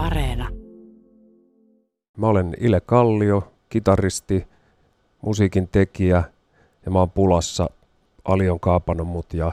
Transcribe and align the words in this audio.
Areena. 0.00 0.48
Mä 2.16 2.26
olen 2.26 2.56
Ile 2.60 2.80
Kallio, 2.80 3.52
kitaristi, 3.68 4.46
musiikin 5.22 5.68
tekijä 5.68 6.22
ja 6.84 6.90
mä 6.90 6.98
oon 6.98 7.10
pulassa. 7.10 7.70
Ali 8.24 8.50
on 8.50 8.60
kaapannut 8.60 9.08
mut 9.08 9.34
ja, 9.34 9.52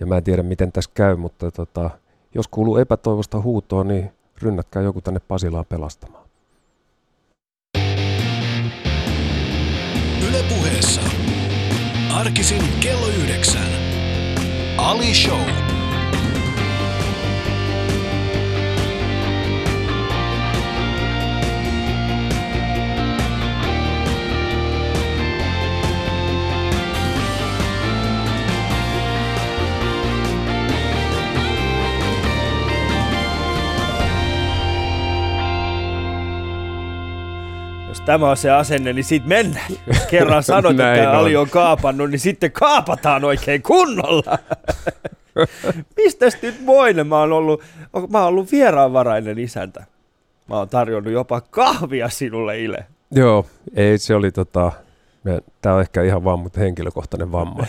ja 0.00 0.06
mä 0.06 0.16
en 0.16 0.24
tiedä 0.24 0.42
miten 0.42 0.72
tässä 0.72 0.90
käy, 0.94 1.16
mutta 1.16 1.50
tota, 1.50 1.90
jos 2.34 2.48
kuuluu 2.48 2.76
epätoivosta 2.76 3.40
huutoa, 3.40 3.84
niin 3.84 4.10
rynnätkää 4.42 4.82
joku 4.82 5.00
tänne 5.00 5.20
Pasilaan 5.20 5.66
pelastamaan. 5.68 6.24
Yle 10.28 10.44
puheessa. 10.48 11.00
Arkisin 12.14 12.62
kello 12.80 13.06
yhdeksän. 13.06 13.68
Ali 14.78 15.14
Show. 15.14 15.69
Tämä 38.10 38.30
on 38.30 38.36
se 38.36 38.50
asenne, 38.50 38.92
niin 38.92 39.04
siitä 39.04 39.26
mennään. 39.26 39.72
Jos 39.86 40.06
kerran 40.06 40.42
sanoit, 40.52 40.80
että 40.80 41.10
on. 41.10 41.16
Ali 41.16 41.36
on 41.36 41.50
kaapannut, 41.50 42.10
niin 42.10 42.18
sitten 42.18 42.52
kaapataan 42.52 43.24
oikein 43.24 43.62
kunnolla. 43.62 44.38
Mistäs 46.04 46.42
nyt 46.42 46.60
moinen? 46.60 47.06
Mä 47.06 47.18
oon 47.20 47.32
ollut, 47.32 47.62
mä 48.10 48.18
oon 48.18 48.28
ollut 48.28 48.52
vieraanvarainen 48.52 49.38
isäntä. 49.38 49.84
Mä 50.48 50.56
oon 50.56 50.68
tarjonnut 50.68 51.12
jopa 51.12 51.40
kahvia 51.40 52.08
sinulle, 52.08 52.60
Ile. 52.60 52.86
Joo, 53.10 53.46
ei 53.76 53.98
se 53.98 54.14
oli 54.14 54.32
tota, 54.32 54.72
tää 55.62 55.74
on 55.74 55.80
ehkä 55.80 56.02
ihan 56.02 56.24
vaan 56.24 56.38
mut 56.38 56.56
henkilökohtainen 56.56 57.32
vamma. 57.32 57.66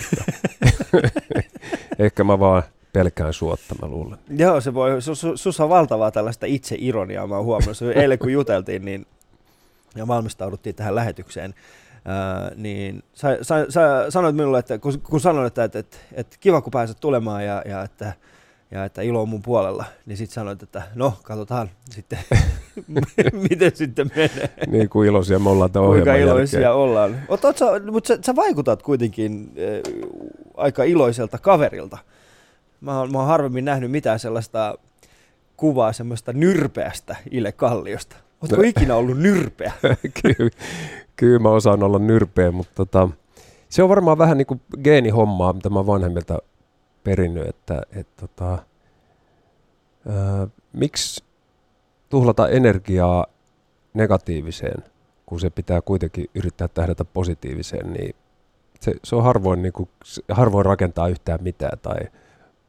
Ehkä 2.00 2.24
mä 2.24 2.40
vaan 2.40 2.64
pelkään 2.94 3.34
suotta, 3.34 3.76
mä 3.82 3.88
luulen. 3.88 4.20
Joo, 4.38 4.62
se 4.62 4.74
voi, 4.74 5.02
su, 5.02 5.16
su, 5.16 5.38
sus 5.38 5.60
on 5.60 5.70
valtavaa 5.70 6.12
tällaista 6.12 6.46
itseironiaa, 6.46 7.28
mä 7.28 7.36
oon 7.36 7.46
huomannut. 7.46 7.82
Eilen 7.96 8.20
kun 8.20 8.32
juteltiin 8.32 8.86
niin, 8.86 9.06
ja 9.96 10.08
valmistauduttiin 10.08 10.76
tähän 10.76 10.96
lähetykseen, 10.96 11.54
ää, 12.06 12.52
niin 12.56 13.04
sä, 13.14 13.38
sä, 13.42 13.66
sä 13.70 14.06
sanoit 14.10 14.36
minulle, 14.36 14.60
että 14.60 14.80
kun, 14.80 15.02
kun 15.02 15.22
sanoin, 15.22 15.48
että, 15.48 15.64
että, 15.64 15.80
että, 15.80 15.98
että 16.14 16.38
kiva 16.40 16.62
kun 16.62 16.72
pääset 16.72 17.00
tulemaan 17.00 17.46
ja, 17.46 17.62
ja, 17.66 17.84
että, 17.84 18.14
ja 18.72 18.86
että 18.86 19.02
ilo 19.02 19.22
on 19.22 19.30
mun 19.30 19.42
puolella, 19.42 19.86
niin 20.06 20.18
sitten 20.18 20.34
sanoit, 20.34 20.64
että 20.64 20.82
no 20.96 21.14
katsotaan 21.24 21.70
sitten, 21.90 22.20
miten 23.50 23.72
sitten 23.76 24.12
menee. 24.16 24.50
Niin 24.68 24.90
kuin 24.90 25.10
iloisia 25.10 25.40
me 25.40 25.50
ollaan 25.50 25.72
tämän 25.72 25.90
Kuinka 25.90 26.16
iloisia 26.16 26.60
jälkeen. 26.60 26.76
ollaan. 26.76 27.22
Oot 27.28 27.42
sä, 27.42 27.66
mutta 27.92 28.08
sä, 28.08 28.20
sä 28.26 28.36
vaikutat 28.36 28.84
kuitenkin 28.84 29.52
äh, 29.58 30.12
aika 30.58 30.84
iloiselta 30.84 31.38
kaverilta. 31.38 31.98
Mä 32.82 33.00
oon, 33.00 33.12
mä 33.12 33.18
oon 33.18 33.28
harvemmin 33.28 33.66
nähnyt 33.66 33.92
mitään 33.92 34.20
sellaista 34.20 34.78
kuvaa 35.58 35.94
semmoista 35.94 36.34
nyrpeästä 36.34 37.16
Ile 37.32 37.52
Kalliosta. 37.52 38.16
Ootko 38.42 38.56
No. 38.58 38.64
ikinä 38.64 38.96
ollut 38.96 39.18
nyrpeä? 39.18 39.74
kyllä, 40.22 40.50
kyllä 41.16 41.40
mä 41.40 41.50
osaan 41.50 41.84
olla 41.84 42.00
nyrpeä, 42.00 42.52
mutta 42.52 42.72
tota, 42.76 43.10
se 43.70 43.84
on 43.84 43.90
varmaan 43.90 44.18
vähän 44.18 44.38
niin 44.38 44.46
kuin 44.46 44.62
geenihommaa, 44.84 45.54
mitä 45.54 45.70
mä 45.70 45.86
vanhemmilta 45.86 46.38
perinnyt, 47.04 47.48
että 47.48 47.82
et, 47.96 48.08
tota, 48.16 48.52
ää, 50.10 50.48
miksi 50.74 51.24
tuhlata 52.10 52.50
energiaa 52.50 53.26
negatiiviseen, 53.94 54.84
kun 55.26 55.40
se 55.40 55.50
pitää 55.50 55.82
kuitenkin 55.82 56.26
yrittää 56.36 56.68
tähdätä 56.68 57.06
positiiviseen, 57.06 57.94
niin 57.94 58.16
se, 58.80 58.94
se 59.04 59.16
on 59.16 59.24
harvoin, 59.24 59.62
niin 59.62 59.74
kuin, 59.74 59.90
harvoin 60.30 60.66
rakentaa 60.66 61.08
yhtään 61.08 61.44
mitään 61.44 61.80
tai 61.82 61.98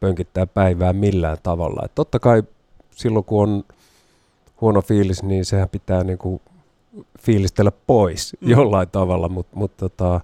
pönkittää 0.00 0.46
päivää 0.46 0.92
millään 0.92 1.38
tavalla. 1.42 1.82
Et 1.84 1.94
totta 1.94 2.18
kai 2.18 2.42
silloin, 2.90 3.24
kun 3.24 3.42
on 3.42 3.64
huono 4.62 4.82
fiilis, 4.82 5.22
niin 5.22 5.44
sehän 5.44 5.68
pitää 5.68 6.04
niin 6.04 6.18
kuin 6.18 6.40
fiilistellä 7.20 7.72
pois 7.86 8.36
Mm. 8.40 8.48
jollain 8.50 8.88
tavalla, 8.88 9.28
mutta 9.28 9.56
mut, 9.56 9.76
tota, 9.76 10.20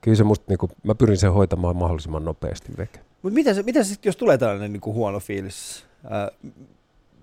kyllä 0.00 0.16
se 0.16 0.24
musta, 0.24 0.44
niin 0.48 0.58
kuin, 0.58 0.72
mä 0.82 0.94
pyrin 0.94 1.16
sen 1.18 1.32
hoitamaan 1.32 1.76
mahdollisimman 1.76 2.24
nopeasti 2.24 2.72
veke. 2.78 3.00
Mutta 3.22 3.34
mitä, 3.34 3.54
se, 3.54 3.62
mitä 3.62 3.82
se 3.84 3.88
sit, 3.88 4.04
jos 4.04 4.16
tulee 4.16 4.38
tällainen 4.38 4.72
niin 4.72 4.80
kuin 4.80 4.94
huono 4.94 5.20
fiilis? 5.20 5.84
Ää, 6.10 6.30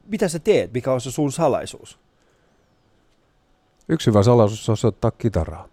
mitä 0.08 0.28
sä 0.28 0.40
teet? 0.40 0.74
Mikä 0.74 0.92
on 0.94 1.02
se 1.02 1.12
sun 1.12 1.31
salaisuus? 1.31 2.00
Yksi 3.90 4.08
hyvä 4.09 4.24
salaisuus 4.24 4.70
on 4.70 4.78
soittaa 4.78 5.12
kitaraa. 5.12 5.68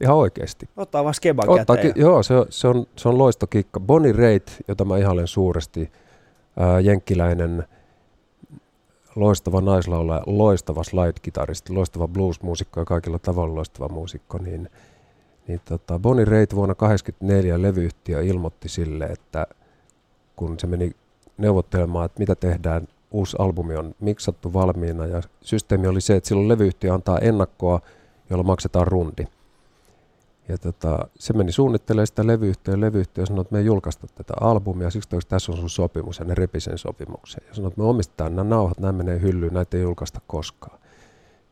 Ihan 0.00 0.16
oikeasti. 0.16 0.68
Ottaa 0.76 1.04
vaan 1.04 1.14
skeban 1.14 1.48
Ottaa, 1.48 1.76
käteen. 1.76 1.94
ki- 1.94 2.00
joo, 2.00 2.22
se, 2.22 2.34
on- 2.36 2.46
se, 2.50 2.68
on, 2.68 2.86
se 2.96 3.08
on 3.08 3.18
loistokikka. 3.18 3.80
Bonnie 3.80 4.12
Raitt, 4.12 4.48
jota 4.68 4.84
mä 4.84 4.98
ihailen 4.98 5.26
suuresti, 5.26 5.92
ää, 6.56 6.80
jenkkiläinen, 6.80 7.64
loistava 9.16 9.60
naislaulaja, 9.60 10.22
loistava 10.26 10.82
slide-kitaristi, 10.82 11.72
loistava 11.72 12.08
blues-muusikko 12.08 12.80
ja 12.80 12.84
kaikilla 12.84 13.18
tavalla 13.18 13.54
loistava 13.54 13.88
muusikko, 13.88 14.38
niin, 14.38 14.68
niin 15.48 15.60
tota 15.64 15.98
Bonnie 15.98 16.24
Raitt 16.24 16.54
vuonna 16.54 16.74
1984 16.74 17.62
levyyhtiö 17.62 18.22
ilmoitti 18.22 18.68
sille, 18.68 19.04
että 19.04 19.46
kun 20.36 20.58
se 20.58 20.66
meni 20.66 20.90
neuvottelemaan, 21.38 22.06
että 22.06 22.18
mitä 22.18 22.34
tehdään, 22.34 22.88
uusi 23.10 23.36
albumi 23.38 23.76
on 23.76 23.94
miksattu 24.00 24.52
valmiina 24.52 25.06
ja 25.06 25.22
systeemi 25.42 25.86
oli 25.86 26.00
se, 26.00 26.16
että 26.16 26.28
silloin 26.28 26.48
levyyhtiö 26.48 26.94
antaa 26.94 27.18
ennakkoa, 27.18 27.80
jolla 28.30 28.42
maksetaan 28.42 28.86
rundi. 28.86 29.26
Ja 30.50 30.58
tota, 30.58 31.08
se 31.18 31.32
meni 31.32 31.52
suunnittelemaan 31.52 32.06
sitä 32.06 32.26
levyyhtiöä, 32.26 32.80
levyyhtiö 32.80 33.26
sanoi, 33.26 33.42
että 33.42 33.52
me 33.52 33.58
ei 33.58 33.64
julkaista 33.64 34.06
tätä 34.14 34.34
albumia, 34.40 34.90
siksi 34.90 35.08
että 35.16 35.28
tässä 35.28 35.52
on 35.52 35.58
sun 35.58 35.70
sopimus, 35.70 36.18
ja 36.18 36.24
ne 36.24 36.34
repi 36.34 36.60
sen 36.60 36.78
sopimuksen. 36.78 37.42
Ja 37.48 37.54
sanoi, 37.54 37.68
että 37.68 37.80
me 37.80 37.86
omistetaan 37.86 38.36
nämä 38.36 38.48
nauhat, 38.48 38.80
nämä 38.80 38.92
menee 38.92 39.20
hyllyyn, 39.20 39.54
näitä 39.54 39.76
ei 39.76 39.82
julkaista 39.82 40.20
koskaan. 40.26 40.78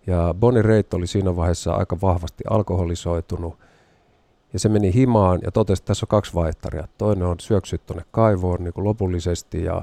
Ja 0.07 0.35
Bonnie 0.41 0.63
Raitt 0.63 0.95
oli 0.95 1.07
siinä 1.07 1.37
vaiheessa 1.37 1.73
aika 1.73 1.97
vahvasti 2.03 2.45
alkoholisoitunut, 2.51 3.59
ja 4.53 4.59
se 4.59 4.69
meni 4.69 4.95
himaan 4.95 5.39
ja 5.45 5.53
totesi, 5.53 5.81
että 5.81 5.87
tässä 5.87 6.05
on 6.05 6.09
kaksi 6.09 6.35
vaihtaria. 6.35 6.89
Toinen 6.99 7.27
on 7.27 7.41
syöksyä 7.41 7.79
tuonne 7.87 8.05
kaivoon 8.11 8.65
niin 8.65 8.73
lopullisesti 8.77 9.65
ja 9.65 9.83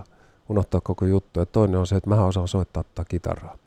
unohtaa 0.50 0.82
koko 0.82 1.06
juttu, 1.06 1.40
ja 1.40 1.46
toinen 1.46 1.80
on 1.80 1.88
se, 1.88 1.96
että 1.96 2.10
mä 2.10 2.26
osaan 2.26 2.48
soittaa 2.48 2.84
tätä 2.84 3.06
kitaraa. 3.10 3.58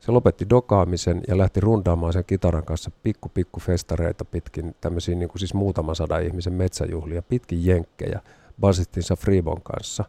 Se 0.00 0.12
lopetti 0.12 0.46
dokaamisen 0.50 1.20
ja 1.28 1.38
lähti 1.38 1.60
rundaamaan 1.60 2.12
sen 2.12 2.24
kitaran 2.24 2.64
kanssa 2.64 2.90
pikku 3.02 3.28
pikku 3.28 3.60
festareita 3.60 4.24
pitkin 4.24 4.74
tämmöisiä 4.80 5.14
niin 5.14 5.28
kuin 5.28 5.38
siis 5.38 5.54
muutaman 5.54 5.96
sadan 5.96 6.22
ihmisen 6.22 6.52
metsäjuhlia, 6.52 7.22
pitkin 7.22 7.66
jenkkejä 7.66 8.20
basistinsa 8.60 9.16
Freebon 9.16 9.62
kanssa. 9.62 10.04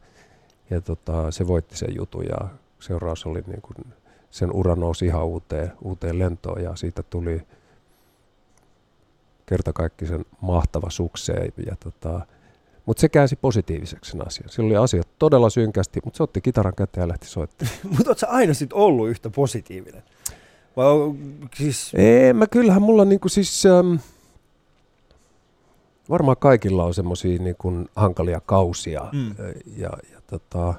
Ja 0.69 0.81
tota, 0.81 1.31
se 1.31 1.47
voitti 1.47 1.77
sen 1.77 1.95
jutun 1.95 2.25
ja 2.25 2.47
seuraus 2.79 3.25
oli 3.25 3.43
niin 3.47 3.61
kuin, 3.61 3.75
sen 4.29 4.51
ura 4.51 4.75
nousi 4.75 5.05
ihan 5.05 5.25
uuteen, 5.25 5.71
uuteen 5.81 6.19
lentoon 6.19 6.63
ja 6.63 6.75
siitä 6.75 7.03
tuli 7.03 7.41
kertakaikkisen 9.45 10.25
mahtava 10.41 10.89
sukseen. 10.89 11.53
Ja 11.65 11.75
tota, 11.79 12.25
mutta 12.89 13.01
se 13.01 13.09
käänsi 13.09 13.35
positiiviseksi 13.35 14.11
sen 14.11 14.27
asian. 14.27 14.49
Sillä 14.49 14.67
oli 14.67 14.75
asiat 14.75 15.07
todella 15.19 15.49
synkästi, 15.49 15.99
mutta 16.05 16.17
se 16.17 16.23
otti 16.23 16.41
kitaran 16.41 16.73
käteen 16.77 17.03
ja 17.03 17.07
lähti 17.07 17.27
soittamaan. 17.27 17.77
Mutta 17.97 18.11
ootko 18.11 18.25
aina 18.29 18.53
sit 18.53 18.73
ollut 18.73 19.09
yhtä 19.09 19.29
positiivinen? 19.29 20.03
Vai 20.77 20.85
on, 20.85 21.17
siis, 21.55 21.91
Ei, 21.95 22.33
mä 22.33 22.47
kyllähän 22.47 22.81
mulla 22.81 23.05
niinku 23.05 23.29
siis... 23.29 23.65
Ähm, 23.65 23.95
varmaan 26.09 26.37
kaikilla 26.37 26.85
on 26.85 26.93
semmoisia 26.93 27.39
niinku 27.39 27.73
hankalia 27.95 28.41
kausia. 28.45 29.09
Mm. 29.11 29.35
Ja, 29.77 29.89
ja 30.13 30.21
tota, 30.27 30.73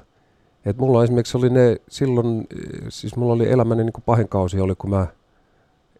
et 0.65 0.77
mulla 0.77 1.03
esimerkiksi 1.03 1.37
oli 1.37 1.49
ne 1.49 1.77
silloin, 1.89 2.27
äh, 2.37 2.85
siis 2.89 3.15
mulla 3.15 3.33
oli 3.33 3.51
elämäni 3.51 3.83
niinku 3.83 4.01
pahin 4.05 4.29
kausi 4.29 4.59
oli, 4.59 4.75
kun 4.75 4.89
mä 4.89 5.07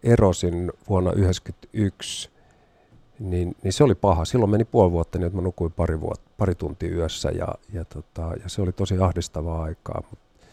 erosin 0.03 0.71
vuonna 0.89 1.11
1991. 1.11 2.29
Niin, 3.21 3.55
niin 3.63 3.73
se 3.73 3.83
oli 3.83 3.95
paha. 3.95 4.25
Silloin 4.25 4.51
meni 4.51 4.65
puoli 4.65 4.91
vuotta 4.91 5.19
niin, 5.19 5.35
mä 5.35 5.41
nukuin 5.41 5.71
pari, 5.71 6.01
vuotta, 6.01 6.29
pari 6.37 6.55
tuntia 6.55 6.89
yössä 6.89 7.29
ja, 7.29 7.47
ja, 7.73 7.85
tota, 7.85 8.21
ja 8.43 8.49
se 8.49 8.61
oli 8.61 8.71
tosi 8.71 8.97
ahdistavaa 8.99 9.63
aikaa, 9.63 10.03
mutta, 10.09 10.45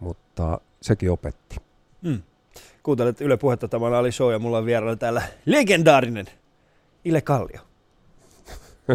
mutta 0.00 0.60
sekin 0.82 1.10
opetti. 1.10 1.56
mm. 2.02 2.22
Kuuntelet 2.82 3.20
Yle 3.20 3.36
Puhetta, 3.36 3.68
tämä 3.68 3.86
on 3.86 3.94
Ali 3.94 4.12
Show 4.12 4.32
ja 4.32 4.38
mulla 4.38 4.58
on 4.58 4.66
vieraana 4.66 4.96
täällä 4.96 5.22
legendaarinen 5.46 6.26
Ile 7.04 7.20
Kallio. 7.20 7.60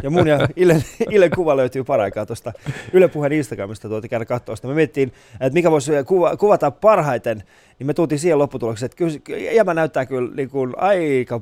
Ja 0.04 0.10
mun 0.10 0.28
ja 0.28 0.48
Ile, 0.56 0.84
Ile 1.10 1.30
kuva 1.30 1.58
löytyy 1.58 1.84
paraikaa 1.84 2.26
tuosta 2.26 2.54
Yle 2.94 3.08
Puheen 3.08 3.32
Instagramista, 3.32 3.90
tuotiin 3.90 4.10
käydä 4.10 4.26
katsoa 4.26 4.56
sitä. 4.56 4.68
Me 4.68 4.74
miettiin, 4.74 5.14
että 5.34 5.54
mikä 5.54 5.72
voisi 5.72 5.92
kuva, 6.08 6.38
kuvata 6.38 6.72
parhaiten, 6.72 7.44
niin 7.80 7.88
me 7.88 7.94
tultiin 7.94 8.20
siihen 8.20 8.40
lopputulokseen, 8.40 8.86
että 8.86 8.98
kyllä 9.24 9.40
jämä 9.40 9.74
näyttää 9.74 10.06
kyllä 10.06 10.36
niin 10.36 10.50
kuin 10.50 10.74
aika... 10.78 11.42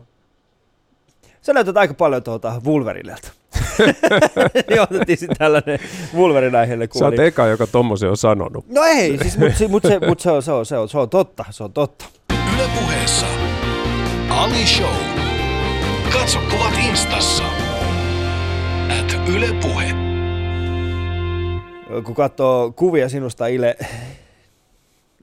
Sä 1.41 1.53
näytät 1.53 1.77
aika 1.77 1.93
paljon 1.93 2.23
tuota 2.23 2.61
Wolverinelta. 2.65 3.31
niin 4.69 4.81
otettiin 4.81 5.17
sitten 5.17 5.37
tällainen 5.37 5.79
Wolverine 6.15 6.57
aiheelle 6.57 6.87
Sä 6.99 7.05
oot 7.05 7.19
eka, 7.19 7.47
joka 7.47 7.67
tommosen 7.67 8.09
on 8.09 8.17
sanonut. 8.17 8.65
No 8.67 8.83
ei, 8.83 9.17
siis, 9.17 9.37
mutta 9.37 9.57
se, 9.57 9.67
mut 9.67 9.83
se, 9.83 9.99
mut 10.07 10.19
se, 10.19 10.31
on, 10.31 10.43
se, 10.43 10.51
on, 10.51 10.65
se, 10.65 10.77
on, 10.77 10.89
se 10.89 10.97
on 10.97 11.09
totta, 11.09 11.45
se 11.49 11.63
on 11.63 11.73
totta. 11.73 12.05
Yle 12.55 12.69
puheessa. 12.79 13.25
Ali 14.29 14.65
Show. 14.65 14.95
Katso 16.13 16.39
kuvat 16.51 16.73
instassa. 16.89 17.43
At 18.99 19.29
Yle 19.35 19.47
Puhe. 19.61 19.93
kun 22.03 22.15
katsoo 22.15 22.71
kuvia 22.71 23.09
sinusta 23.09 23.47
Ile 23.47 23.77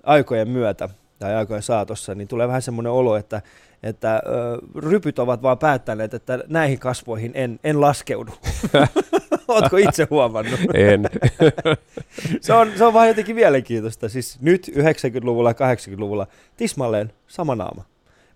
aikojen 0.02 0.48
myötä 0.48 0.88
tai 1.18 1.34
aikojen 1.34 1.62
saatossa, 1.62 2.14
niin 2.14 2.28
tulee 2.28 2.48
vähän 2.48 2.62
semmoinen 2.62 2.92
olo, 2.92 3.16
että, 3.16 3.42
että 3.82 4.22
ö, 4.26 4.58
rypyt 4.76 5.18
ovat 5.18 5.42
vaan 5.42 5.58
päättäneet, 5.58 6.14
että 6.14 6.38
näihin 6.48 6.78
kasvoihin 6.78 7.32
en, 7.34 7.60
en 7.64 7.80
laskeudu. 7.80 8.32
Oletko 9.48 9.76
itse 9.76 10.06
huomannut? 10.10 10.60
En. 10.74 11.02
Se 12.40 12.52
on, 12.52 12.72
se 12.76 12.84
on 12.84 12.94
vaan 12.94 13.08
jotenkin 13.08 13.36
mielenkiintoista. 13.36 14.08
Siis 14.08 14.38
nyt 14.40 14.70
90-luvulla 14.76 15.50
ja 15.50 15.74
80-luvulla 15.74 16.26
tismalleen 16.56 17.12
sama 17.26 17.54
naama. 17.54 17.84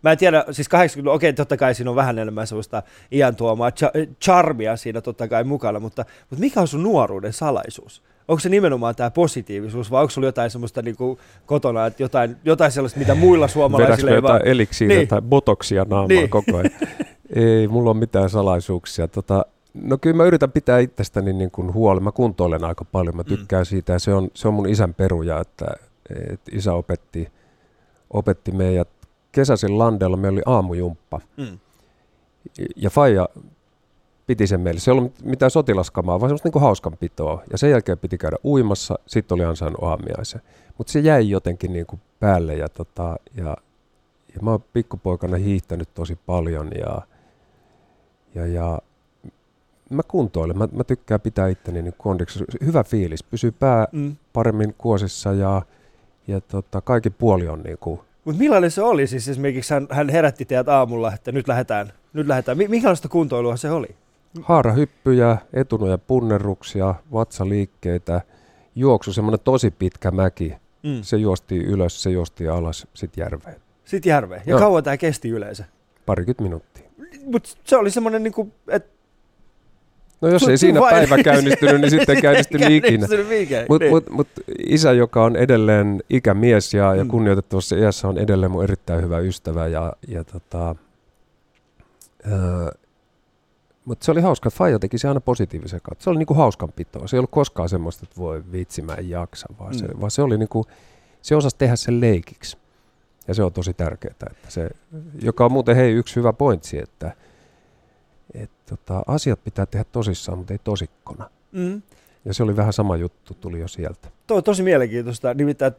Mä 0.02 0.12
en 0.12 0.18
tiedä, 0.18 0.44
siis 0.50 0.68
80 0.68 1.10
okei, 1.14 1.32
totta 1.32 1.56
kai 1.56 1.74
siinä 1.74 1.90
on 1.90 1.96
vähän 1.96 2.18
enemmän 2.18 2.46
sellaista 2.46 2.82
iän 3.12 3.36
tuomaa 3.36 3.70
cha- 3.70 4.06
charmia 4.24 4.76
siinä 4.76 5.00
totta 5.00 5.28
kai 5.28 5.44
mukana, 5.44 5.80
mutta, 5.80 6.04
mutta 6.30 6.40
mikä 6.40 6.60
on 6.60 6.68
sun 6.68 6.82
nuoruuden 6.82 7.32
salaisuus? 7.32 8.02
Onko 8.28 8.40
se 8.40 8.48
nimenomaan 8.48 8.94
tämä 8.94 9.10
positiivisuus 9.10 9.90
vai 9.90 10.00
onko 10.02 10.10
sulla 10.10 10.28
jotain 10.28 10.50
semmoista 10.50 10.82
niinku 10.82 11.18
kotona, 11.46 11.86
että 11.86 12.02
jotain, 12.02 12.36
jotain 12.44 12.72
sellaista, 12.72 12.98
mitä 12.98 13.14
muilla 13.14 13.48
suomalaisilla 13.48 14.10
ei 14.10 14.22
vaan... 14.22 14.34
jotain 14.34 14.48
eliksiä 14.52 14.88
Niin. 14.88 15.08
tai 15.08 15.22
botoksia 15.22 15.84
naamaan 15.84 16.08
Niin. 16.08 16.30
koko 16.30 16.56
ajan? 16.56 16.70
Ei, 17.36 17.68
mulla 17.68 17.90
on 17.90 17.96
mitään 17.96 18.30
salaisuuksia. 18.30 19.08
Tota, 19.08 19.46
no 19.74 19.98
kyllä 19.98 20.16
mä 20.16 20.24
yritän 20.24 20.52
pitää 20.52 20.78
itsestäni 20.78 21.32
niin 21.32 21.50
kuin 21.50 21.74
huoli. 21.74 22.00
Mä 22.00 22.12
kuntoilen 22.12 22.64
aika 22.64 22.84
paljon, 22.84 23.16
mä 23.16 23.24
tykkään 23.24 23.66
siitä 23.66 23.92
ja 23.92 23.98
se 23.98 24.14
on, 24.14 24.28
se 24.34 24.48
on 24.48 24.54
mun 24.54 24.68
isän 24.68 24.94
peruja, 24.94 25.40
että, 25.40 25.66
että 26.32 26.50
isä 26.56 26.72
opetti, 26.74 27.28
opetti 28.10 28.52
meidät 28.52 28.88
kesäisin 29.32 29.78
landella, 29.78 30.16
meillä 30.16 30.36
oli 30.36 30.42
aamujumppa 30.46 31.20
Mm. 31.36 31.58
ja 32.76 32.90
Faija 32.90 33.28
piti 34.26 34.46
sen 34.46 34.60
meille. 34.60 34.80
Se 34.80 34.90
ei 34.90 34.96
ollut 34.98 35.12
mitään 35.24 35.50
sotilaskamaa, 35.50 36.20
vaan 36.20 36.30
semmoista 36.30 36.48
niin 36.54 36.60
hauskanpitoa. 36.62 37.42
Ja 37.52 37.58
sen 37.58 37.70
jälkeen 37.70 37.98
piti 37.98 38.18
käydä 38.18 38.36
uimassa, 38.44 38.98
sitten 39.06 39.34
oli 39.34 39.44
ansainnut 39.44 39.82
aamiaisen. 39.84 40.40
Mutta 40.78 40.92
se 40.92 41.00
jäi 41.00 41.30
jotenkin 41.30 41.72
niin 41.72 41.86
kuin 41.86 42.00
päälle 42.20 42.54
ja, 42.54 42.68
tota, 42.68 43.16
ja, 43.36 43.56
ja 44.34 44.40
mä 44.42 44.50
oon 44.50 44.64
pikkupoikana 44.72 45.36
hiihtänyt 45.36 45.88
tosi 45.94 46.18
paljon 46.26 46.70
ja, 46.78 47.02
ja, 48.34 48.46
ja 48.46 48.78
mä 49.90 50.02
kuntoilen. 50.08 50.58
Mä, 50.58 50.68
mä 50.72 50.84
tykkään 50.84 51.20
pitää 51.20 51.48
itteni 51.48 51.82
niin 51.82 51.94
kondiksi. 51.98 52.44
Hyvä 52.64 52.84
fiilis, 52.84 53.22
pysyy 53.24 53.52
pää 53.52 53.88
Mm. 53.92 54.16
paremmin 54.32 54.74
kuosissa 54.78 55.32
ja, 55.32 55.62
ja 56.26 56.40
tota, 56.40 56.80
kaikki 56.80 57.10
puoli 57.10 57.48
on 57.48 57.60
niin 57.62 57.78
kuin 57.80 58.00
Mutta 58.24 58.38
millainen 58.38 58.70
se 58.70 58.82
oli? 58.82 59.06
Siis 59.06 59.28
esimerkiksi 59.28 59.74
hän, 59.74 59.86
hän 59.90 60.08
herätti 60.08 60.44
teidät 60.44 60.68
aamulla, 60.68 61.14
että 61.14 61.32
nyt 61.32 61.48
lähdetään. 61.48 61.92
Nyt 62.12 62.26
lähdetään. 62.26 62.58
Mi- 62.58 62.68
minkälaista 62.68 63.08
kuntoilua 63.08 63.56
se 63.56 63.70
oli? 63.70 63.96
Haarahyppyjä, 64.42 65.36
etunoja 65.52 65.98
punnerruksia, 65.98 66.94
vatsaliikkeitä, 67.12 68.20
juoksu, 68.74 69.12
semmoinen 69.12 69.40
tosi 69.44 69.70
pitkä 69.70 70.10
mäki. 70.10 70.54
Mm. 70.82 71.02
Se 71.02 71.16
juosti 71.16 71.56
ylös, 71.56 72.02
se 72.02 72.10
juosti 72.10 72.48
alas, 72.48 72.86
sitten 72.94 73.22
järveen. 73.22 73.56
Sitten 73.84 74.10
järveen. 74.10 74.42
Ja 74.46 74.50
Joo. 74.50 74.60
kauan 74.60 74.84
tämä 74.84 74.96
kesti 74.96 75.28
yleensä? 75.28 75.64
Parikymmentä 76.06 76.42
minuuttia. 76.42 76.90
Mutta 77.24 77.50
se 77.64 77.76
oli 77.76 77.90
semmoinen, 77.90 78.22
niinku, 78.22 78.52
että 78.68 78.99
No 80.20 80.28
jos 80.28 80.48
ei 80.48 80.58
siinä 80.58 80.80
päivä 80.90 81.22
käynnistynyt, 81.22 81.80
niin 81.80 81.90
sitten 81.90 82.22
käynnistynyt 82.22 82.70
ikinä. 82.70 83.06
Mutta 83.68 83.84
Niin. 83.84 83.94
mut, 83.94 84.10
mut 84.10 84.28
isä, 84.66 84.92
joka 84.92 85.24
on 85.24 85.36
edelleen 85.36 86.02
ikämies 86.10 86.74
ja, 86.74 86.94
ja 86.94 87.04
Mm. 87.04 87.10
kunnioitettavassa 87.10 87.76
iässä, 87.76 88.08
on 88.08 88.18
edelleen 88.18 88.52
mun 88.52 88.64
erittäin 88.64 89.02
hyvä 89.02 89.18
ystävä. 89.18 89.66
Ja, 89.68 89.92
ja 90.08 90.24
tota, 90.24 90.74
mutta 93.84 94.04
se 94.04 94.10
oli 94.12 94.20
hauska, 94.20 94.48
että 94.48 94.58
Faija 94.58 94.78
teki 94.78 94.98
se 94.98 95.08
aina 95.08 95.20
positiivisen 95.20 95.80
kautta. 95.82 96.04
Se 96.04 96.10
oli 96.10 96.18
niinku 96.18 96.34
hauskanpitoa. 96.34 97.06
Se 97.06 97.16
ei 97.16 97.18
ollut 97.18 97.30
koskaan 97.30 97.68
semmoista, 97.68 98.04
että 98.04 98.16
voi 98.20 98.42
vitsi, 98.52 98.82
mä 98.82 98.94
en 98.94 99.10
jaksa, 99.10 99.46
vaan, 99.60 99.74
se, 99.78 99.86
Mm. 99.86 100.00
vaan 100.00 100.10
se 100.10 100.22
oli 100.22 100.38
niinku, 100.38 100.64
se 101.22 101.36
osasi 101.36 101.56
tehdä 101.58 101.76
sen 101.76 102.00
leikiksi. 102.00 102.56
Ja 103.28 103.34
se 103.34 103.42
on 103.42 103.52
tosi 103.52 103.74
tärkeää, 103.74 104.14
että 104.30 104.50
se, 104.50 104.70
joka 105.22 105.44
on 105.44 105.52
muuten 105.52 105.76
hei 105.76 105.92
yksi 105.92 106.16
hyvä 106.16 106.32
pointsi, 106.32 106.78
että 106.78 107.12
et, 108.34 108.50
tota, 108.68 109.02
asiat 109.06 109.44
pitää 109.44 109.66
tehdä 109.66 109.84
tosissaan, 109.92 110.38
mutta 110.38 110.54
ei 110.54 110.60
tosikkona. 110.64 111.30
Mm. 111.52 111.82
Ja 112.24 112.34
se 112.34 112.42
oli 112.42 112.56
vähän 112.56 112.72
sama 112.72 112.96
juttu, 112.96 113.34
tuli 113.34 113.60
jo 113.60 113.68
sieltä. 113.68 114.08
Tuo 114.26 114.36
on 114.36 114.42
tosi 114.42 114.62
mielenkiintoista. 114.62 115.34
Nimittäin 115.34 115.72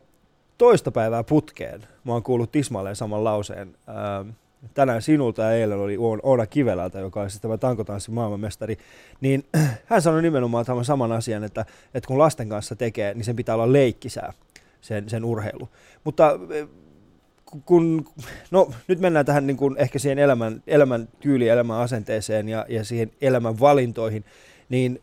toista 0.57 0.92
päivää 0.92 1.24
putkeen 1.24 1.81
mä 2.03 2.13
oon 2.13 2.24
kuullut 2.24 2.51
tismalleen 2.51 2.95
saman 2.95 3.24
lauseen. 3.24 3.75
Ähm, 3.89 4.30
tänään 4.74 5.01
sinulta 5.01 5.42
ja 5.42 5.51
eilen 5.51 5.77
oli 5.77 5.98
Oona- 5.98 6.45
Kivelältä, 6.45 7.00
joka 7.00 7.21
on 7.21 7.30
siis 7.30 7.42
tämä 7.42 7.57
tankotanssin 7.57 8.13
maailmanmestari, 8.13 8.77
niin 9.21 9.45
hän 9.86 10.01
sanoi 10.01 10.21
nimenomaan 10.21 10.65
tämän 10.65 10.86
saman 10.86 11.12
asian, 11.12 11.44
että, 11.44 11.65
että 11.94 12.07
kun 12.07 12.18
lasten 12.18 12.50
kanssa 12.50 12.75
tekee, 12.75 13.13
niin 13.13 13.25
sen 13.25 13.36
pitää 13.36 13.56
olla 13.56 13.74
leikkisää, 13.74 14.33
sen, 14.81 15.09
sen 15.09 15.25
urheilu. 15.25 15.69
Mutta 16.03 16.39
kun, 17.65 18.06
no 18.51 18.71
nyt 18.88 19.00
mennään 19.00 19.25
tähän 19.25 19.48
niin 19.48 19.57
kuin 19.57 19.77
ehkä 19.77 20.00
siihen 20.00 20.19
elämän, 20.19 20.63
elämän 20.68 21.07
tyyliin, 21.19 21.51
elämän 21.51 21.80
asenteeseen 21.80 22.50
ja, 22.50 22.65
ja 22.69 22.83
siihen 22.86 23.12
elämän 23.21 23.59
valintoihin, 23.59 24.25
niin 24.69 25.01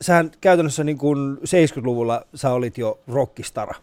sähän 0.00 0.30
käytännössä 0.40 0.84
niin 0.84 0.98
kuin 0.98 1.36
70-luvulla 1.36 2.22
sä 2.34 2.52
olit 2.52 2.78
jo 2.78 3.00
rockistara. 3.08 3.74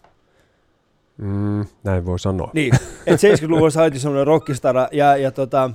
Mm, 1.16 1.66
näin 1.84 2.06
voi 2.06 2.18
sanoa. 2.18 2.50
Niin, 2.54 2.74
et 3.06 3.20
70-luvulla 3.20 3.70
sä 3.70 3.82
olit 3.82 3.94
jo 3.94 4.00
semmoinen 4.00 4.26
rockistara 4.26 4.88
ja, 4.92 5.16
ja 5.16 5.30
tota, 5.30 5.70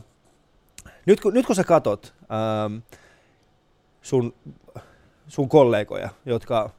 nyt, 1.06 1.21
kun, 1.21 1.33
nyt 1.33 1.45
kun 1.45 1.56
sä 1.56 1.63
katot 1.63 2.13
ähm, 2.21 2.77
sun, 4.01 4.33
sun 5.27 5.50
kollegoja, 5.50 6.09
jotka 6.25 6.69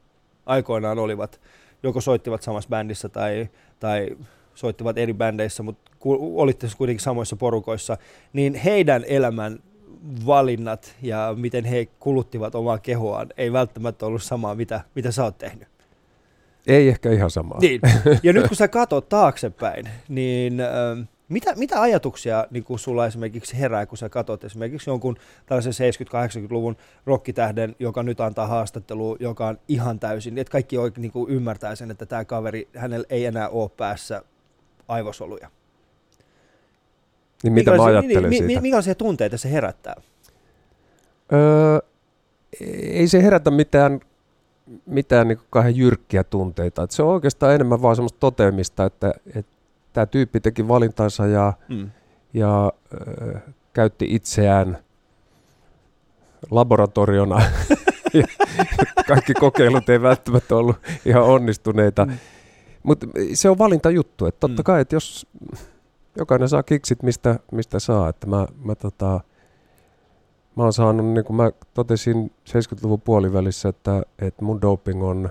aikoinaan 0.47 0.99
olivat, 0.99 1.41
joko 1.83 2.01
soittivat 2.01 2.43
samassa 2.43 2.69
bändissä 2.69 3.09
tai, 3.09 3.49
tai 3.81 4.17
soittivat 4.57 4.99
eri 4.99 5.15
bändeissä, 5.15 5.63
mutta 5.63 5.91
olitte 6.35 6.67
kuitenkin 6.77 7.05
samoissa 7.05 7.37
porukoissa, 7.37 7.97
niin 8.33 8.55
heidän 8.55 9.05
elämän 9.09 9.59
valinnat 10.27 10.97
ja 11.03 11.35
miten 11.39 11.65
he 11.65 11.87
kuluttivat 12.01 12.55
omaa 12.55 12.79
kehoaan 12.79 13.29
ei 13.37 13.53
välttämättä 13.53 14.07
ollut 14.07 14.23
samaa, 14.23 14.55
mitä, 14.55 14.81
mitä 14.95 15.11
sä 15.11 15.25
oot 15.25 15.39
tehnyt. 15.39 15.69
Ei 16.67 16.89
ehkä 16.89 17.13
ihan 17.13 17.31
samaa. 17.31 17.59
Niin. 17.61 17.81
Ja 18.23 18.33
nyt 18.33 18.49
kun 18.49 18.57
sä 18.57 18.69
katot 18.79 19.09
taaksepäin, 19.09 19.89
niin 20.09 20.61
ähm, 20.61 21.01
mitä, 21.29 21.55
mitä 21.57 21.81
ajatuksia 21.81 22.47
niin 22.51 22.65
kun 22.65 22.79
sulla 22.79 23.07
esimerkiksi 23.07 23.59
herää, 23.59 23.87
kun 23.87 23.99
sä 23.99 24.09
katot 24.09 24.45
esimerkiksi 24.45 24.91
jonkun 24.91 25.17
tällaisen 25.47 25.73
70-80-luvun 25.73 26.77
rokkitähden, 27.07 27.77
joka 27.79 28.03
nyt 28.03 28.21
antaa 28.21 28.47
haastattelua, 28.47 29.17
joka 29.21 29.47
on 29.47 29.59
ihan 29.69 30.01
täysin, 30.01 30.39
että 30.39 30.53
kaikki 30.53 30.79
oikein 30.79 31.03
niin 31.03 31.29
ymmärtää 31.29 31.75
sen, 31.75 31.91
että 31.91 32.07
tämä 32.07 32.25
kaveri, 32.25 32.69
hänellä 32.77 33.07
ei 33.11 33.25
enää 33.25 33.49
ole 33.49 33.71
päässä 33.77 34.23
aivosoluja. 34.89 35.51
Niin 37.43 37.53
mitä 37.53 37.71
mä 37.71 37.77
Minkälaisia- 37.77 37.99
ajattelen 37.99 38.31
niin, 38.31 38.45
mi- 38.45 38.49
siitä? 38.49 38.61
mi- 38.61 38.63
Minkälaisia 38.63 38.95
tunteita 38.95 39.39
se 39.39 39.51
herättää? 39.53 39.95
Öö, 41.33 41.79
ei 42.81 43.09
se 43.09 43.23
herätä 43.23 43.51
mitään, 43.51 44.01
mitään 44.87 45.29
niin 45.29 45.39
kahden 45.51 45.77
jyrkkiä 45.77 46.25
tunteita. 46.25 46.83
Et 46.83 46.91
se 46.91 47.03
on 47.03 47.09
oikeastaan 47.09 47.55
enemmän 47.55 47.83
vaan 47.83 47.97
semmoista 47.97 48.21
toteamista, 48.21 48.85
että, 48.85 49.15
että 49.35 49.53
tämä 49.93 50.07
tyyppi 50.07 50.41
teki 50.41 50.69
valintansa 50.69 51.27
ja, 51.27 51.53
Mm. 51.69 51.91
ja 52.35 52.73
öö, 52.95 53.39
käytti 53.73 54.07
itseään 54.11 54.79
laboratoriona. 56.51 57.43
kaikki 59.09 59.35
kokeilut 59.35 59.89
ei 59.89 60.03
välttämättä 60.03 60.57
ollut 60.57 60.77
ihan 61.05 61.23
onnistuneita. 61.23 62.05
Mm. 62.05 62.19
Mutta 62.87 63.07
se 63.35 63.51
on 63.51 63.59
valintajuttu. 63.59 64.27
Että 64.27 64.41
totta 64.41 64.63
Mm. 64.63 64.65
kai, 64.65 64.81
että 64.81 64.97
jos 64.97 65.27
jokainen 66.19 66.49
saa 66.49 66.63
kiksit 66.63 67.03
mistä, 67.03 67.39
mistä 67.53 67.79
saa. 67.79 68.09
Että 68.09 68.27
mä, 68.27 68.47
mä, 68.65 68.75
tota, 68.75 69.21
mä 70.57 70.63
oon 70.63 70.73
saanut, 70.73 71.07
niin 71.07 71.25
kuin 71.25 71.37
mä 71.37 71.51
totesin 71.75 72.33
70-luvun 72.49 73.01
puolivälissä, 73.01 73.69
että, 73.69 74.03
että 74.19 74.45
mun 74.45 74.61
doping 74.61 75.05
on 75.05 75.31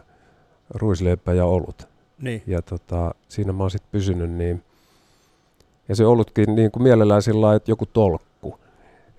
ruisleipä 0.69 1.33
ja 1.33 1.45
olut. 1.45 1.87
Niin. 2.21 2.43
Ja 2.47 2.61
tota, 2.61 3.15
siinä 3.27 3.53
mä 3.53 3.63
oon 3.63 3.71
sitten 3.71 3.91
pysynyt 3.91 4.31
niin. 4.31 4.63
Ja 5.89 5.95
se 5.95 6.05
ollutkin 6.05 6.55
niin 6.55 6.71
kuin 6.71 6.83
mielellään 6.83 7.21
sillä 7.21 7.41
lailla, 7.41 7.55
että 7.55 7.71
joku 7.71 7.85
tolkku. 7.85 8.59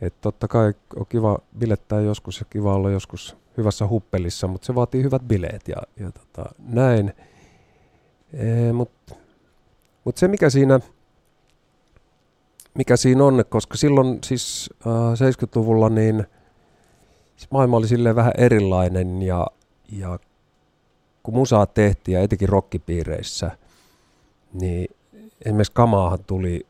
Että 0.00 0.19
totta 0.21 0.49
kai 0.49 0.73
on 0.97 1.07
kiva 1.09 1.38
bilettää 1.59 2.00
joskus 2.00 2.40
ja 2.40 2.47
kiva 2.50 2.75
olla 2.75 2.90
joskus 2.90 3.37
hyvässä 3.57 3.87
huppelissa, 3.88 4.47
mutta 4.47 4.66
se 4.66 4.75
vaatii 4.75 5.02
hyvät 5.02 5.23
bileet 5.23 5.69
ja, 5.69 5.76
ja 6.00 6.11
tota, 6.12 6.50
näin. 6.59 7.12
Mutta 8.73 9.14
mut 10.04 10.16
se 10.16 10.28
mikä 10.28 10.50
siinä, 10.50 10.80
mikä 12.75 12.97
siinä 12.97 13.25
on, 13.25 13.45
koska 13.49 13.76
silloin 13.76 14.18
siis 14.25 14.71
äh, 14.87 14.92
70-luvulla 14.92 15.88
niin 15.88 16.26
se 17.37 17.47
maailma 17.50 17.76
oli 17.76 17.88
silleen 17.88 18.16
vähän 18.16 18.33
erilainen 18.38 19.23
ja, 19.23 19.47
ja 19.92 20.18
kun 21.23 21.35
musaa 21.35 21.66
tehtiin 21.66 22.14
ja 22.14 22.23
etenkin 22.23 22.49
rockipiireissä, 22.49 23.50
niin 24.52 24.88
esimerkiksi 25.45 25.73
kamaahan 25.73 26.25
tuli, 26.26 26.66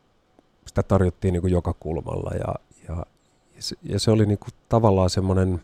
sitä 0.65 0.83
tarjottiin 0.83 1.31
niin 1.31 1.41
kuin 1.41 1.53
joka 1.53 1.73
kulmalla 1.73 2.31
ja, 2.33 2.55
ja, 2.89 3.05
ja, 3.55 3.61
se, 3.61 3.75
ja 3.83 3.99
se 3.99 4.11
oli 4.11 4.25
niin 4.25 4.39
kuin 4.39 4.51
tavallaan 4.69 5.09
semmoinen 5.09 5.61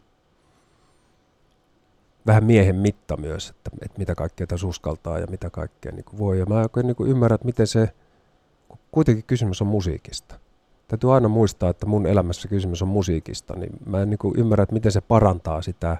vähän 2.27 2.43
miehen 2.43 2.75
mitta 2.75 3.17
myös, 3.17 3.49
että, 3.49 3.71
että 3.81 3.99
mitä 3.99 4.15
kaikkea 4.15 4.47
tässä 4.47 4.67
uskaltaa 4.67 5.19
ja 5.19 5.27
mitä 5.27 5.49
kaikkea 5.49 5.91
niin 5.91 6.05
kuin 6.05 6.19
voi. 6.19 6.39
Ja 6.39 6.45
mä 6.45 6.61
oikein 6.61 6.87
niin 6.87 6.95
kuin 6.95 7.09
ymmärrän, 7.09 7.35
että 7.35 7.45
miten 7.45 7.67
se, 7.67 7.89
kuitenkin 8.91 9.23
kysymys 9.23 9.61
on 9.61 9.67
musiikista. 9.67 10.39
Täytyy 10.87 11.13
aina 11.13 11.27
muistaa, 11.27 11.69
että 11.69 11.85
mun 11.85 12.05
elämässä 12.05 12.47
kysymys 12.47 12.81
on 12.81 12.87
musiikista, 12.87 13.55
niin 13.55 13.71
mä 13.85 14.01
en 14.01 14.09
niin 14.09 14.17
kuin 14.17 14.39
ymmärrä, 14.39 14.63
että 14.63 14.73
miten 14.73 14.91
se 14.91 15.01
parantaa 15.01 15.61
sitä, 15.61 15.97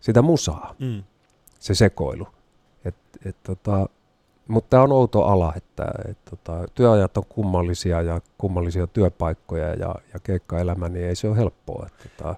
sitä 0.00 0.22
musaa, 0.22 0.74
mm. 0.78 1.02
se 1.60 1.74
sekoilu. 1.74 2.28
Et, 2.84 2.96
et, 3.24 3.36
tota, 3.42 3.88
mutta 4.48 4.70
tämä 4.70 4.82
on 4.82 4.92
outo 4.92 5.22
ala, 5.22 5.52
että 5.56 5.84
et, 6.08 6.18
tota, 6.30 6.64
työajat 6.74 7.16
on 7.16 7.24
kummallisia 7.28 8.02
ja 8.02 8.20
kummallisia 8.38 8.86
työpaikkoja 8.86 9.74
ja, 9.74 9.94
ja 10.12 10.20
keikkaelämä, 10.22 10.88
niin 10.88 11.04
ei 11.04 11.16
se 11.16 11.28
ole 11.28 11.36
helppoa. 11.36 11.86
Et, 11.86 12.10
tota, 12.16 12.36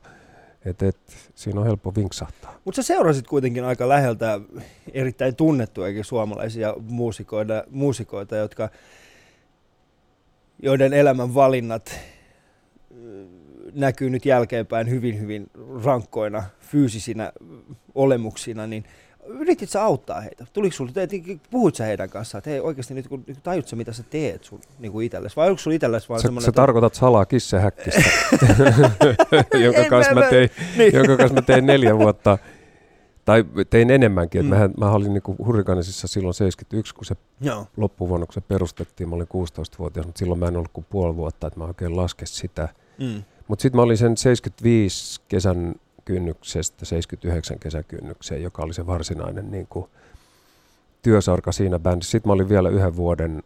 et, 0.64 0.82
et, 0.82 0.98
siinä 1.34 1.60
on 1.60 1.66
helppo 1.66 1.94
vinksahtaa. 1.94 2.54
Mutta 2.64 2.82
sä 2.82 2.86
seurasit 2.86 3.26
kuitenkin 3.26 3.64
aika 3.64 3.88
läheltä 3.88 4.40
erittäin 4.92 5.36
tunnettuja 5.36 6.04
suomalaisia 6.04 6.74
muusikoita, 6.88 7.64
muusikoita 7.70 8.36
jotka, 8.36 8.68
joiden 10.62 10.92
elämän 10.92 11.34
valinnat 11.34 12.00
näkyy 13.74 14.10
nyt 14.10 14.26
jälkeenpäin 14.26 14.90
hyvin, 14.90 15.20
hyvin 15.20 15.50
rankkoina 15.84 16.44
fyysisinä 16.60 17.32
olemuksina, 17.94 18.66
niin 18.66 18.84
yritit 19.26 19.70
sä 19.70 19.82
auttaa 19.82 20.20
heitä? 20.20 20.46
Tuliko 20.52 20.76
sulle, 20.76 20.92
puhuit 21.50 21.74
sä 21.74 21.84
heidän 21.84 22.10
kanssaan, 22.10 22.38
että 22.38 22.50
hei 22.50 22.60
oikeasti 22.60 22.94
nyt 22.94 23.08
kun 23.08 23.24
tajut 23.42 23.68
sä 23.68 23.76
mitä 23.76 23.92
sä 23.92 24.02
teet 24.10 24.44
sun 24.44 24.60
niin 24.78 24.92
kuin 24.92 25.06
itsellesi, 25.06 25.36
vai 25.36 25.48
onko 25.48 25.58
sulla 25.58 25.74
itsellesi 25.74 26.08
vaan 26.08 26.20
semmoinen... 26.20 26.44
Sä 26.44 26.50
että... 26.50 26.62
tarkoitat 26.62 26.94
salaa 26.94 27.24
kissehäkkistä, 27.24 28.02
jonka, 29.64 29.84
kanssa 29.90 30.14
mä 30.14 30.30
tein, 30.30 30.50
niin. 30.76 30.94
jonka 30.94 31.16
kanssa 31.16 31.34
mä 31.34 31.42
tein 31.42 31.66
neljä 31.66 31.98
vuotta, 31.98 32.38
tai 33.24 33.44
tein 33.70 33.90
enemmänkin, 33.90 34.40
että 34.40 34.54
mm. 34.54 34.60
mä, 34.60 34.86
mä 34.86 34.92
olin 34.92 35.12
niin 35.14 35.46
Hurrikanisissa 35.46 36.08
silloin 36.08 36.34
71, 36.34 36.94
kun 36.94 37.04
se 37.04 37.16
Joo. 37.40 37.66
loppuvuonna, 37.76 38.26
kun 38.26 38.34
se 38.34 38.40
perustettiin, 38.40 39.08
mä 39.08 39.16
olin 39.16 39.28
16-vuotias, 39.28 40.06
mutta 40.06 40.18
silloin 40.18 40.40
mä 40.40 40.48
en 40.48 40.56
ollut 40.56 40.72
kuin 40.72 40.86
puoli 40.90 41.16
vuotta, 41.16 41.46
että 41.46 41.58
mä 41.58 41.64
oikein 41.64 41.96
laske 41.96 42.26
sitä. 42.26 42.68
Mm. 42.98 43.22
Mutta 43.48 43.62
sitten 43.62 43.76
mä 43.76 43.82
olin 43.82 43.98
sen 43.98 44.16
75 44.16 45.20
kesän 45.28 45.74
kynnyksestä 46.04 46.84
79 46.84 47.58
kesäkynnykseen, 47.58 48.42
joka 48.42 48.62
oli 48.62 48.74
se 48.74 48.86
varsinainen 48.86 49.50
niin 49.50 49.66
kuin, 49.66 49.86
työsarka 51.02 51.52
siinä 51.52 51.78
bändissä. 51.78 52.10
Sitten 52.10 52.28
mä 52.28 52.32
olin 52.32 52.48
vielä 52.48 52.68
yhden 52.68 52.96
vuoden, 52.96 53.42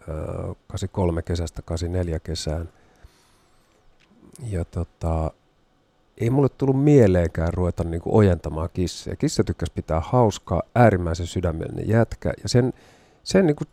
äh, 0.00 0.56
83 0.68 1.22
kesästä 1.22 1.62
84 1.62 2.20
kesään. 2.20 2.68
Ja 4.50 4.64
tota, 4.64 5.30
ei 6.18 6.30
mulle 6.30 6.48
tullut 6.48 6.84
mieleenkään 6.84 7.54
ruveta 7.54 7.84
niin 7.84 8.00
kuin 8.00 8.14
ojentamaan 8.14 8.68
kisseja. 8.72 9.16
Kissa 9.16 9.44
tykkäsi 9.44 9.72
pitää 9.74 10.00
hauskaa, 10.00 10.62
äärimmäisen 10.74 11.26
sydämellinen 11.26 11.88
jätkä. 11.88 12.32
Ja 12.42 12.48
sen, 12.48 12.72
sen 13.24 13.46
niin 13.46 13.56
kuin, 13.56 13.68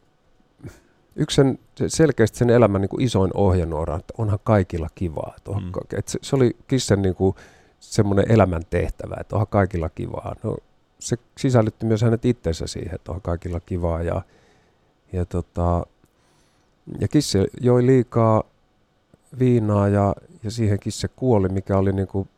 yksi 1.15 1.35
sen, 1.35 1.59
selkeästi 1.87 2.37
sen 2.37 2.49
elämän 2.49 2.81
niin 2.81 2.89
kuin 2.89 3.03
isoin 3.03 3.31
ohjenuora, 3.33 3.95
että 3.95 4.13
onhan 4.17 4.39
kaikilla 4.43 4.89
kivaa. 4.95 5.33
Että 5.37 5.51
mm. 5.51 5.71
että 5.97 6.11
se, 6.11 6.19
se, 6.21 6.35
oli 6.35 6.55
Kissen 6.67 7.01
niin 7.01 7.15
kuin, 7.15 7.35
semmoinen 7.91 8.31
elämäntehtävä, 8.31 9.15
että 9.19 9.35
onhan 9.35 9.47
kaikilla 9.47 9.89
kivaa. 9.89 10.35
No, 10.43 10.57
se 10.99 11.17
sisällytti 11.37 11.85
myös 11.85 12.01
hänet 12.01 12.25
itsensä 12.25 12.67
siihen, 12.67 12.95
että 12.95 13.11
onhan 13.11 13.21
kaikilla 13.21 13.59
kivaa. 13.59 14.01
Ja, 14.01 14.21
ja, 15.13 15.25
tota, 15.25 15.85
ja 16.99 17.07
Kisse 17.07 17.45
joi 17.61 17.85
liikaa 17.85 18.43
viinaa 19.39 19.87
ja, 19.87 20.15
ja 20.43 20.51
siihen 20.51 20.79
Kisse 20.79 21.07
kuoli, 21.07 21.49
mikä 21.49 21.77
oli 21.77 21.91
niin 21.91 22.07
kuin 22.07 22.29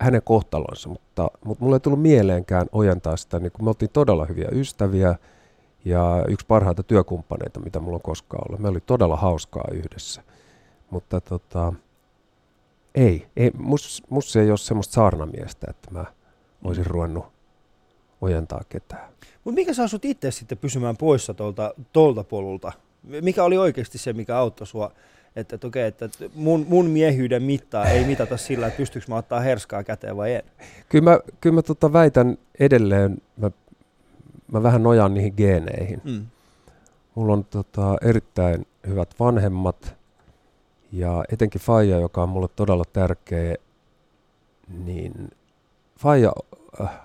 hänen 0.00 0.22
kohtalonsa, 0.24 0.88
mutta, 0.88 1.30
mutta 1.44 1.64
mulle 1.64 1.76
ei 1.76 1.80
tullut 1.80 2.02
mieleenkään 2.02 2.66
ojentaa 2.72 3.16
sitä. 3.16 3.38
Niin 3.38 3.52
kuin 3.52 3.64
me 3.64 3.70
oltiin 3.70 3.90
todella 3.92 4.26
hyviä 4.26 4.48
ystäviä 4.52 5.14
ja 5.84 6.24
yksi 6.28 6.46
parhaita 6.46 6.82
työkumppaneita, 6.82 7.60
mitä 7.60 7.80
mulla 7.80 7.96
on 7.96 8.02
koskaan 8.02 8.42
ollut. 8.48 8.60
Me 8.60 8.68
oli 8.68 8.80
todella 8.80 9.16
hauskaa 9.16 9.64
yhdessä. 9.72 10.22
Mutta 10.90 11.20
tota, 11.20 11.72
ei, 12.98 13.26
ei 13.36 13.50
mus, 13.58 14.02
mus 14.10 14.36
ei 14.36 14.50
ole 14.50 14.58
semmoista 14.58 14.92
saarnamiestä, 14.92 15.66
että 15.70 15.90
mä 15.90 16.04
olisin 16.64 16.86
ruvennut 16.86 17.26
ojentaa 18.20 18.60
ketään. 18.68 19.08
Mutta 19.44 19.54
mikä 19.54 19.74
saa 19.74 19.88
sut 19.88 20.04
itse 20.04 20.30
sitten 20.30 20.58
pysymään 20.58 20.96
poissa 20.96 21.34
tuolta, 21.34 21.74
tuolta 21.92 22.24
polulta? 22.24 22.72
Mikä 23.02 23.44
oli 23.44 23.58
oikeasti 23.58 23.98
se, 23.98 24.12
mikä 24.12 24.38
auttoi 24.38 24.66
sua, 24.66 24.92
että, 25.36 25.54
että, 25.54 25.66
okei, 25.66 25.86
että 25.86 26.08
mun, 26.34 26.66
mun 26.68 26.86
miehyyden 26.86 27.42
mittaa 27.42 27.84
ei 27.84 28.04
mitata 28.04 28.36
sillä, 28.36 28.66
että 28.66 28.76
pystyykö 28.76 29.06
mä 29.08 29.16
ottaa 29.16 29.40
herskaa 29.40 29.84
käteen 29.84 30.16
vai 30.16 30.34
en? 30.34 30.42
Kyllä 30.88 31.10
mä, 31.10 31.20
kyllä 31.40 31.54
mä 31.54 31.62
tota 31.62 31.92
väitän 31.92 32.38
edelleen, 32.60 33.22
mä, 33.36 33.50
mä 34.52 34.62
vähän 34.62 34.82
nojaan 34.82 35.14
niihin 35.14 35.34
geeneihin. 35.36 36.00
Mm. 36.04 36.26
Mulla 37.14 37.32
on 37.32 37.44
tota 37.44 37.96
erittäin 38.02 38.66
hyvät 38.86 39.14
vanhemmat, 39.20 39.97
ja 40.92 41.24
etenkin 41.32 41.60
Faija, 41.60 42.00
joka 42.00 42.22
on 42.22 42.28
mulle 42.28 42.48
todella 42.56 42.84
tärkeä, 42.92 43.54
niin 44.84 45.30
Faija 45.98 46.32
äh, 46.80 47.00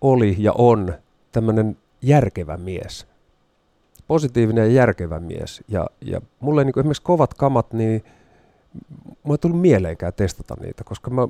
oli 0.00 0.36
ja 0.38 0.52
on 0.52 0.94
tämmöinen 1.32 1.76
järkevä 2.02 2.56
mies. 2.56 3.06
Positiivinen 4.06 4.64
ja 4.64 4.72
järkevä 4.72 5.20
mies. 5.20 5.64
Ja, 5.68 5.86
ja 6.00 6.20
mulle 6.40 6.64
niin 6.64 6.78
esimerkiksi 6.78 7.02
kovat 7.02 7.34
kamat, 7.34 7.72
niin 7.72 8.04
mulle 9.22 9.34
ei 9.34 9.38
tullut 9.38 9.60
mieleenkään 9.60 10.12
testata 10.12 10.56
niitä, 10.60 10.84
koska 10.84 11.10
mä, 11.10 11.28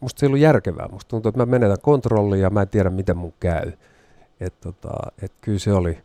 musta 0.00 0.20
se 0.20 0.26
ei 0.26 0.28
ollut 0.28 0.40
järkevää. 0.40 0.88
Musta 0.88 1.08
tuntuu, 1.08 1.28
että 1.28 1.38
mä 1.38 1.46
menetän 1.46 1.80
kontrollia 1.82 2.42
ja 2.42 2.50
mä 2.50 2.62
en 2.62 2.68
tiedä, 2.68 2.90
miten 2.90 3.16
mun 3.16 3.34
käy. 3.40 3.72
Että 4.40 4.60
tota, 4.60 5.12
et 5.22 5.32
kyllä 5.40 5.58
se 5.58 5.72
oli, 5.72 5.98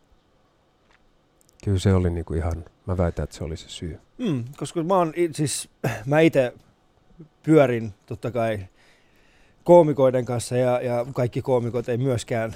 Kyllä 1.64 1.80
se 1.80 1.94
oli 1.94 2.10
niinku 2.10 2.34
ihan, 2.34 2.66
mä 2.86 2.98
väitän, 2.98 3.24
että 3.24 3.36
se 3.36 3.44
oli 3.44 3.58
se 3.58 3.70
syy. 3.70 4.00
Mm, 4.18 4.44
koska 4.58 4.84
mä 4.84 4.96
oon, 4.96 5.14
siis 5.32 5.70
mä 6.06 6.20
itse 6.20 6.54
pyörin 7.44 7.94
totta 8.06 8.32
kai 8.32 8.60
koomikoiden 9.64 10.26
kanssa 10.26 10.58
ja, 10.58 10.82
ja 10.82 11.06
kaikki 11.14 11.42
koomikot 11.42 11.90
ei 11.90 11.98
myöskään 11.98 12.56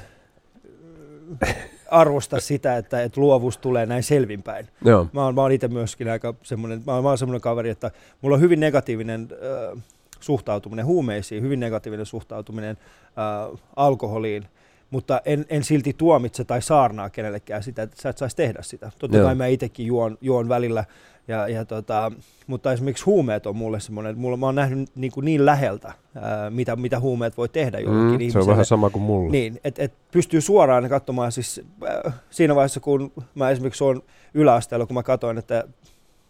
äh, 1.43 1.55
arvosta 1.91 2.39
sitä, 2.39 2.77
että, 2.77 3.03
että 3.03 3.21
luovuus 3.21 3.57
tulee 3.57 3.85
näin 3.85 4.03
selvinpäin. 4.03 4.67
Joo. 4.85 5.07
Mä 5.13 5.25
oon, 5.25 5.35
mä 5.35 5.41
oon 5.41 5.51
itse 5.51 5.67
myöskin 5.67 6.09
aika 6.09 6.33
semmoinen, 6.43 6.83
mä 6.85 6.93
oon, 6.93 7.03
mä 7.03 7.09
oon 7.09 7.17
semmoinen 7.17 7.41
kaveri, 7.41 7.69
että 7.69 7.91
mulla 8.21 8.35
on 8.35 8.41
hyvin 8.41 8.59
negatiivinen 8.59 9.27
äh, 9.31 9.83
suhtautuminen 10.19 10.85
huumeisiin, 10.85 11.43
hyvin 11.43 11.59
negatiivinen 11.59 12.05
suhtautuminen 12.05 12.77
äh, 13.07 13.59
alkoholiin, 13.75 14.45
mutta 14.93 15.21
en, 15.25 15.45
en 15.49 15.63
silti 15.63 15.93
tuomitse 15.97 16.43
tai 16.43 16.61
saarnaa 16.61 17.09
kenellekään 17.09 17.63
sitä, 17.63 17.81
että 17.81 18.01
sä 18.01 18.09
et 18.09 18.17
saisi 18.17 18.35
tehdä 18.35 18.61
sitä. 18.61 18.91
Totta 18.99 19.17
Joo. 19.17 19.25
kai 19.25 19.35
mä 19.35 19.47
itsekin 19.47 19.85
juon, 19.85 20.17
juon 20.21 20.49
välillä, 20.49 20.85
ja, 21.27 21.47
ja 21.47 21.65
tota, 21.65 22.11
mutta 22.47 22.73
esimerkiksi 22.73 23.05
huumeet 23.05 23.45
on 23.45 23.55
mulle 23.55 23.79
semmoinen, 23.79 24.09
että 24.09 24.21
mulla, 24.21 24.37
mä 24.37 24.45
oon 24.45 24.55
nähnyt 24.55 24.89
niin, 24.95 25.11
kuin 25.11 25.25
niin 25.25 25.45
läheltä, 25.45 25.93
ää, 26.15 26.49
mitä, 26.49 26.75
mitä 26.75 26.99
huumeet 26.99 27.37
voi 27.37 27.49
tehdä 27.49 27.79
jollekin 27.79 28.07
mm, 28.07 28.13
ihmiselle. 28.13 28.43
Se 28.43 28.49
on 28.49 28.53
vähän 28.53 28.65
sama 28.65 28.89
kuin 28.89 29.03
mulla. 29.03 29.31
Niin, 29.31 29.59
että 29.63 29.83
et 29.83 29.93
pystyy 30.11 30.41
suoraan 30.41 30.89
katsomaan 30.89 31.31
siis 31.31 31.61
äh, 32.05 32.13
siinä 32.29 32.55
vaiheessa, 32.55 32.79
kun 32.79 33.11
mä 33.35 33.49
esimerkiksi 33.49 33.83
on 33.83 34.03
yläasteella, 34.33 34.85
kun 34.85 34.93
mä 34.93 35.03
katsoin, 35.03 35.37
että 35.37 35.63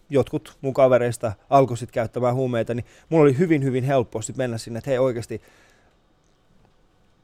jotkut 0.10 0.58
mun 0.62 0.74
kavereista 0.74 1.34
alkoi 1.50 1.78
sitten 1.78 1.94
käyttämään 1.94 2.36
huumeita, 2.36 2.74
niin 2.74 2.86
mulla 3.10 3.24
oli 3.24 3.38
hyvin, 3.38 3.64
hyvin 3.64 3.84
helppo 3.84 4.22
sitten 4.22 4.44
mennä 4.44 4.58
sinne, 4.58 4.78
että 4.78 4.90
hei 4.90 4.98
oikeasti 4.98 5.42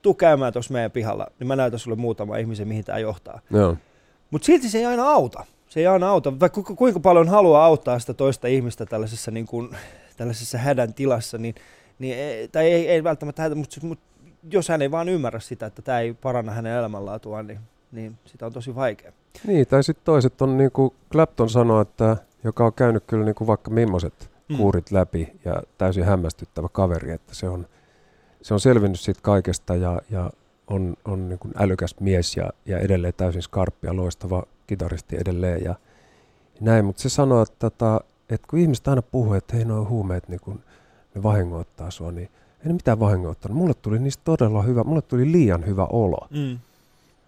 tuu 0.02 0.14
käymään 0.14 0.54
tuossa 0.54 0.74
meidän 0.74 0.92
pihalla, 0.92 1.28
niin 1.40 1.48
mä 1.48 1.56
näytän 1.56 1.80
sulle 1.80 1.98
muutama 1.98 2.38
ihmisen, 2.38 2.68
mihin 2.68 2.86
tämä 2.86 3.00
johtaa. 3.00 3.40
Mutta 4.32 4.46
silti 4.46 4.70
se 4.70 4.78
ei 4.78 4.86
aina 4.86 5.10
auta. 5.10 5.46
Se 5.70 5.80
ei 5.80 5.88
aina 5.88 6.10
auta. 6.10 6.40
Vaikka 6.40 6.64
ku, 6.64 6.76
kuinka 6.76 7.00
paljon 7.00 7.28
haluaa 7.28 7.66
auttaa 7.66 8.00
sitä 8.00 8.14
toista 8.14 8.48
ihmistä 8.48 8.86
tällaisessa, 8.86 9.32
niin 9.32 9.46
kuin, 9.46 9.70
tällaisessa 10.18 10.58
hädän 10.58 10.94
tilassa, 10.94 11.38
niin, 11.38 11.56
niin 12.00 12.18
ei, 12.18 12.48
tai 12.48 12.72
ei, 12.72 12.88
ei 12.88 13.04
välttämättä 13.04 13.42
hätä, 13.42 13.56
mutta, 13.56 13.78
mutta 13.82 14.06
jos 14.52 14.70
hän 14.70 14.82
ei 14.82 14.92
vaan 14.92 15.10
ymmärrä 15.10 15.40
sitä, 15.40 15.66
että 15.66 15.82
tämä 15.82 16.00
ei 16.00 16.14
paranna 16.14 16.52
hänen 16.52 16.74
elämänlaatuaan, 16.74 17.48
niin, 17.48 17.60
niin 17.92 18.18
sitä 18.26 18.46
on 18.46 18.54
tosi 18.54 18.76
vaikea. 18.76 19.12
Niin, 19.48 19.68
tai 19.68 19.84
sitten 19.84 20.06
toiset 20.06 20.42
on 20.42 20.58
niin 20.58 20.72
kuin 20.72 20.94
Clapton 21.12 21.50
sanoi, 21.50 21.82
että 21.82 22.18
joka 22.44 22.66
on 22.66 22.74
käynyt 22.74 23.04
kyllä 23.08 23.26
niin 23.26 23.36
kuin 23.36 23.48
vaikka 23.48 23.72
millaiset 23.72 24.32
mm. 24.50 24.58
kuurit 24.58 24.92
läpi 24.92 25.40
ja 25.46 25.64
täysin 25.78 26.04
hämmästyttävä 26.04 26.68
kaveri, 26.72 27.12
että 27.12 27.36
se 27.36 27.50
on– 27.50 27.68
se 28.42 28.54
on 28.54 28.60
selvinnyt 28.60 29.00
siitä 29.00 29.20
kaikesta 29.24 29.76
ja, 29.76 30.02
ja 30.10 30.32
on, 30.68 30.96
on 31.06 31.30
niin 31.30 31.40
kuin 31.40 31.54
älykäs 31.58 31.96
mies 32.00 32.38
ja, 32.38 32.50
ja 32.66 32.80
edelleen 32.80 33.14
täysin 33.18 33.42
skarppi 33.42 33.88
ja 33.88 33.96
loistava 33.96 34.44
kitaristi 34.68 35.18
edelleen 35.18 35.64
ja 35.64 35.76
näin. 36.62 36.86
Mutta 36.86 37.02
se 37.02 37.10
sanoo, 37.10 37.42
että, 37.42 37.56
tota, 37.60 38.02
että 38.30 38.48
kun 38.50 38.60
ihmiset 38.60 38.88
aina 38.88 39.02
puhuu, 39.02 39.34
että 39.34 39.56
hei 39.56 39.66
nuo 39.66 39.86
huumeet 39.90 40.30
niin 40.30 40.40
kuin 40.40 40.64
ne 41.16 41.24
vahingoittaa 41.24 41.92
sua, 41.92 42.12
niin 42.12 42.30
ei 42.60 42.68
ne 42.68 42.74
mitään 42.74 43.00
vahingoittanut. 43.00 43.58
Mulle 43.58 43.74
tuli 43.74 44.00
niistä 44.00 44.22
todella 44.24 44.62
hyvä, 44.62 44.84
mulle 44.84 45.02
tuli 45.02 45.32
liian 45.32 45.66
hyvä 45.66 45.86
olo. 45.86 46.28
Mm. 46.30 46.60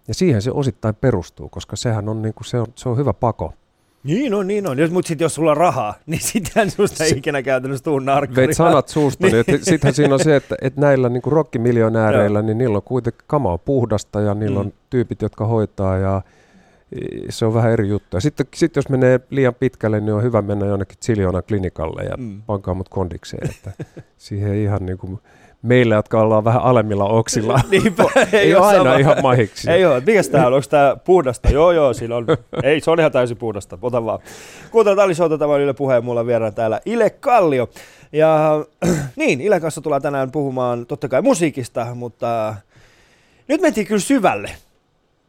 Ja 0.08 0.14
siihen 0.14 0.42
se 0.42 0.50
osittain 0.50 0.94
perustuu, 0.94 1.48
koska 1.48 1.76
sehän 1.76 2.08
on, 2.08 2.22
niin 2.22 2.34
kuin, 2.34 2.46
se 2.46 2.60
on, 2.60 2.66
se 2.74 2.88
on 2.88 2.96
hyvä 2.96 3.12
pako. 3.12 3.54
Niin 4.04 4.34
on, 4.34 4.46
niin 4.46 4.66
on. 4.68 4.78
Jos, 4.78 4.90
mutta 4.90 5.08
sitten 5.08 5.24
jos 5.24 5.34
sulla 5.34 5.50
on 5.50 5.56
rahaa, 5.56 5.94
niin 6.06 6.20
sittenhän 6.20 6.70
susta 6.70 7.04
ei 7.04 7.10
ikinä 7.16 7.42
käytännössä 7.42 7.84
tuu 7.84 7.98
narkkari. 7.98 8.46
Veit 8.46 8.56
sanat 8.56 8.88
suusta, 8.88 9.26
niin. 9.26 9.44
Sittenhän 9.62 9.94
siinä 9.94 10.14
on 10.14 10.20
se, 10.24 10.36
että, 10.36 10.54
että 10.62 10.80
näillä 10.80 11.08
niin 11.08 11.22
kuin 11.22 11.32
rockimiljonääreillä, 11.32 12.42
niin 12.42 12.58
niillä 12.58 12.76
on 12.76 12.82
kuitenkin 12.82 13.24
kama 13.26 13.52
on 13.52 13.60
puhdasta 13.60 14.20
ja 14.20 14.34
niillä 14.34 14.60
on 14.60 14.66
Mm. 14.66 14.72
tyypit, 14.90 15.22
jotka 15.22 15.46
hoitaa 15.46 15.98
ja 15.98 16.22
i- 16.96 17.26
se 17.30 17.46
on 17.46 17.54
vähän 17.54 17.72
eri 17.72 17.88
juttu. 17.88 18.16
Ja 18.16 18.20
sitten 18.20 18.46
sit 18.54 18.76
jos 18.76 18.88
menee 18.88 19.20
liian 19.30 19.54
pitkälle, 19.54 20.00
niin 20.00 20.14
on 20.14 20.22
hyvä 20.22 20.42
mennä 20.42 20.66
jonnekin 20.66 20.98
Chiliona 21.04 21.42
klinikalle 21.42 22.02
ja 22.02 22.16
Mm. 22.18 22.42
pankaa 22.42 22.74
mut 22.74 22.88
kondikseen. 22.88 23.50
Että 23.50 23.72
siihen 24.18 24.52
ei 24.52 24.62
ihan 24.62 24.86
niin 24.86 24.98
kuin 24.98 25.18
meillä, 25.62 25.94
jotka 25.94 26.20
ollaan 26.20 26.44
vähän 26.44 26.62
alemmilla 26.62 27.04
oksilla, 27.04 27.60
Niinpä, 27.70 28.04
ei, 28.32 28.54
ole 28.54 28.66
aina 28.66 28.84
sama. 28.84 28.96
ihan 28.96 29.16
mahiksi. 29.22 29.70
Ei 29.70 29.84
ole. 29.84 30.02
Mikäs 30.06 30.28
tää 30.28 30.46
on? 30.46 30.52
Onko 30.54 30.66
tää 30.70 30.96
puhdasta? 30.96 31.48
Joo, 31.48 31.72
joo, 31.72 31.92
siinä 31.92 32.16
on. 32.16 32.26
Ei, 32.62 32.80
se 32.80 32.90
on 32.90 33.00
ihan 33.00 33.12
täysin 33.12 33.36
puhdasta. 33.36 33.78
Ota 33.82 34.04
vaan. 34.04 34.18
Kuuntelut 34.70 34.98
Ali 34.98 35.14
Showta, 35.14 35.38
tämä 35.38 35.52
on 35.52 35.60
Yle 35.60 35.72
Puheen. 35.74 36.04
Mulla 36.04 36.26
vieraan 36.26 36.54
täällä 36.54 36.80
Ile 36.86 37.10
Kallio. 37.10 37.68
Ja 38.12 38.64
niin, 39.16 39.40
Ile 39.40 39.60
kanssa 39.60 39.80
tullaan 39.80 40.02
tänään 40.02 40.30
puhumaan 40.30 40.86
totta 40.86 41.08
kai 41.08 41.22
musiikista, 41.22 41.86
mutta 41.94 42.54
nyt 43.48 43.60
mentiin 43.60 43.86
kyllä 43.86 44.00
syvälle. 44.00 44.50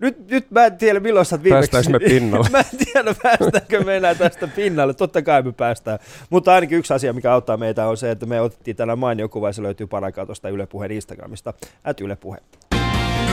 Nyt, 0.03 0.31
nyt 0.31 0.51
mä 0.51 0.65
en 0.65 0.77
tiedä 0.77 0.99
milloin 0.99 1.25
sä 1.25 1.35
oot 1.35 1.43
viimeksi... 1.43 1.71
Päästäänkö 1.71 2.05
me 2.05 2.09
pinnalle? 2.09 2.49
mä 2.57 2.59
en 2.59 2.77
tiedä 2.85 3.15
päästäänkö 3.23 3.83
me 3.83 3.97
enää 3.97 4.15
tästä 4.15 4.47
pinnalle. 4.47 4.93
Totta 4.93 5.21
kai 5.21 5.41
me 5.41 5.51
päästään. 5.51 5.99
Mutta 6.29 6.53
ainakin 6.53 6.77
yksi 6.77 6.93
asia, 6.93 7.13
mikä 7.13 7.33
auttaa 7.33 7.57
meitä 7.57 7.87
on 7.87 7.97
se, 7.97 8.11
että 8.11 8.25
me 8.25 8.41
otettiin 8.41 8.75
tänään 8.75 8.99
mainio 8.99 9.29
kuva 9.29 9.49
ja 9.49 9.53
se 9.53 9.63
löytyy 9.63 9.87
paraikaa 9.87 10.25
tuosta 10.25 10.49
Yle 10.49 10.65
Puheen 10.65 10.91
Instagramista. 10.91 11.53
At 11.83 12.01
Yle 12.01 12.15
Puhe. 12.15 12.37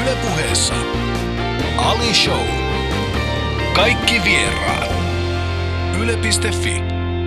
Yle 0.02 0.16
puheessa 0.22 0.74
Ali 1.76 2.14
Show. 2.14 2.46
Kaikki 3.74 4.20
vieraat. 4.24 4.90
Yle.fi 6.02 6.82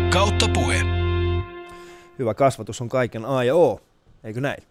kautta 0.10 0.46
puhe. 0.54 0.82
Hyvä 2.20 2.34
kasvatus 2.34 2.82
on 2.82 2.90
kaiken 2.90 3.26
A 3.26 3.44
ja 3.44 3.56
O. 3.56 3.80
Eikö 4.24 4.42
näin? 4.42 4.64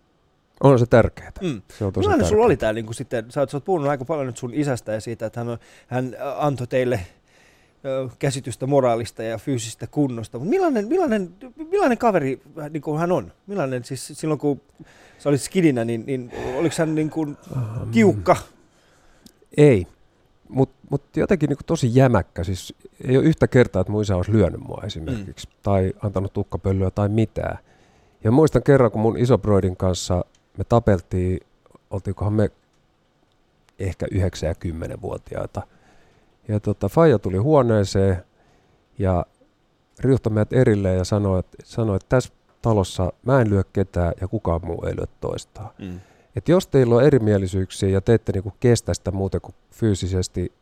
On 0.62 0.78
se 0.78 0.86
tärkeää. 0.86 1.32
Mm. 1.40 1.62
Se 1.78 1.84
on 1.84 1.92
tosi 1.92 2.02
Millainen 2.02 2.26
sulla 2.26 2.44
oli 2.44 2.56
tää, 2.56 2.72
niin 2.72 2.86
kun 2.86 2.94
sitten, 2.94 3.30
sä 3.30 3.40
oot, 3.40 3.50
sä 3.50 3.56
oot 3.56 3.64
puhunut 3.64 3.88
aika 3.88 4.04
paljon 4.04 4.26
nyt 4.26 4.36
sun 4.36 4.54
isästä 4.54 4.92
ja 4.92 5.00
siitä, 5.00 5.26
että 5.26 5.40
hän, 5.40 5.48
on, 5.48 5.58
hän 5.86 6.16
antoi 6.36 6.66
teille 6.66 7.00
käsitystä 8.18 8.66
moraalista 8.66 9.22
ja 9.22 9.38
fyysistä 9.38 9.86
kunnosta, 9.86 10.38
mutta 10.38 10.50
millainen, 10.50 10.88
millainen, 10.88 11.30
millainen 11.70 11.98
kaveri 11.98 12.42
äh, 12.58 12.70
niin 12.70 12.82
kuin 12.82 13.00
hän 13.00 13.12
on? 13.12 13.32
Millainen 13.46 13.84
siis 13.84 14.12
silloin, 14.12 14.40
kun 14.40 14.60
sä 15.18 15.28
olit 15.28 15.40
skidinä, 15.40 15.84
niin, 15.84 16.06
niin 16.06 16.32
oliko 16.56 16.74
hän 16.78 16.94
niin 16.94 17.10
kuin 17.10 17.36
tiukka? 17.92 18.36
Ei, 19.56 19.86
mutta 20.48 20.76
mut 20.90 21.02
jotenkin 21.16 21.48
niinku 21.48 21.64
tosi 21.66 21.90
jämäkkä. 21.94 22.44
Siis 22.44 22.74
ei 23.08 23.16
ole 23.16 23.24
yhtä 23.24 23.48
kertaa, 23.48 23.80
että 23.80 23.92
mun 23.92 24.02
isä 24.02 24.16
olisi 24.16 24.32
lyönyt 24.32 24.60
mua 24.60 24.82
esimerkiksi, 24.84 25.48
mm. 25.48 25.54
tai 25.62 25.92
antanut 26.02 26.32
tukkapölyä 26.32 26.90
tai 26.90 27.08
mitään. 27.08 27.58
Ja 28.24 28.30
muistan 28.30 28.62
kerran, 28.62 28.90
kun 28.90 29.00
mun 29.00 29.16
isobroidin 29.16 29.76
kanssa 29.76 30.24
me 30.58 30.64
tapeltiin, 30.64 31.40
oltiinkohan 31.90 32.32
me 32.32 32.50
ehkä 33.78 34.06
9 34.10 34.48
ja 34.48 34.54
10-vuotiaita. 34.54 35.62
Ja 36.48 36.60
tota, 36.60 36.88
Faija 36.88 37.18
tuli 37.18 37.36
huoneeseen 37.36 38.24
ja 38.98 39.26
riuhtoi 40.00 40.32
meidät 40.32 40.52
erilleen 40.52 40.98
ja 40.98 41.04
sanoi, 41.04 41.38
että, 41.38 41.56
sanoi, 41.64 41.96
että 41.96 42.08
tässä 42.08 42.32
talossa 42.62 43.12
mä 43.26 43.40
en 43.40 43.50
lyö 43.50 43.62
ketään 43.72 44.12
ja 44.20 44.28
kukaan 44.28 44.60
muu 44.64 44.84
ei 44.84 44.96
lyö 44.96 45.06
toistaan. 45.20 45.70
Mm. 45.78 46.00
Et 46.36 46.48
jos 46.48 46.66
teillä 46.66 46.94
on 46.94 47.04
erimielisyyksiä 47.04 47.88
ja 47.88 48.00
te 48.00 48.14
ette 48.14 48.32
niinku 48.32 48.52
kestä 48.60 48.94
sitä 48.94 49.10
muuten 49.10 49.40
kuin 49.40 49.54
fyysisesti 49.70 50.52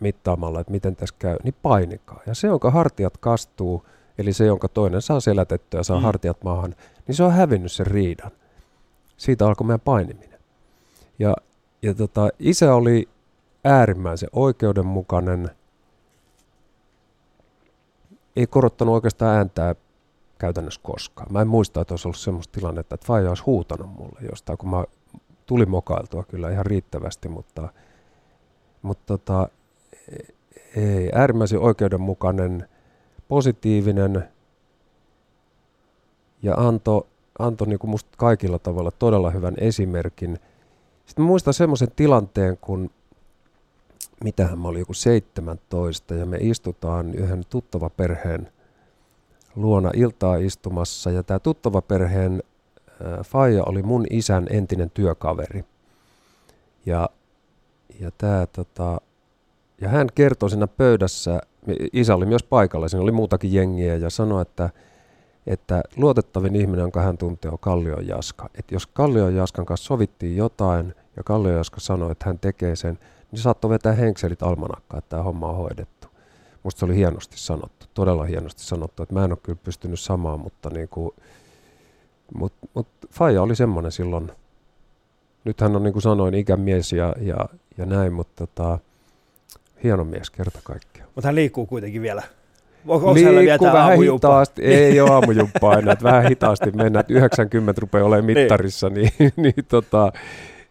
mittaamalla, 0.00 0.60
että 0.60 0.70
miten 0.72 0.96
tässä 0.96 1.14
käy, 1.18 1.36
niin 1.44 1.54
painikaa. 1.62 2.20
Ja 2.26 2.34
se, 2.34 2.46
jonka 2.48 2.70
hartiat 2.70 3.16
kastuu, 3.16 3.84
eli 4.18 4.32
se, 4.32 4.44
jonka 4.46 4.68
toinen 4.68 5.02
saa 5.02 5.20
selätettyä 5.20 5.80
ja 5.80 5.84
saa 5.84 5.96
Mm. 5.96 6.00
mm. 6.00 6.04
hartiat 6.04 6.44
maahan, 6.44 6.74
niin 7.06 7.14
se 7.14 7.22
on 7.22 7.32
hävinnyt 7.32 7.72
sen 7.72 7.86
riidan. 7.86 8.30
Siitä 9.20 9.46
alkoi 9.46 9.66
meidän 9.66 9.80
painiminen. 9.80 10.40
Ja, 11.18 11.36
ja 11.82 11.94
tota, 11.94 12.28
isä 12.38 12.74
oli 12.74 13.08
äärimmäisen 13.64 14.28
oikeudenmukainen, 14.32 15.50
ei 18.36 18.46
korottanut 18.46 18.94
oikeastaan 18.94 19.36
ääntää 19.36 19.74
käytännössä 20.38 20.80
koskaan. 20.84 21.32
Mä 21.32 21.40
en 21.40 21.48
muista, 21.48 21.80
että 21.80 21.94
olisi 21.94 22.08
ollut 22.08 22.18
semmoista 22.18 22.52
tilannetta, 22.52 22.94
että 22.94 23.06
Faija 23.06 23.28
olisi 23.28 23.42
huutanut 23.44 23.90
mulle 23.90 24.20
jostain, 24.30 24.58
kun 24.58 24.70
mä 24.70 24.84
tulin 25.46 25.70
mokailtua 25.70 26.24
kyllä 26.24 26.50
ihan 26.50 26.66
riittävästi, 26.66 27.28
mutta, 27.28 27.68
mutta 28.82 29.04
tota, 29.06 29.48
ei, 30.76 31.10
äärimmäisen 31.14 31.60
oikeudenmukainen, 31.60 32.68
positiivinen 33.28 34.28
ja 36.42 36.54
antoi 36.54 37.09
anto 37.46 37.64
niinku 37.64 37.86
musta 37.86 38.10
kaikilla 38.16 38.58
tavalla 38.58 38.90
todella 38.90 39.30
hyvän 39.30 39.54
esimerkin. 39.58 40.38
Sitten 41.06 41.24
mä 41.24 41.26
muistan 41.26 41.54
semmoisen 41.54 41.90
tilanteen, 41.96 42.58
kun 42.60 42.90
mitähän 44.24 44.58
mä 44.58 44.68
olin 44.68 44.80
joku 44.80 44.94
17 44.94 46.14
ja 46.14 46.26
me 46.26 46.36
istutaan 46.40 47.14
yhden 47.14 47.42
tuttava 47.48 47.90
perheen 47.90 48.48
luona 49.56 49.90
iltaa 49.94 50.36
istumassa 50.36 51.10
ja 51.10 51.22
tämä 51.22 51.38
tuttava 51.38 51.82
perheen 51.82 52.42
äh, 52.88 53.18
faija 53.24 53.64
oli 53.64 53.82
mun 53.82 54.06
isän 54.10 54.46
entinen 54.50 54.90
työkaveri. 54.90 55.64
Ja, 56.86 57.08
ja, 58.00 58.10
tää, 58.18 58.46
tota, 58.46 59.00
ja 59.80 59.88
hän 59.88 60.08
kertoi 60.14 60.50
siinä 60.50 60.66
pöydässä, 60.66 61.40
isä 61.92 62.14
oli 62.14 62.26
myös 62.26 62.42
paikalla, 62.42 62.88
siinä 62.88 63.02
oli 63.02 63.12
muutakin 63.12 63.52
jengiä 63.52 63.96
ja 63.96 64.10
sanoi, 64.10 64.42
että, 64.42 64.70
että 65.46 65.82
luotettavin 65.96 66.56
ihminen, 66.56 66.82
jonka 66.82 67.00
hän 67.00 67.18
tuntee, 67.18 67.50
on 67.50 67.58
Kallion 67.58 68.06
Jaska. 68.06 68.50
Että 68.54 68.74
jos 68.74 68.86
Kallion 68.86 69.34
Jaskan 69.34 69.66
kanssa 69.66 69.86
sovittiin 69.86 70.36
jotain 70.36 70.94
ja 71.16 71.22
Kallion 71.22 71.56
Jaska 71.56 71.80
sanoi, 71.80 72.12
että 72.12 72.26
hän 72.26 72.38
tekee 72.38 72.76
sen, 72.76 72.98
niin 73.32 73.40
saattoi 73.40 73.70
vetää 73.70 73.92
henkselit 73.92 74.42
almanakkaan, 74.42 74.98
että 74.98 75.08
tämä 75.08 75.22
homma 75.22 75.48
on 75.48 75.56
hoidettu. 75.56 76.08
Musta 76.62 76.78
se 76.78 76.84
oli 76.84 76.96
hienosti 76.96 77.38
sanottu, 77.38 77.86
todella 77.94 78.24
hienosti 78.24 78.62
sanottu, 78.62 79.02
että 79.02 79.14
mä 79.14 79.24
en 79.24 79.32
ole 79.32 79.38
kyllä 79.42 79.58
pystynyt 79.64 80.00
samaan, 80.00 80.40
mutta 80.40 80.70
niin 80.70 80.88
kuin, 80.88 81.14
mut, 82.34 82.52
mut 82.74 82.86
Faija 83.10 83.42
oli 83.42 83.56
semmoinen 83.56 83.92
silloin, 83.92 84.32
nyt 85.44 85.60
hän 85.60 85.76
on 85.76 85.82
niin 85.82 85.92
kuin 85.92 86.02
sanoin 86.02 86.34
ikämies 86.34 86.92
ja, 86.92 87.14
ja, 87.20 87.48
ja 87.78 87.86
näin, 87.86 88.12
mutta 88.12 88.46
tota, 88.46 88.78
hieno 89.82 90.04
mies 90.04 90.30
kerta 90.30 90.58
kaikkiaan. 90.64 91.08
Mutta 91.14 91.28
hän 91.28 91.34
liikkuu 91.34 91.66
kuitenkin 91.66 92.02
vielä. 92.02 92.22
Onko, 92.86 93.14
vielä 93.14 93.58
tämä 93.58 93.72
vähän 93.72 93.98
hitaasti, 93.98 94.62
ei 94.62 95.00
ole 95.00 95.10
aamujumppaa 95.10 95.74
enää, 95.78 95.92
että 95.92 96.04
vähän 96.04 96.24
hitaasti 96.28 96.70
mennään, 96.70 97.00
että 97.00 97.12
90 97.14 97.80
rupeaa 97.80 98.06
olemaan 98.06 98.26
Niin. 98.26 98.38
mittarissa, 98.38 98.88
niin, 98.90 99.10
niin 99.36 99.54
tota, 99.68 100.12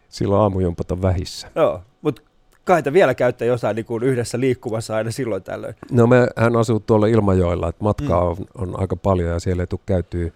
silloin 0.08 0.42
aamujumpat 0.42 0.90
on 0.92 1.02
vähissä. 1.02 1.48
Joo, 1.54 1.80
mutta 2.02 2.22
kai 2.64 2.82
te 2.82 2.92
vielä 2.92 3.14
käytte 3.14 3.46
jossain 3.46 3.76
niin 3.76 3.86
kuin 3.86 4.02
yhdessä 4.02 4.40
liikkumassa 4.40 4.96
aina 4.96 5.10
silloin 5.10 5.42
tällöin. 5.42 5.74
No 5.90 6.06
me, 6.06 6.26
hän 6.36 6.56
asuu 6.56 6.80
tuolla 6.80 7.06
Ilmajoella, 7.06 7.68
että 7.68 7.84
matkaa 7.84 8.20
Mm. 8.24 8.28
on, 8.30 8.36
on 8.58 8.80
aika 8.80 8.96
paljon 8.96 9.28
ja 9.30 9.40
siellä 9.40 9.62
ei 9.62 9.66
tule 9.66 9.80
käytyä 9.86 10.30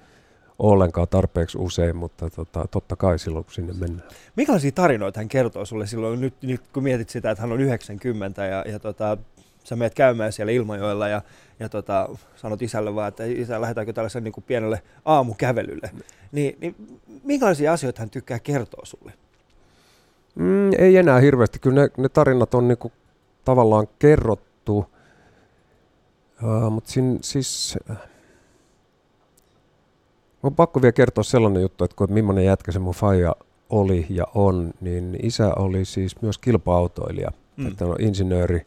ollenkaan 0.58 1.08
tarpeeksi 1.08 1.58
usein, 1.58 1.96
mutta 1.96 2.30
tota, 2.30 2.64
totta 2.70 2.96
kai 2.96 3.18
silloin 3.18 3.44
kun 3.44 3.54
sinne 3.54 3.72
mennään. 3.72 4.08
Minkälaisia 4.36 4.72
tarinoita 4.72 5.20
hän 5.20 5.28
kertoo 5.28 5.64
sulle 5.64 5.86
silloin, 5.86 6.20
nyt, 6.20 6.34
nyt 6.42 6.60
kun 6.72 6.82
mietit 6.82 7.08
sitä, 7.08 7.30
että 7.30 7.42
hän 7.42 7.52
on 7.52 7.60
90 7.60 8.46
ja, 8.46 8.64
ja 8.68 8.78
tota, 8.78 9.16
sä 9.64 9.76
meet 9.76 9.94
käymään 9.94 10.32
siellä 10.32 10.52
Ilmajoella 10.52 11.08
ja, 11.08 11.22
ja 11.60 11.68
tota, 11.68 12.08
sanot 12.36 12.62
isälle 12.62 12.94
vaan, 12.94 13.08
että 13.08 13.24
isä, 13.24 13.60
lähdetäänkö 13.60 13.92
tällaisen 13.92 14.24
niin 14.24 14.32
kuin 14.32 14.44
pienelle 14.44 14.82
aamukävelylle. 15.04 15.90
Niin, 16.32 16.56
niin 16.60 17.00
minkälaisia 17.24 17.72
asioita 17.72 18.02
hän 18.02 18.10
tykkää 18.10 18.38
kertoa 18.38 18.84
sulle? 18.84 19.12
Mm, 20.34 20.70
ei 20.78 20.96
enää 20.96 21.20
hirveästi, 21.20 21.58
kyllä 21.58 21.82
ne, 21.82 21.88
ne 21.96 22.08
tarinat 22.08 22.54
on 22.54 22.68
niinku 22.68 22.92
tavallaan 23.44 23.86
kerrottu, 23.98 24.78
uh, 24.78 26.70
mutta 26.70 26.90
sin, 26.90 27.18
siis... 27.22 27.78
Äh, 27.90 27.96
on 30.42 30.54
pakko 30.54 30.82
vielä 30.82 30.92
kertoa 30.92 31.24
sellainen 31.24 31.62
juttu, 31.62 31.84
että 31.84 31.96
kun, 31.96 32.12
millainen 32.12 32.44
jätkä 32.44 32.72
se 32.72 32.78
mun 32.78 32.94
faija 32.94 33.34
oli 33.70 34.06
ja 34.10 34.26
on, 34.34 34.72
niin 34.80 35.18
isä 35.22 35.52
oli 35.56 35.84
siis 35.84 36.22
myös 36.22 36.38
kilpa-autoilija. 36.38 37.30
Mm. 37.56 37.66
Että 37.66 37.86
on 37.86 37.96
insinööri 37.98 38.66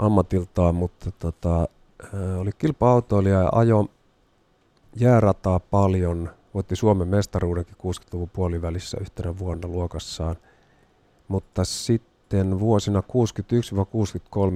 ammatiltaan, 0.00 0.74
mutta 0.74 1.10
tota, 1.18 1.68
oli 2.40 2.50
kilpa-autoilija 2.58 3.38
ja 3.42 3.48
ajo 3.52 3.86
jäärataa 4.96 5.60
paljon. 5.60 6.30
Voitti 6.54 6.76
Suomen 6.76 7.08
mestaruudenkin 7.08 7.76
60-luvun 7.76 8.30
puolivälissä 8.30 8.98
yhtenä 9.00 9.38
vuonna 9.38 9.68
luokassaan. 9.68 10.36
Mutta 11.28 11.64
sitten 11.64 12.60
vuosina 12.60 13.02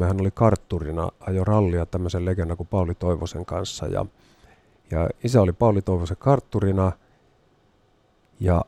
61-63 0.01 0.05
hän 0.05 0.21
oli 0.21 0.31
kartturina, 0.31 1.09
ajo 1.21 1.45
rallia 1.45 1.87
tämmöisen 1.87 2.25
legendan 2.25 2.57
kuin 2.57 2.67
Pauli 2.67 2.95
Toivosen 2.95 3.47
kanssa. 3.47 3.87
Ja, 3.87 4.07
Ja 4.91 5.09
isä 5.25 5.41
oli 5.41 5.53
Pauli 5.53 5.83
Toivosen 5.83 6.17
kartturina 6.17 6.93
ja 8.41 8.65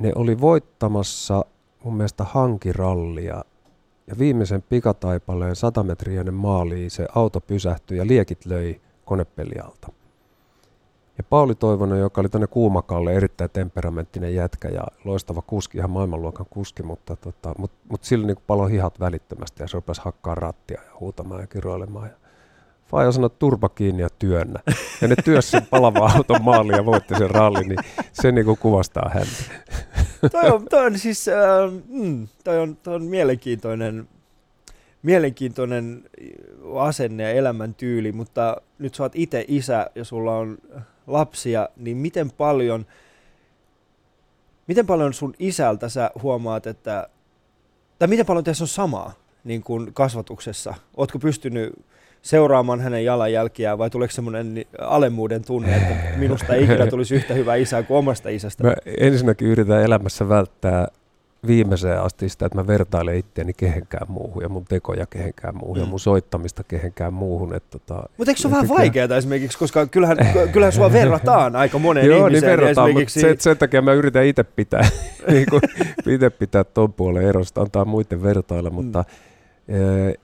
ne 0.00 0.12
oli 0.14 0.40
voittamassa 0.40 1.44
mun 1.84 1.96
mielestä 1.96 2.24
hankirallia. 2.24 3.44
Ja 4.06 4.18
viimeisen 4.18 4.62
pikataipaleen 4.62 5.56
100 5.56 5.82
metriä 5.82 6.20
ennen 6.20 6.34
maaliin 6.34 6.90
se 6.90 7.08
auto 7.14 7.40
pysähtyi 7.40 7.98
ja 7.98 8.06
liekit 8.06 8.46
löi 8.46 8.80
konepelialta. 9.04 9.92
Ja 11.18 11.24
Pauli 11.30 11.54
Toivonen, 11.54 11.98
joka 11.98 12.20
oli 12.20 12.28
tänne 12.28 12.46
kuumakalle 12.46 13.12
erittäin 13.12 13.50
temperamenttinen 13.50 14.34
jätkä 14.34 14.68
ja 14.68 14.82
loistava 15.04 15.42
kuski, 15.42 15.78
ihan 15.78 15.90
maailmanluokan 15.90 16.46
kuski, 16.50 16.82
mutta, 16.82 17.16
tota, 17.16 17.54
mut, 17.58 17.70
mut 17.88 18.04
sillä 18.04 18.26
niin 18.26 18.36
palo 18.46 18.66
hihat 18.66 19.00
välittömästi 19.00 19.62
ja 19.62 19.68
se 19.68 19.74
rupesi 19.74 20.00
hakkaa 20.04 20.34
rattia 20.34 20.80
ja 20.80 20.90
huutamaan 21.00 21.40
ja 21.40 21.46
kiroilemaan. 21.46 22.08
Ja 22.08 22.14
Faija 22.86 23.12
sanoi, 23.12 23.30
turpa 23.30 23.68
kiinni 23.68 24.02
ja 24.02 24.08
työnnä. 24.18 24.60
Ja 25.00 25.08
ne 25.08 25.16
työssä 25.24 25.62
palava 25.70 26.12
auton 26.16 26.42
maaliin 26.42 26.76
ja 26.76 26.86
voitti 26.86 27.14
sen 27.18 27.30
rallin, 27.30 27.68
niin 27.68 27.78
se 28.12 28.32
niin 28.32 28.44
kuin 28.44 28.58
kuvastaa 28.58 29.10
häntä. 29.14 29.64
Toi, 30.32 30.50
on, 30.50 30.64
toi 30.70 30.86
on 30.86 30.98
siis 30.98 31.28
äh, 31.28 31.34
mm, 31.88 32.28
toi 32.44 32.58
on, 32.58 32.76
toi 32.76 32.94
on 32.94 33.04
mielenkiintoinen, 33.04 34.08
mielenkiintoinen 35.02 36.04
asenne 36.74 37.22
ja 37.22 37.30
elämäntyyli, 37.30 38.12
mutta 38.12 38.56
nyt 38.78 38.94
sä 38.94 39.02
oot 39.02 39.12
itse 39.14 39.44
isä 39.48 39.90
ja 39.94 40.04
sulla 40.04 40.36
on 40.36 40.58
lapsia, 41.06 41.68
niin 41.76 41.96
miten 41.96 42.30
paljon, 42.30 42.86
miten 44.66 44.86
paljon 44.86 45.14
sun 45.14 45.34
isältä 45.38 45.88
sä 45.88 46.10
huomaat, 46.22 46.66
että, 46.66 47.08
tai 47.98 48.08
miten 48.08 48.26
paljon 48.26 48.44
teissä 48.44 48.64
on 48.64 48.68
samaa 48.68 49.12
niin 49.44 49.62
kuin 49.62 49.94
kasvatuksessa? 49.94 50.74
Ootko 50.96 51.18
pystynyt 51.18 51.72
seuraamaan 52.24 52.80
hänen 52.80 53.04
jalanjälkiään 53.04 53.78
vai 53.78 53.90
tuleeko 53.90 54.12
semmoinen 54.12 54.64
alemmuuden 54.80 55.44
tunne, 55.44 55.76
että 55.76 55.94
minusta 56.16 56.54
ei 56.54 56.64
ikinä 56.64 56.86
tulisi 56.86 57.14
yhtä 57.14 57.34
hyvää 57.34 57.56
isää 57.56 57.82
kuin 57.82 57.98
omasta 57.98 58.28
isästä? 58.28 58.64
Mä 58.64 58.74
ensinnäkin 58.98 59.48
yritän 59.48 59.82
elämässä 59.82 60.28
välttää 60.28 60.88
viimeiseen 61.46 62.00
asti 62.00 62.28
sitä, 62.28 62.46
että 62.46 62.58
mä 62.58 62.66
vertailen 62.66 63.16
itseäni 63.16 63.52
kehenkään 63.52 64.06
muuhun 64.08 64.42
ja 64.42 64.48
mun 64.48 64.64
tekoja 64.64 65.06
kehenkään 65.06 65.56
muuhun 65.56 65.76
mm. 65.76 65.80
ja 65.82 65.86
mun 65.86 66.00
soittamista 66.00 66.64
kehenkään 66.64 67.12
muuhun. 67.12 67.54
Että 67.54 67.78
tota, 67.78 68.08
mutta 68.18 68.30
eikö 68.30 68.40
se 68.40 68.48
ole 68.48 68.54
vähän 68.54 68.68
vaikeaa 68.68 69.16
esimerkiksi, 69.16 69.58
koska 69.58 69.86
kyllähän, 69.86 70.16
kyllähän 70.52 70.72
sua 70.72 70.92
verrataan 71.02 71.56
aika 71.56 71.78
moneen 71.78 72.06
Joo, 72.06 72.28
niin 72.28 72.42
verrataan, 72.42 72.88
esimerkiksi... 72.88 73.20
mutta 73.20 73.28
sen, 73.28 73.40
sen 73.40 73.58
takia 73.58 73.82
mä 73.82 73.92
yritän 73.92 74.26
itse 74.26 74.44
pitää, 74.44 74.88
niin 75.30 75.46
kuin, 75.50 75.62
itse 76.06 76.30
pitää 76.30 76.64
ton 76.64 76.92
puolen 76.92 77.22
erosta, 77.22 77.60
antaa 77.60 77.84
muiden 77.84 78.22
vertailla, 78.22 78.70
mm. 78.70 78.74
mutta 78.74 79.04
mm. 79.68 80.23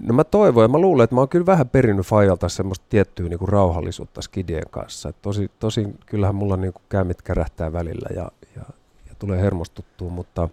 No 0.00 0.14
mä 0.14 0.24
toivon 0.24 0.64
ja 0.64 0.68
mä 0.68 0.78
luulen, 0.78 1.04
että 1.04 1.14
mä 1.14 1.20
oon 1.20 1.28
kyllä 1.28 1.46
vähän 1.46 1.68
perinnyt 1.68 2.06
Fajalta 2.06 2.48
semmoista 2.48 2.86
tiettyä 2.88 3.28
niin 3.28 3.38
kuin 3.38 3.48
rauhallisuutta 3.48 4.22
skidien 4.22 4.70
kanssa. 4.70 5.08
Et 5.08 5.16
tosi, 5.22 5.50
tosin 5.58 5.98
kyllähän 6.06 6.34
mulla 6.34 6.56
niin 6.56 6.72
kuin 6.72 6.82
käymit 6.88 7.22
kärähtää 7.22 7.72
välillä 7.72 8.08
ja, 8.14 8.30
ja, 8.56 8.62
ja 9.08 9.14
tulee 9.18 9.40
hermostuttua, 9.40 10.10
mutta, 10.10 10.48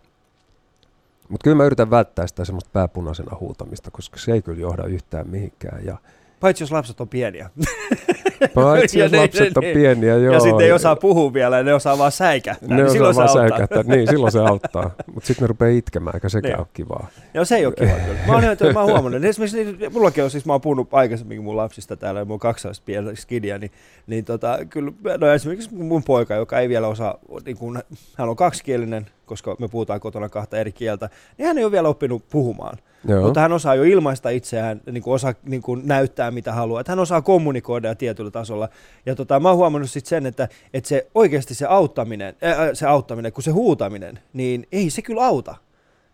mutta 1.29 1.43
kyllä 1.43 1.57
mä 1.57 1.65
yritän 1.65 1.89
välttää 1.89 2.27
sitä 2.27 2.45
semmoista 2.45 2.69
pääpunaisena 2.73 3.38
huutamista, 3.39 3.91
koska 3.91 4.17
se 4.19 4.31
ei 4.31 4.41
kyllä 4.41 4.59
johda 4.59 4.83
yhtään 4.83 5.29
mihinkään. 5.29 5.85
Ja, 5.85 5.97
Paitsi 6.39 6.63
jos 6.63 6.71
lapset 6.71 7.02
on 7.02 7.10
pieniä. 7.10 7.50
Paitsi 8.54 9.00
jos 9.00 9.12
lapset 9.12 9.58
on 9.58 9.63
pieniä, 9.74 10.17
joo. 10.17 10.34
Ja 10.34 10.39
sitten 10.39 10.65
ei 10.65 10.71
osaa 10.71 10.95
puhua 10.95 11.34
vielä, 11.34 11.63
ne 11.63 11.74
osaa 11.74 11.98
vaan 11.98 12.12
säikähtää. 12.12 12.69
Ne 12.69 12.76
niin 12.76 13.02
osaa 13.02 13.15
vaan 13.15 13.30
säikähtää, 13.30 13.84
niin 13.84 14.08
silloin 14.08 14.32
se 14.32 14.39
auttaa. 14.50 14.91
Mutta 15.13 15.28
sitten 15.28 15.43
ne 15.43 15.48
rupeaa 15.48 15.71
itkemään, 15.71 16.15
eikä 16.15 16.30
sekään 16.30 16.52
niin. 16.52 16.60
ole 16.60 16.67
kivaa. 16.74 17.08
Joo, 17.34 17.45
se 17.45 17.56
ei 17.56 17.65
ole 17.65 17.74
kiva 17.74 17.93
kyllä. 18.06 18.19
Mä 18.28 18.34
oon, 18.34 18.74
mä 18.74 18.80
oon 18.80 18.91
huomannut, 18.91 19.24
esimerkiksi 19.24 19.89
mullakin 19.89 20.24
on 20.24 20.32
siis, 20.32 20.45
mä 20.45 20.54
oon 20.54 20.62
puhunut 20.62 20.93
aikaisemmin 20.93 21.43
mun 21.43 21.58
lapsista 21.58 21.98
täällä, 21.98 22.19
ja 22.19 22.26
mun 22.26 22.39
kaksaista 22.39 22.84
pientä 22.86 23.15
skidia, 23.15 23.58
niin, 23.58 23.71
niin 24.08 24.26
tota, 24.26 24.60
kyllä, 24.69 24.91
no 25.17 25.34
esimerkiksi 25.34 25.76
mun 25.76 26.04
poika, 26.04 26.36
joka 26.36 26.60
ei 26.60 26.69
vielä 26.69 26.88
osaa, 26.88 27.17
niin 27.45 27.58
kun, 27.58 27.84
hän 28.17 28.30
on 28.30 28.36
kaksikielinen, 28.36 29.08
koska 29.25 29.55
me 29.59 29.67
puhutaan 29.67 29.99
kotona 29.99 30.29
kahta 30.29 30.57
eri 30.57 30.71
kieltä, 30.71 31.09
niin 31.38 31.47
hän 31.47 31.57
ei 31.57 31.63
ole 31.63 31.71
vielä 31.71 31.88
oppinut 31.88 32.29
puhumaan. 32.29 32.77
Joo. 33.07 33.21
Mutta 33.21 33.39
hän 33.39 33.51
osaa 33.51 33.75
jo 33.75 33.83
ilmaista 33.83 34.29
itseään, 34.29 34.81
niin 34.91 35.03
kuin 35.03 35.13
osaa 35.13 35.33
niin 35.43 35.61
kuin 35.61 35.81
näyttää 35.85 36.31
mitä 36.31 36.53
haluaa. 36.53 36.81
Että 36.81 36.91
hän 36.91 36.99
osaa 36.99 37.21
kommunikoida 37.21 37.95
tietyllä 37.95 38.31
tasolla. 38.31 38.69
Ja 39.05 39.15
tota, 39.15 39.39
mä 39.39 39.49
oon 39.49 39.57
huomannut 39.57 39.91
sitten 39.91 40.09
sen, 40.09 40.25
että, 40.25 40.47
että 40.73 40.88
se 40.88 41.07
oikeasti 41.15 41.55
se 41.55 41.65
auttaminen, 41.65 42.35
äh, 42.43 42.69
se 42.73 42.88
auttaminen, 42.88 43.33
kun 43.33 43.43
se 43.43 43.51
huutaminen, 43.51 44.19
niin 44.33 44.67
ei 44.71 44.89
se 44.89 45.01
kyllä 45.01 45.25
auta. 45.25 45.55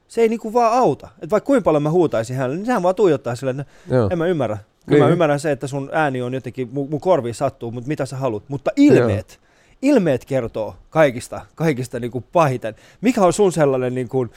Se 0.08 0.22
ei 0.22 0.30
niinku 0.30 0.54
vaan 0.54 0.74
auta. 0.78 1.08
Että 1.22 1.30
vaikka 1.32 1.46
kuinka 1.46 1.64
paljon 1.64 1.84
mä 1.84 1.90
huutaisin 1.90 2.36
hänelle, 2.36 2.56
niin 2.56 2.66
sehän 2.66 2.84
vaan 2.84 2.96
tuijottaa 2.96 3.36
silleen, 3.36 3.60
että 3.60 3.74
en 4.12 4.18
mä 4.18 4.26
ymmärrä. 4.26 4.58
Kyllä 4.86 4.98
niin. 4.98 5.04
mä 5.04 5.12
ymmärrän 5.12 5.40
se, 5.40 5.52
että 5.52 5.68
sun 5.68 5.90
ääni 5.92 6.22
on 6.22 6.34
jotenkin, 6.34 6.70
mun, 6.72 6.90
mun 6.90 7.02
korviin 7.02 7.36
sattuu, 7.36 7.72
mutta 7.72 7.88
mitä 7.88 8.06
sä 8.06 8.18
haluat. 8.18 8.44
Mutta 8.48 8.72
ilmeet, 8.76 9.40
Joo. 9.42 9.51
Ilmeet 9.82 10.26
kertoo 10.26 10.76
kaikista, 10.90 11.42
kaikista 11.56 12.00
niinku 12.00 12.22
pahiten. 12.22 12.76
Mikä 13.02 13.22
on 13.22 13.34
sun 13.34 13.52
sellainen 13.52 13.96
niinku, 13.96 14.28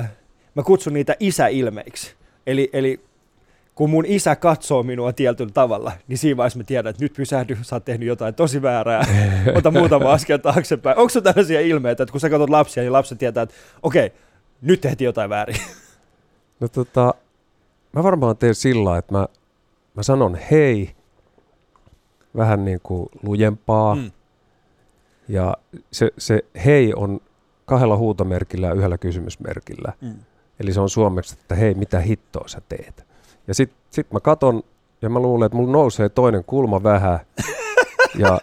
äh, 0.00 0.10
mä 0.54 0.62
kutsun 0.62 0.92
niitä 0.92 1.16
isäilmeiksi. 1.20 2.14
Eli, 2.46 2.70
eli 2.72 3.00
kun 3.74 3.90
mun 3.90 4.04
isä 4.06 4.36
katsoo 4.36 4.82
minua 4.82 5.12
tietyllä 5.12 5.50
tavalla, 5.54 5.92
niin 6.08 6.18
siinä 6.18 6.36
vaiheessa 6.36 6.58
mä 6.58 6.64
tiedän, 6.64 6.90
että 6.90 7.04
nyt 7.04 7.12
pysähdy, 7.12 7.58
sä 7.62 7.76
oot 7.76 7.84
tehnyt 7.84 8.08
jotain 8.08 8.34
tosi 8.34 8.62
väärää, 8.62 9.06
ota 9.58 9.70
muutama 9.70 10.12
askel 10.12 10.38
taaksepäin. 10.38 10.98
Onko 10.98 11.08
se 11.08 11.20
tällaisia 11.20 11.60
ilmeitä, 11.60 12.02
että 12.02 12.12
kun 12.12 12.20
sä 12.20 12.30
katsot 12.30 12.50
lapsia, 12.50 12.82
niin 12.82 12.92
lapset 12.92 13.18
tietää, 13.18 13.42
että 13.42 13.54
okei, 13.82 14.06
okay, 14.06 14.18
nyt 14.62 14.80
tehtiin 14.80 15.06
jotain 15.06 15.30
väärin? 15.30 15.56
No 16.60 16.68
tota, 16.68 17.14
mä 17.92 18.02
varmaan 18.02 18.36
teen 18.36 18.54
sillä 18.54 18.98
että 18.98 19.12
mä, 19.12 19.26
mä 19.94 20.02
sanon 20.02 20.38
hei, 20.50 20.90
vähän 22.36 22.64
niin 22.64 22.80
kuin 22.82 23.08
lujempaa, 23.22 23.94
mm. 23.94 24.10
Ja 25.28 25.56
se, 25.92 26.10
se 26.18 26.44
hei 26.64 26.92
on 26.96 27.20
kahdella 27.64 27.96
huutomerkillä 27.96 28.66
ja 28.66 28.72
yhdellä 28.72 28.98
kysymysmerkillä. 28.98 29.92
Mm. 30.00 30.14
Eli 30.60 30.72
se 30.72 30.80
on 30.80 30.90
suomeksi, 30.90 31.36
että 31.40 31.54
hei, 31.54 31.74
mitä 31.74 32.00
hittoa 32.00 32.48
sä 32.48 32.62
teet? 32.68 33.06
Ja 33.48 33.54
sit, 33.54 33.72
sit 33.90 34.12
mä 34.12 34.20
katon 34.20 34.62
ja 35.02 35.10
mä 35.10 35.18
luulen, 35.18 35.46
että 35.46 35.56
mulla 35.56 35.72
nousee 35.72 36.08
toinen 36.08 36.44
kulma 36.44 36.82
vähän 36.82 37.18
ja, 38.22 38.40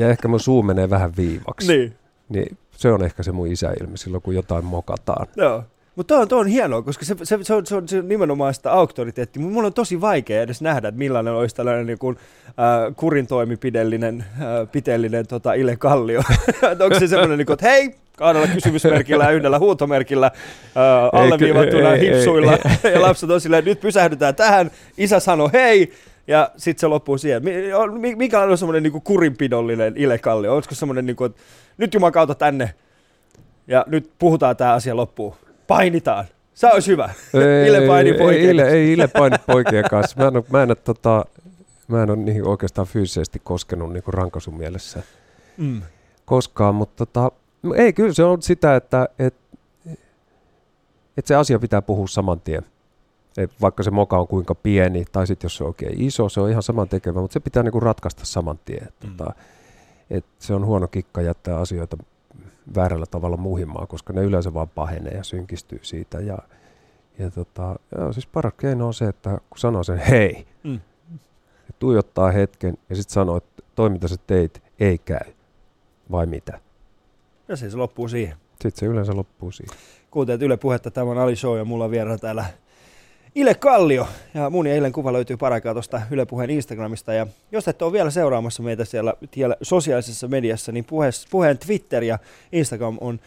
ja 0.00 0.08
ehkä 0.08 0.28
mun 0.28 0.40
suu 0.40 0.62
menee 0.62 0.90
vähän 0.90 1.12
viivaksi. 1.16 1.76
Niin. 1.76 1.96
niin 2.28 2.58
se 2.70 2.92
on 2.92 3.04
ehkä 3.04 3.22
se 3.22 3.32
mun 3.32 3.46
isäilmi 3.46 3.98
silloin, 3.98 4.22
kun 4.22 4.34
jotain 4.34 4.64
mokataan. 4.64 5.26
Joo. 5.36 5.64
Mutta 6.00 6.26
tuo 6.26 6.38
on, 6.38 6.40
on 6.40 6.46
hienoa, 6.46 6.82
koska 6.82 7.04
se, 7.04 7.16
se, 7.22 7.38
se, 7.42 7.54
on, 7.54 7.66
se, 7.66 7.74
on, 7.74 7.88
se 7.88 7.98
on 7.98 8.08
nimenomaan 8.08 8.54
sitä 8.54 8.72
auktoriteettia. 8.72 9.42
Mulla 9.42 9.66
on 9.66 9.72
tosi 9.72 10.00
vaikea 10.00 10.42
edes 10.42 10.62
nähdä, 10.62 10.88
että 10.88 10.98
millainen 10.98 11.32
olisi 11.32 11.56
tällainen 11.56 11.86
niin 11.86 11.98
kuin, 11.98 12.16
äh, 12.48 12.96
kurintoimipidellinen 12.96 14.24
äh, 14.30 14.68
pitellinen 14.72 15.26
tota, 15.26 15.54
Ile 15.54 15.76
Kallio. 15.76 16.22
Onko 16.84 16.98
se 16.98 17.06
semmoinen, 17.06 17.38
niin 17.38 17.46
kuin, 17.46 17.54
että 17.54 17.68
hei, 17.68 17.94
kahdella 18.16 18.46
kysymysmerkillä 18.46 19.24
ja 19.24 19.30
yhdellä 19.30 19.58
huutomerkillä 19.58 20.26
äh, 20.26 20.32
alleviivattuna 21.12 21.90
hipsuilla. 21.90 22.52
Ei, 22.52 22.58
ei, 22.84 22.92
ja 22.94 23.02
lapset 23.02 23.30
on 23.30 23.40
silleen, 23.40 23.64
nyt 23.64 23.80
pysähdytään 23.80 24.34
tähän. 24.34 24.70
Isä 24.98 25.20
sanoi 25.20 25.50
hei, 25.52 25.92
ja 26.26 26.50
sitten 26.56 26.80
se 26.80 26.86
loppuu 26.86 27.18
siihen. 27.18 27.42
Mikä 28.16 28.40
on 28.40 28.58
semmoinen 28.58 28.82
niin 28.82 29.02
kurinpidollinen 29.02 29.94
Ile 29.96 30.18
Kallio? 30.18 30.54
Olisiko 30.54 30.74
semmoinen, 30.74 31.06
niin 31.06 31.16
kuin, 31.16 31.30
että 31.30 31.42
nyt 31.78 31.94
jumakauta 31.94 32.34
tänne, 32.34 32.74
ja 33.66 33.84
nyt 33.88 34.10
puhutaan 34.18 34.56
tämä 34.56 34.72
asia 34.72 34.96
loppuun 34.96 35.34
painitaan. 35.70 36.24
Se 36.54 36.66
olisi 36.66 36.90
hyvä. 36.90 37.04
Ei, 37.34 37.68
Ile 37.68 37.86
paini 37.86 38.12
poikien 38.12 38.44
ei, 38.44 38.50
Ile, 38.50 38.68
ei 38.68 38.92
Ile 38.92 39.08
paini 39.08 39.36
poikien 39.52 39.84
kanssa. 39.90 40.16
Mä 40.18 40.28
en, 40.28 40.36
ole, 40.36 40.44
mä 40.50 40.62
en, 40.62 40.70
ole, 40.70 40.76
tota, 40.76 41.24
mä 41.88 42.02
en 42.02 42.10
ole 42.10 42.18
niihin 42.18 42.46
oikeastaan 42.46 42.86
fyysisesti 42.86 43.38
koskenut 43.44 43.92
niin 43.92 44.02
rankasun 44.06 44.54
mielessä 44.54 45.02
mm. 45.56 45.82
koskaan, 46.24 46.74
mutta 46.74 47.06
tota, 47.06 47.32
ei, 47.76 47.92
kyllä 47.92 48.12
se 48.12 48.24
on 48.24 48.42
sitä, 48.42 48.76
että 48.76 49.08
et, 49.18 49.34
et 51.16 51.26
se 51.26 51.34
asia 51.34 51.58
pitää 51.58 51.82
puhua 51.82 52.06
saman 52.06 52.40
tien. 52.40 52.62
Et 53.36 53.50
vaikka 53.60 53.82
se 53.82 53.90
moka 53.90 54.18
on 54.18 54.28
kuinka 54.28 54.54
pieni, 54.54 55.04
tai 55.12 55.26
sitten 55.26 55.44
jos 55.44 55.56
se 55.56 55.64
on 55.64 55.68
oikein 55.68 56.02
iso, 56.02 56.28
se 56.28 56.40
on 56.40 56.50
ihan 56.50 56.62
saman 56.62 56.88
tekevä, 56.88 57.20
mutta 57.20 57.32
se 57.32 57.40
pitää 57.40 57.62
niinku 57.62 57.80
ratkaista 57.80 58.24
saman 58.24 58.58
tien. 58.64 58.88
Mm. 59.04 59.16
Tota, 59.16 59.32
et 60.10 60.24
se 60.38 60.54
on 60.54 60.66
huono 60.66 60.88
kikka 60.88 61.22
jättää 61.22 61.56
asioita 61.56 61.96
väärällä 62.74 63.06
tavalla 63.06 63.36
muhimaan, 63.36 63.88
koska 63.88 64.12
ne 64.12 64.22
yleensä 64.22 64.54
vaan 64.54 64.68
pahenee 64.68 65.14
ja 65.14 65.24
synkistyy 65.24 65.78
siitä. 65.82 66.20
Ja, 66.20 66.38
ja 67.18 67.30
tota, 67.30 67.76
joo, 67.98 68.12
siis 68.12 68.26
paras 68.26 68.54
keino 68.56 68.86
on 68.86 68.94
se, 68.94 69.04
että 69.04 69.30
kun 69.50 69.58
sanoo 69.58 69.84
sen 69.84 69.98
hei, 69.98 70.46
mm. 70.64 70.80
ja 71.40 71.74
tuijottaa 71.78 72.30
hetken 72.30 72.78
ja 72.88 72.96
sitten 72.96 73.14
sanoo, 73.14 73.36
että 73.36 73.62
toi 73.74 73.90
mitä 73.90 74.08
sä 74.08 74.16
teit 74.26 74.62
ei 74.80 74.98
käy, 74.98 75.32
vai 76.10 76.26
mitä. 76.26 76.60
Ja 77.48 77.56
se 77.56 77.76
loppuu 77.76 78.08
siihen. 78.08 78.36
Sitten 78.50 78.80
se 78.80 78.86
yleensä 78.86 79.16
loppuu 79.16 79.50
siihen. 79.50 79.76
Kuuntelet 80.10 80.42
Yle 80.42 80.56
Puhetta, 80.56 80.90
tämä 80.90 81.10
on 81.10 81.18
Ali 81.18 81.36
Show 81.36 81.58
ja 81.58 81.64
mulla 81.64 81.84
on 81.84 81.90
vielä 81.90 82.18
täällä 82.18 82.44
Ile 83.34 83.54
Kallio. 83.54 84.08
Ja 84.34 84.50
mun 84.50 84.66
ja 84.66 84.76
Ilen 84.76 84.92
kuva 84.92 85.12
löytyy 85.12 85.36
paraikaa 85.36 85.72
tuosta 85.72 86.02
Yle 86.10 86.26
Puheen 86.26 86.50
Instagramista. 86.50 87.12
Ja 87.12 87.26
jos 87.52 87.68
et 87.68 87.82
ole 87.82 87.92
vielä 87.92 88.10
seuraamassa 88.10 88.62
meitä 88.62 88.84
siellä, 88.84 89.14
siellä 89.34 89.56
sosiaalisessa 89.62 90.28
mediassa, 90.28 90.72
niin 90.72 90.84
puhe, 90.84 91.10
puheen 91.30 91.58
Twitter 91.58 92.04
ja 92.04 92.18
Instagram 92.52 92.98
on 93.00 93.20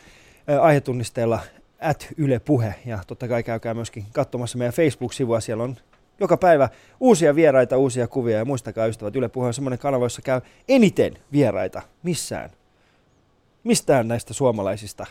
ä, 0.50 0.62
aihetunnisteella 0.62 1.40
at 1.82 2.08
Yle 2.18 2.40
Puhe. 2.40 2.76
Ja 2.86 3.00
totta 3.08 3.28
kai 3.28 3.44
käykää 3.44 3.74
myöskin 3.74 4.06
katsomassa 4.14 4.58
meidän 4.58 4.74
Facebook-sivua. 4.74 5.40
Siellä 5.40 5.64
on 5.64 5.76
joka 6.20 6.38
päivä 6.38 6.70
uusia 7.00 7.36
vieraita, 7.36 7.78
uusia 7.78 8.08
kuvia 8.08 8.38
ja 8.38 8.46
muistakaa 8.46 8.86
ystävät, 8.86 9.16
Yle 9.16 9.30
Puhe 9.30 9.48
on 9.48 9.54
semmoinen 9.54 9.80
kanava, 9.80 10.06
jossa 10.06 10.22
käy 10.22 10.42
eniten 10.70 11.14
vieraita 11.32 11.82
missään. 12.04 12.50
Mistään 13.64 14.08
näistä 14.08 14.34
suomalaisista 14.34 15.06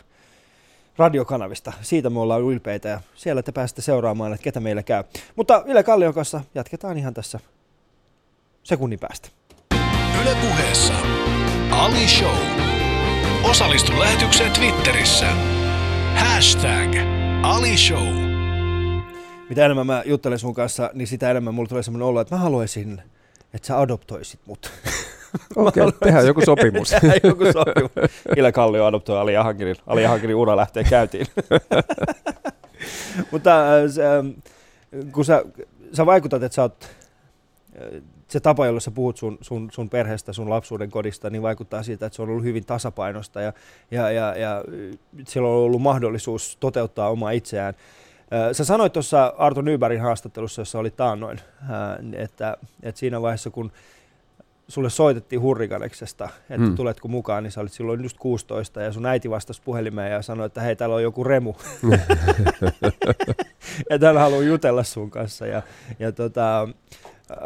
radiokanavista. 0.97 1.73
Siitä 1.81 2.09
me 2.09 2.19
ollaan 2.19 2.41
ylpeitä 2.41 2.89
ja 2.89 3.01
siellä 3.15 3.43
te 3.43 3.51
pääsette 3.51 3.81
seuraamaan, 3.81 4.33
että 4.33 4.43
ketä 4.43 4.59
meillä 4.59 4.83
käy. 4.83 5.03
Mutta 5.35 5.63
Yle 5.65 5.83
Kallion 5.83 6.13
kanssa 6.13 6.41
jatketaan 6.55 6.97
ihan 6.97 7.13
tässä 7.13 7.39
sekunnin 8.63 8.99
päästä. 8.99 9.29
Yle 10.21 10.35
Puheessa 10.41 10.93
Ali 11.71 12.07
Show. 12.07 12.37
Osallistu 13.43 13.99
lähetykseen 13.99 14.51
Twitterissä. 14.51 15.27
Hashtag 16.15 16.95
Ali 17.43 17.77
Show. 17.77 18.07
Mitä 19.49 19.65
enemmän 19.65 19.87
mä 19.87 20.03
juttelen 20.05 20.39
sun 20.39 20.53
kanssa, 20.53 20.89
niin 20.93 21.07
sitä 21.07 21.31
enemmän 21.31 21.53
mulla 21.53 21.69
tulee 21.69 21.83
semmoinen 21.83 22.07
olo, 22.07 22.21
että 22.21 22.35
mä 22.35 22.41
haluaisin, 22.41 23.01
että 23.53 23.67
sä 23.67 23.79
adoptoisit 23.79 24.39
mut. 24.45 24.71
Okei, 25.55 25.83
okay, 25.83 25.99
tehdään 26.03 26.27
joku 26.27 26.41
sopimus. 26.45 26.89
tehdään 26.89 27.19
joku 27.23 27.45
sopimus. 27.45 27.91
Ile 28.37 28.51
Kallio 28.51 28.85
adoptoi 28.85 29.19
Ali 29.19 29.33
Jahankirin. 29.33 29.75
Ali 29.87 30.03
Jahankirin 30.03 30.35
ura 30.35 30.57
lähtee 30.57 30.83
käyntiin. 30.83 31.27
Mutta 33.31 33.75
äh, 33.75 33.91
se, 33.91 34.05
ähm, 34.05 34.27
kun 35.11 35.25
sä, 35.25 35.43
sä 35.93 36.05
vaikutat, 36.05 36.43
että 36.43 36.55
sä 36.55 36.61
oot 36.61 36.83
äh, 36.83 38.01
se 38.27 38.39
tapa, 38.39 38.65
jolla 38.65 38.79
sä 38.79 38.91
puhut 38.91 39.17
sun, 39.17 39.37
sun, 39.41 39.69
sun 39.71 39.89
perheestä, 39.89 40.33
sun 40.33 40.49
lapsuuden 40.49 40.91
kodista, 40.91 41.29
niin 41.29 41.41
vaikuttaa 41.41 41.83
siitä, 41.83 42.05
että 42.05 42.15
se 42.15 42.21
on 42.21 42.29
ollut 42.29 42.43
hyvin 42.43 42.65
tasapainosta 42.65 43.41
ja, 43.41 43.53
ja, 43.91 44.11
ja, 44.11 44.35
ja 44.35 44.63
siellä 45.27 45.49
on 45.49 45.55
ollut 45.55 45.81
mahdollisuus 45.81 46.57
toteuttaa 46.59 47.09
omaa 47.09 47.31
itseään. 47.31 47.73
Sä 48.51 48.65
sanoit 48.65 48.93
tuossa 48.93 49.33
Arto 49.37 49.61
Nybergin 49.61 50.01
haastattelussa, 50.01 50.61
jossa 50.61 50.79
oli 50.79 50.91
taannoin, 50.91 51.39
että, 52.13 52.57
että 52.83 52.99
siinä 52.99 53.21
vaiheessa, 53.21 53.49
kun 53.49 53.71
sulle 54.73 54.89
soitettiin 54.89 55.41
Hurrikaneksesta, 55.41 56.29
että 56.49 56.65
hmm. 56.65 56.75
tuletko 56.75 57.07
mukaan, 57.07 57.43
niin 57.43 57.51
sä 57.51 57.61
olit 57.61 57.71
silloin 57.71 58.03
just 58.03 58.17
16 58.19 58.81
ja 58.81 58.91
sun 58.91 59.05
äiti 59.05 59.29
vastasi 59.29 59.61
puhelimeen 59.65 60.11
ja 60.11 60.21
sanoi, 60.21 60.45
että 60.45 60.61
hei, 60.61 60.75
täällä 60.75 60.95
on 60.95 61.03
joku 61.03 61.23
remu. 61.23 61.53
ja 63.89 63.99
täällä 63.99 64.19
haluaa 64.19 64.41
jutella 64.41 64.83
sun 64.83 65.11
kanssa. 65.11 65.47
Ja, 65.47 65.61
ja 65.99 66.11
tota, 66.11 66.61
äh, 67.31 67.37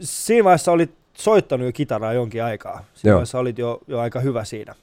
siinä 0.00 0.44
vaiheessa 0.44 0.72
olit 0.72 0.94
soittanut 1.14 1.66
jo 1.66 1.72
kitaraa 1.72 2.12
jonkin 2.12 2.44
aikaa. 2.44 2.84
Siinä 2.94 3.10
Joo. 3.10 3.16
vaiheessa 3.16 3.38
olit 3.38 3.58
jo, 3.58 3.80
jo 3.86 3.98
aika 3.98 4.20
hyvä 4.20 4.44
siinä. 4.44 4.74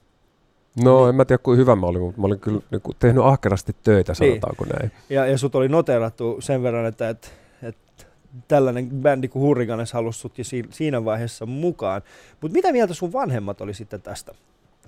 No 0.84 1.00
niin. 1.00 1.10
en 1.10 1.16
mä 1.16 1.26
tiedä 1.26 1.44
kuin 1.44 1.58
hyvä 1.58 1.76
mä 1.76 1.86
olin, 1.86 2.02
mutta 2.02 2.22
mä 2.22 2.28
olin 2.28 2.40
kyllä 2.40 2.62
niin 2.72 2.82
kuin, 2.82 2.98
tehnyt 3.00 3.24
ahkerasti 3.24 3.76
töitä, 3.84 4.14
niin. 4.20 4.32
sanotaanko 4.32 4.66
niin. 4.66 4.76
näin. 4.76 4.92
Ja, 5.10 5.26
ja 5.26 5.38
sut 5.38 5.56
oli 5.56 5.68
noterattu 5.68 6.38
sen 6.40 6.64
verran, 6.64 6.86
että, 6.86 7.10
että, 7.10 7.28
että 7.64 8.06
tällainen 8.48 8.90
bändi 8.90 9.28
kuin 9.28 9.44
Hurriganes 9.44 9.94
halusi 9.94 10.20
sut 10.20 10.34
siinä 10.70 11.06
vaiheessa 11.06 11.46
mukaan. 11.46 12.02
Mutta 12.42 12.54
mitä 12.54 12.72
mieltä 12.72 12.94
sun 12.94 13.14
vanhemmat 13.14 13.62
oli 13.62 13.74
sitten 13.74 14.02
tästä, 14.02 14.32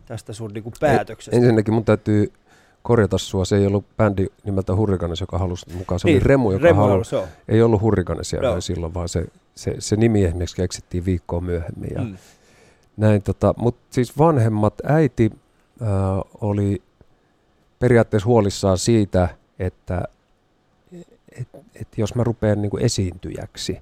tästä 0.06 0.34
sun 0.34 0.51
niin 0.54 0.63
kuin 0.63 0.73
päätöksestä? 0.80 1.38
Ensinnäkin 1.38 1.73
mun 1.73 1.86
täytyy 1.86 2.32
korjata 2.84 3.17
sua, 3.17 3.45
se 3.45 3.58
ei 3.58 3.65
ollut 3.65 3.86
bändi 3.97 4.27
nimeltä 4.43 4.75
Hurriganes, 4.75 5.21
joka 5.21 5.38
halusi 5.38 5.65
mukaan, 5.73 5.99
se 5.99 6.08
niin, 6.08 6.17
oli 6.17 6.23
Remu, 6.23 6.51
joka 6.51 6.63
Remu 6.63 6.82
halusi, 6.82 7.15
ei 7.47 7.62
ollut 7.62 7.82
Hurriganesia 7.82 8.41
no. 8.41 8.62
silloin, 8.62 8.93
vaan 8.93 9.10
se, 9.10 9.25
se, 9.56 9.75
se 9.80 9.95
nimi 9.95 10.23
esimerkiksi 10.23 10.56
keksittiin 10.56 11.06
viikkoa 11.06 11.41
myöhemmin. 11.41 11.89
Ja 11.95 12.01
mm. 12.01 12.17
näin, 12.97 13.21
tota, 13.21 13.54
Mutta 13.58 13.82
siis 13.89 14.17
vanhemmat, 14.17 14.73
äiti 14.84 15.32
äh, 15.82 15.88
oli 16.41 16.82
periaatteessa 17.80 18.27
huolissaan 18.27 18.77
siitä, 18.77 19.30
että 19.60 20.04
et, 21.41 21.65
et 21.75 21.88
jos 21.97 22.15
mä 22.15 22.23
rupean 22.23 22.62
niin 22.62 22.69
kuin 22.69 22.86
esiintyjäksi, 22.86 23.80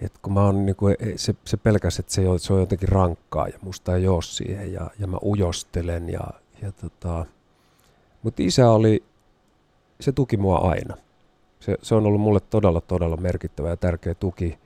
et 0.00 0.12
kun 0.22 0.32
mä 0.32 0.44
oon, 0.44 0.66
niin 0.66 0.76
kuin, 0.76 0.96
se, 1.16 1.34
se 1.44 1.56
pelkäs, 1.56 1.98
että 1.98 2.12
se, 2.12 2.22
se 2.36 2.52
on 2.52 2.60
jotenkin 2.60 2.88
rankkaa 2.88 3.48
ja 3.48 3.58
musta 3.62 3.96
ei 3.96 4.08
ole 4.08 4.22
siihen 4.22 4.72
ja, 4.72 4.90
ja 4.98 5.06
mä 5.06 5.18
ujostelen. 5.22 6.08
Ja, 6.08 6.26
ja 6.62 6.72
tota, 6.72 7.26
mutta 8.22 8.42
isä 8.42 8.70
oli, 8.70 9.04
se 10.00 10.12
tuki 10.12 10.36
mua 10.36 10.58
aina. 10.58 10.96
Se, 11.60 11.78
se 11.82 11.94
on 11.94 12.06
ollut 12.06 12.20
mulle 12.20 12.40
todella, 12.40 12.80
todella 12.80 13.16
merkittävä 13.16 13.68
ja 13.68 13.76
tärkeä 13.76 14.14
tuki. 14.14 14.58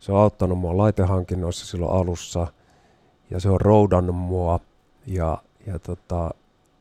Se 0.00 0.12
on 0.12 0.18
auttanut 0.18 0.58
mua 0.58 0.76
laitehankinnoissa 0.76 1.66
silloin 1.66 2.00
alussa 2.00 2.46
ja 3.30 3.40
se 3.40 3.48
on 3.48 3.60
roudannut 3.60 4.16
mua– 4.16 4.60
ja, 5.06 5.38
ja 5.66 5.78
tota, 5.78 6.30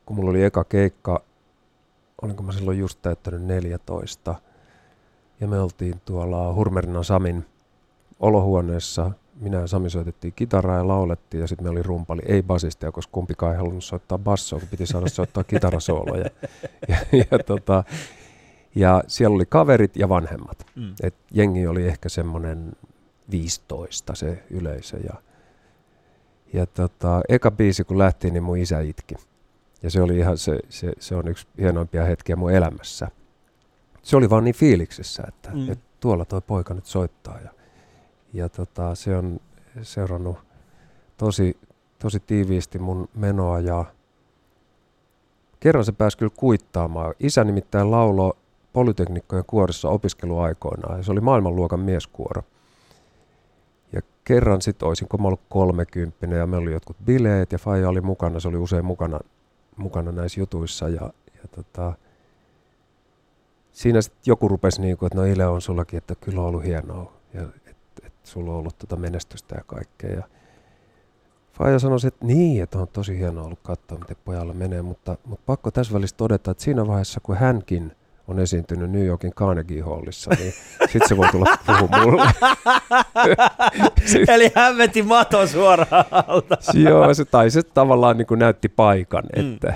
kun 0.05 0.15
mulla 0.15 0.29
oli 0.29 0.43
eka 0.43 0.63
keikka, 0.63 1.21
olinko 2.21 2.43
mä 2.43 2.51
silloin 2.51 2.79
just 2.79 2.99
täyttänyt 3.01 3.41
14, 3.41 4.35
ja 5.39 5.47
me 5.47 5.59
oltiin 5.59 6.01
tuolla 6.05 6.53
Hurmerina 6.53 7.03
Samin 7.03 7.45
olohuoneessa. 8.19 9.11
Minä 9.35 9.59
ja 9.59 9.67
Sami 9.67 9.89
soitettiin 9.89 10.33
kitaraa 10.33 10.77
ja 10.77 10.87
laulettiin 10.87 11.41
ja 11.41 11.47
sitten 11.47 11.65
me 11.65 11.69
oli 11.69 11.83
rumpali, 11.83 12.21
ei 12.25 12.43
basistia, 12.43 12.91
koska 12.91 13.11
kumpikaan 13.11 13.51
ei 13.51 13.57
halunnut 13.57 13.83
soittaa 13.83 14.17
bassoa, 14.17 14.59
kun 14.59 14.67
piti 14.67 14.85
saada 14.85 15.09
soittaa 15.09 15.43
kitarasooloja. 15.43 16.25
Ja, 16.87 16.95
ja, 17.11 17.25
ja, 17.31 17.39
tota, 17.39 17.83
ja 18.75 19.03
siellä 19.07 19.35
oli 19.35 19.45
kaverit 19.45 19.95
ja 19.95 20.09
vanhemmat. 20.09 20.65
Mm. 20.75 20.93
Et 21.03 21.15
jengi 21.33 21.67
oli 21.67 21.87
ehkä 21.87 22.09
semmoinen 22.09 22.73
15 23.31 24.15
se 24.15 24.43
yleisö 24.49 24.97
ja 24.97 25.13
ja 26.53 26.65
tota, 26.65 27.21
eka 27.29 27.51
biisi 27.51 27.83
kun 27.83 27.97
lähti, 27.97 28.31
niin 28.31 28.43
mun 28.43 28.57
isä 28.57 28.79
itki. 28.79 29.15
Ja 29.83 29.89
se 29.89 30.01
oli 30.01 30.17
ihan, 30.17 30.37
se, 30.37 30.59
se, 30.69 30.93
se 30.99 31.15
on 31.15 31.27
yksi 31.27 31.47
hienoimpia 31.57 32.05
hetkiä 32.05 32.35
mun 32.35 32.51
elämässä. 32.51 33.07
Se 34.03 34.17
oli 34.17 34.29
vaan 34.29 34.43
niin 34.43 34.55
fiiliksessä, 34.55 35.23
että, 35.27 35.49
mm. 35.53 35.71
että 35.71 35.85
tuolla 35.99 36.25
toi 36.25 36.41
poika 36.41 36.73
nyt 36.73 36.85
soittaa. 36.85 37.39
Ja, 37.39 37.49
ja 38.33 38.49
tota, 38.49 38.95
se 38.95 39.17
on 39.17 39.39
seurannut 39.81 40.37
tosi, 41.17 41.57
tosi 41.99 42.19
tiiviisti 42.19 42.79
mun 42.79 43.09
menoa 43.13 43.59
ja 43.59 43.85
kerran 45.59 45.85
se 45.85 45.91
pääsi 45.91 46.17
kyllä 46.17 46.33
kuittaamaan. 46.35 47.13
Isä 47.19 47.43
nimittäin 47.43 47.91
laulo 47.91 48.37
polyteknikkojen 48.73 49.45
kuorissa 49.47 49.89
opiskeluaikoinaan 49.89 50.97
ja 50.97 51.03
se 51.03 51.11
oli 51.11 51.21
maailmanluokan 51.21 51.79
mieskuoro 51.79 52.43
kerran 54.23 54.61
sitten 54.61 54.87
olisinko 54.87 55.17
mä 55.17 55.27
ollut 55.27 55.41
kolmekymppinen 55.49 56.39
ja 56.39 56.47
meillä 56.47 56.63
oli 56.63 56.71
jotkut 56.71 56.97
bileet 57.05 57.51
ja 57.51 57.57
Faija 57.57 57.89
oli 57.89 58.01
mukana, 58.01 58.39
se 58.39 58.47
oli 58.47 58.57
usein 58.57 58.85
mukana, 58.85 59.19
mukana 59.77 60.11
näissä 60.11 60.39
jutuissa 60.39 60.89
ja, 60.89 61.13
ja 61.41 61.47
tota, 61.55 61.93
siinä 63.71 64.01
sitten 64.01 64.21
joku 64.25 64.47
rupesi 64.47 64.81
niin 64.81 64.97
kuin, 64.97 65.07
että 65.07 65.17
no 65.19 65.25
Ile 65.25 65.47
on 65.47 65.61
sullakin, 65.61 65.97
että 65.97 66.15
kyllä 66.15 66.41
on 66.41 66.47
ollut 66.47 66.63
hienoa 66.63 67.13
ja 67.33 67.41
että 67.65 68.07
et 68.07 68.13
sulla 68.23 68.51
on 68.51 68.57
ollut 68.57 68.77
tota 68.77 68.95
menestystä 68.95 69.55
ja 69.55 69.63
kaikkea. 69.67 70.09
Ja 70.09 70.23
Faija 71.53 71.79
sanoi, 71.79 71.97
että 72.07 72.25
niin, 72.25 72.63
että 72.63 72.79
on 72.79 72.87
tosi 72.87 73.17
hienoa 73.17 73.43
ollut 73.43 73.59
katsoa, 73.63 73.99
miten 73.99 74.17
pojalla 74.25 74.53
menee, 74.53 74.81
mutta, 74.81 75.17
mutta 75.25 75.43
pakko 75.45 75.71
tässä 75.71 75.93
välissä 75.93 76.17
todeta, 76.17 76.51
että 76.51 76.63
siinä 76.63 76.87
vaiheessa, 76.87 77.19
kun 77.19 77.35
hänkin– 77.35 77.91
on 78.31 78.39
esiintynyt 78.39 78.91
New 78.91 79.05
Yorkin 79.05 79.33
Carnegie 79.33 79.81
Hallissa, 79.81 80.31
niin 80.39 80.53
sitten 80.79 81.07
se 81.07 81.17
voi 81.17 81.27
tulla 81.31 81.57
puhumaan 81.65 82.09
mulle. 82.09 82.23
Eli 84.27 84.51
hän 84.55 84.77
veti 84.77 85.03
maton 85.03 85.47
suoraan 85.47 86.05
alta. 86.11 86.57
Joo, 86.73 87.13
se, 87.13 87.25
tai 87.25 87.49
se 87.49 87.63
tavallaan 87.63 88.17
niin 88.17 88.25
kuin 88.27 88.39
näytti 88.39 88.69
paikan. 88.69 89.23
Mm. 89.35 89.53
Että, 89.53 89.73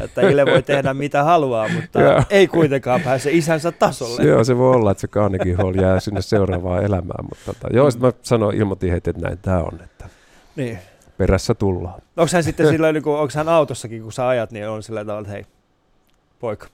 että 0.00 0.20
Ile 0.20 0.46
voi 0.46 0.62
tehdä 0.62 0.94
mitä 0.94 1.24
haluaa, 1.24 1.68
mutta 1.68 1.98
ei 2.30 2.46
kuitenkaan 2.48 3.00
pääse 3.00 3.30
isänsä 3.32 3.72
tasolle. 3.72 4.22
Joo, 4.22 4.44
se 4.44 4.58
voi 4.58 4.74
olla, 4.74 4.90
että 4.90 5.00
se 5.00 5.08
Carnegie 5.08 5.54
Hall 5.54 5.74
jää 5.74 6.00
sinne 6.00 6.22
seuraavaan 6.22 6.84
elämään. 6.84 7.24
Mutta 7.28 7.44
tota, 7.46 7.68
joo, 7.76 7.90
mm. 7.90 8.00
mä 8.00 8.12
sanoin, 8.22 8.56
ilmoitin 8.56 8.90
heti, 8.90 9.10
että 9.10 9.22
näin 9.22 9.38
tämä 9.42 9.58
on. 9.58 9.80
Että 9.84 10.08
niin. 10.56 10.78
Perässä 11.18 11.54
tullaan. 11.54 12.02
Onko 12.16 12.30
hän 12.32 12.42
sitten 12.42 12.68
sillä 12.68 12.92
niin 12.92 13.06
onko 13.06 13.32
hän 13.34 13.48
autossakin, 13.48 14.02
kun 14.02 14.12
sä 14.12 14.28
ajat, 14.28 14.50
niin 14.50 14.68
on 14.68 14.82
sillä 14.82 15.04
tavalla, 15.04 15.20
että 15.20 15.32
hei, 15.32 15.44
poika, 16.40 16.66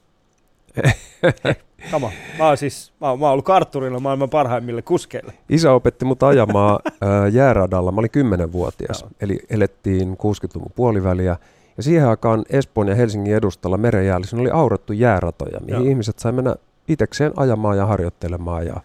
Kama. 1.90 2.10
Mä 2.38 2.46
oon 2.46 2.56
siis, 2.56 2.92
mä 3.00 3.10
oon, 3.10 3.20
mä 3.20 3.26
oon 3.26 3.32
ollut 3.32 3.44
kartturilla 3.44 4.00
maailman 4.00 4.30
parhaimmille 4.30 4.82
kuskeille. 4.82 5.32
Isä 5.48 5.72
opetti 5.72 6.04
mut 6.04 6.22
ajamaan 6.22 6.78
ää, 7.00 7.28
jääradalla. 7.28 7.92
Mä 7.92 7.98
olin 8.00 8.10
10-vuotias, 8.42 9.02
no. 9.04 9.10
eli 9.20 9.38
elettiin 9.50 10.12
60-luvun 10.12 10.72
puoliväliä. 10.74 11.36
Ja 11.76 11.82
siihen 11.82 12.08
aikaan 12.08 12.44
Espoon 12.50 12.88
ja 12.88 12.94
Helsingin 12.94 13.34
edustalla 13.34 13.76
merenjäällä 13.76 14.26
oli 14.40 14.50
aurattu 14.50 14.92
jääratoja, 14.92 15.60
mihin 15.60 15.80
Joo. 15.80 15.88
ihmiset 15.88 16.18
sai 16.18 16.32
mennä 16.32 16.56
itsekseen 16.88 17.32
ajamaan 17.36 17.76
ja 17.76 17.86
harjoittelemaan. 17.86 18.66
Ja 18.66 18.76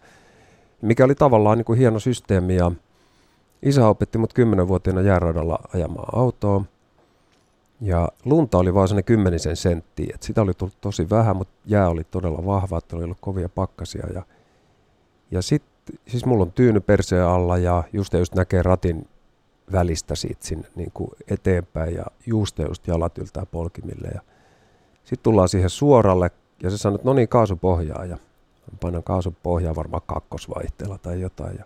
mikä 0.82 1.06
oli 1.06 1.16
tavallaan 1.16 1.58
niin 1.58 1.66
kuin 1.66 1.80
hieno 1.80 2.00
systeemi. 2.00 2.56
Ja 2.56 2.72
isä 3.64 3.88
opetti 3.88 4.18
mut 4.18 4.34
10-vuotiaana 4.40 5.02
jääradalla 5.02 5.60
ajamaan 5.74 6.20
autoa. 6.20 6.64
Ja 7.82 8.10
lunta 8.26 8.58
oli 8.58 8.74
vaan 8.74 8.88
sellainen 8.88 9.06
kymmenisen 9.06 9.56
senttiä, 9.56 10.12
että 10.14 10.26
sitä 10.26 10.42
oli 10.42 10.54
tullut 10.54 10.82
tosi 10.82 11.10
vähän, 11.10 11.36
mutta 11.36 11.54
jää 11.66 11.90
oli 11.90 12.04
todella 12.04 12.46
vahva, 12.46 12.78
että 12.78 12.96
oli 12.96 13.04
ollut 13.04 13.18
kovia 13.22 13.50
pakkasia. 13.50 14.08
Ja, 14.14 14.24
ja 15.32 15.42
sitten, 15.42 15.98
siis 16.08 16.26
mulla 16.26 16.44
on 16.44 16.52
tyyny 16.52 16.80
perseen 16.80 17.26
alla 17.26 17.58
ja 17.58 17.84
just 17.94 18.14
just 18.14 18.36
näkee 18.36 18.64
ratin 18.64 19.08
välistä 19.72 20.16
siitä 20.16 20.46
sinne 20.46 20.68
niin 20.76 20.92
kuin 20.94 21.12
eteenpäin 21.28 21.96
ja 21.96 22.06
just 22.26 22.60
just 22.60 22.88
jalat 22.88 23.18
yltää 23.18 23.46
polkimille. 23.46 24.08
Ja 24.08 24.22
sitten 25.04 25.24
tullaan 25.24 25.50
siihen 25.50 25.70
suoralle 25.70 26.32
ja 26.64 26.70
se 26.70 26.78
sanoo, 26.78 26.96
että 26.96 27.08
no 27.08 27.14
niin, 27.14 27.28
kaasupohjaa 27.28 28.06
ja 28.06 28.18
Painan 28.82 29.04
kaasun 29.04 29.36
pohjaa 29.44 29.76
varmaan 29.76 30.04
kakkosvaihteella 30.06 30.98
tai 30.98 31.22
jotain. 31.22 31.58
Ja, 31.58 31.66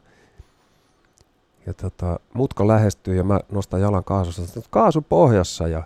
ja 1.65 1.73
tota, 1.73 2.19
mutka 2.33 2.67
lähestyy 2.67 3.15
ja 3.15 3.23
mä 3.23 3.39
nostan 3.51 3.81
jalan 3.81 4.03
kaasusta, 4.03 4.41
että 4.41 4.69
kaasu 4.69 5.01
pohjassa 5.01 5.67
ja 5.67 5.83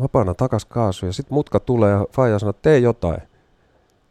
mä 0.00 0.08
painan 0.08 0.36
takas 0.36 0.64
kaasu 0.64 1.06
ja 1.06 1.12
sitten 1.12 1.34
mutka 1.34 1.60
tulee 1.60 1.90
ja 1.90 2.06
Faija 2.12 2.38
sanoo, 2.38 2.50
että 2.50 2.62
tee 2.62 2.78
jotain. 2.78 3.22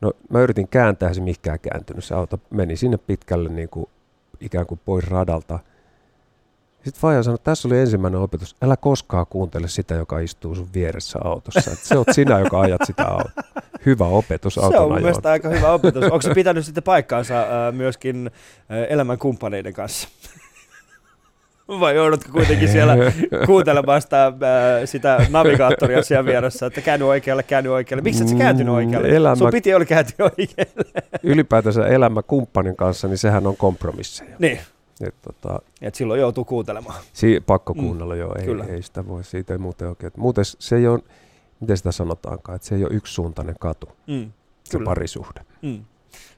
No 0.02 0.12
mä 0.30 0.42
yritin 0.42 0.68
kääntää, 0.68 1.14
se 1.14 1.22
mikään 1.22 1.60
kääntynyt. 1.60 2.04
Se 2.04 2.16
auto 2.16 2.40
meni 2.50 2.76
sinne 2.76 2.98
pitkälle 2.98 3.50
niin 3.50 3.70
kuin, 3.70 3.90
ikään 4.40 4.66
kuin 4.66 4.80
pois 4.86 5.08
radalta. 5.08 5.60
Sitten 6.84 7.02
Faija 7.02 7.24
sanoi, 7.24 7.36
että 7.36 7.52
tässä 7.52 7.68
oli 7.68 7.80
ensimmäinen 7.80 8.20
opetus. 8.20 8.56
Älä 8.62 8.78
koskaan 8.78 9.26
kuuntele 9.30 9.68
sitä, 9.68 9.96
joka 9.96 10.20
istuu 10.20 10.56
sun 10.56 10.70
vieressä 10.74 11.20
autossa. 11.24 11.72
Et 11.72 11.80
se 11.80 11.98
on 11.98 12.06
sinä, 12.12 12.40
joka 12.40 12.60
ajat 12.60 12.82
sitä 12.86 13.08
autoa. 13.08 13.44
Hyvä 13.86 14.06
opetus 14.06 14.58
auton 14.58 14.72
Se 14.74 14.80
on 14.80 14.92
mun 14.92 15.02
mielestä 15.02 15.32
aika 15.32 15.50
hyvä 15.50 15.72
opetus. 15.72 16.04
Onko 16.04 16.22
se 16.22 16.34
pitänyt 16.34 16.66
sitten 16.66 16.84
paikkaansa 16.84 17.42
äh, 17.42 17.74
myöskin 17.74 18.32
äh, 18.72 18.78
elämän 18.90 19.18
kumppaneiden 19.18 19.74
kanssa? 19.74 20.08
Vai 21.70 21.96
joudutko 21.96 22.32
kuitenkin 22.32 22.70
siellä 22.70 22.96
kuuntelemaan 23.46 24.02
sitä, 24.02 24.26
äh, 24.26 24.34
sitä 24.86 25.26
navigaattoria 25.30 26.04
siellä 26.04 26.26
vieressä, 26.26 26.66
että 26.66 26.82
käänny 26.82 27.08
oikealle, 27.08 27.44
käänny 27.44 27.70
oikealle. 27.70 28.02
Miksi 28.02 28.24
et 28.24 28.30
sä 28.30 28.36
kääntynyt 28.36 28.74
oikealle? 28.74 29.10
Elämä... 29.10 29.36
Sun 29.36 29.52
piti 29.52 29.74
olla 29.74 29.86
kääntyä 29.86 30.26
oikealle. 30.26 30.92
Ylipäätänsä 31.24 31.88
elämä 31.88 32.22
kumppanin 32.24 32.76
kanssa, 32.76 33.08
niin 33.08 33.18
sehän 33.18 33.48
on 33.48 33.58
kompromisseja. 33.58 34.36
Niin. 34.40 34.60
Et, 35.02 35.16
tota, 35.22 35.60
Et 35.82 35.96
silloin 35.96 36.20
joutuu 36.20 36.46
kuuntelemaan. 36.46 37.00
Si- 37.14 37.40
pakko 37.46 37.74
mm. 37.74 37.80
kuunnella, 37.80 38.14
mm, 38.14 38.20
joo. 38.20 38.36
Ei, 38.40 38.46
Kyllä. 38.46 38.64
ei 38.64 38.82
sitä 38.82 39.08
voi, 39.08 39.24
siitä 39.24 39.54
ei 39.54 39.58
muuten 39.58 39.88
oikein. 39.88 40.12
Muuten 40.18 40.46
se 40.46 40.76
ei 40.76 40.88
ole, 40.88 41.00
miten 41.60 41.78
sitä 41.78 41.92
sanotaankaan, 41.92 42.56
että 42.56 42.68
se 42.68 42.76
ei 42.76 42.84
ole 42.84 42.94
yksisuuntainen 42.94 43.56
katu, 43.60 43.90
mm, 44.08 44.32
se 44.64 44.78
kyllä. 44.78 44.86
parisuhde. 44.86 45.42
Mm. 45.62 45.84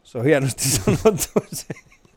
Se 0.04 0.18
on 0.18 0.26
hienosti 0.26 0.64
sanottu. 0.78 1.30
se, 1.54 1.66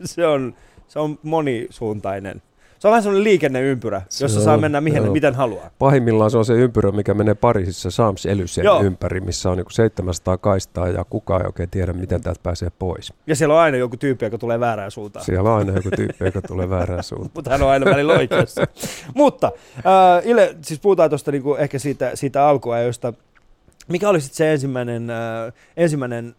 se, 0.05 0.27
on, 0.27 0.55
se 0.89 0.99
on 0.99 1.19
monisuuntainen 1.23 2.43
se 2.85 2.89
on 2.89 2.93
vähän 2.93 3.03
sellainen 3.03 3.25
liikenneympyrä, 3.25 4.03
se 4.09 4.25
jossa 4.25 4.39
on, 4.39 4.45
saa 4.45 4.57
mennä 4.57 4.81
mihin, 4.81 5.13
miten 5.13 5.35
haluaa. 5.35 5.71
Pahimmillaan 5.79 6.31
se 6.31 6.39
on 6.39 6.45
se 6.45 6.53
ympyrä, 6.53 6.93
mikä 6.93 7.15
menee 7.15 7.35
Pariisissa 7.35 7.91
Sams 7.91 8.27
Elysen 8.27 8.65
ympäri, 8.83 9.21
missä 9.21 9.51
on 9.51 9.57
niin 9.57 9.67
700 9.71 10.39
kaistaa 10.39 10.89
ja 10.89 11.05
kukaan 11.05 11.41
ei 11.41 11.47
oikein 11.47 11.71
tiedä, 11.71 11.93
miten 11.93 12.21
täältä 12.21 12.41
pääsee 12.43 12.71
pois. 12.79 13.13
Ja 13.27 13.37
siellä 13.37 13.55
on 13.55 13.61
aina 13.61 13.77
joku 13.77 13.97
tyyppi, 13.97 14.25
joka 14.25 14.39
tulee 14.39 14.61
väärään 14.61 14.91
suuntaan. 14.91 15.25
Siellä 15.25 15.51
on 15.51 15.59
aina 15.59 15.73
joku 15.73 15.91
tyyppi, 15.97 16.25
joka 16.25 16.43
tulee 16.43 16.71
väärään 16.71 17.03
suuntaan. 17.03 17.31
Mutta 17.35 17.51
hän 17.51 17.63
on 17.63 17.69
aina 17.69 17.91
välillä 17.91 18.13
oikeassa. 18.13 18.67
Mutta 19.15 19.53
äh, 19.77 20.27
Ile, 20.27 20.57
siis 20.63 20.81
puhutaan 20.81 21.11
tuosta 21.11 21.33
niinku 21.33 21.55
ehkä 21.55 21.79
siitä, 21.79 22.11
siitä 22.15 22.49
alkuajosta. 22.49 23.13
Mikä 23.89 24.09
oli 24.09 24.21
sitten 24.21 24.37
se 24.37 24.53
ensimmäinen, 24.53 25.11
äh, 25.11 25.53
ensimmäinen 25.77 26.35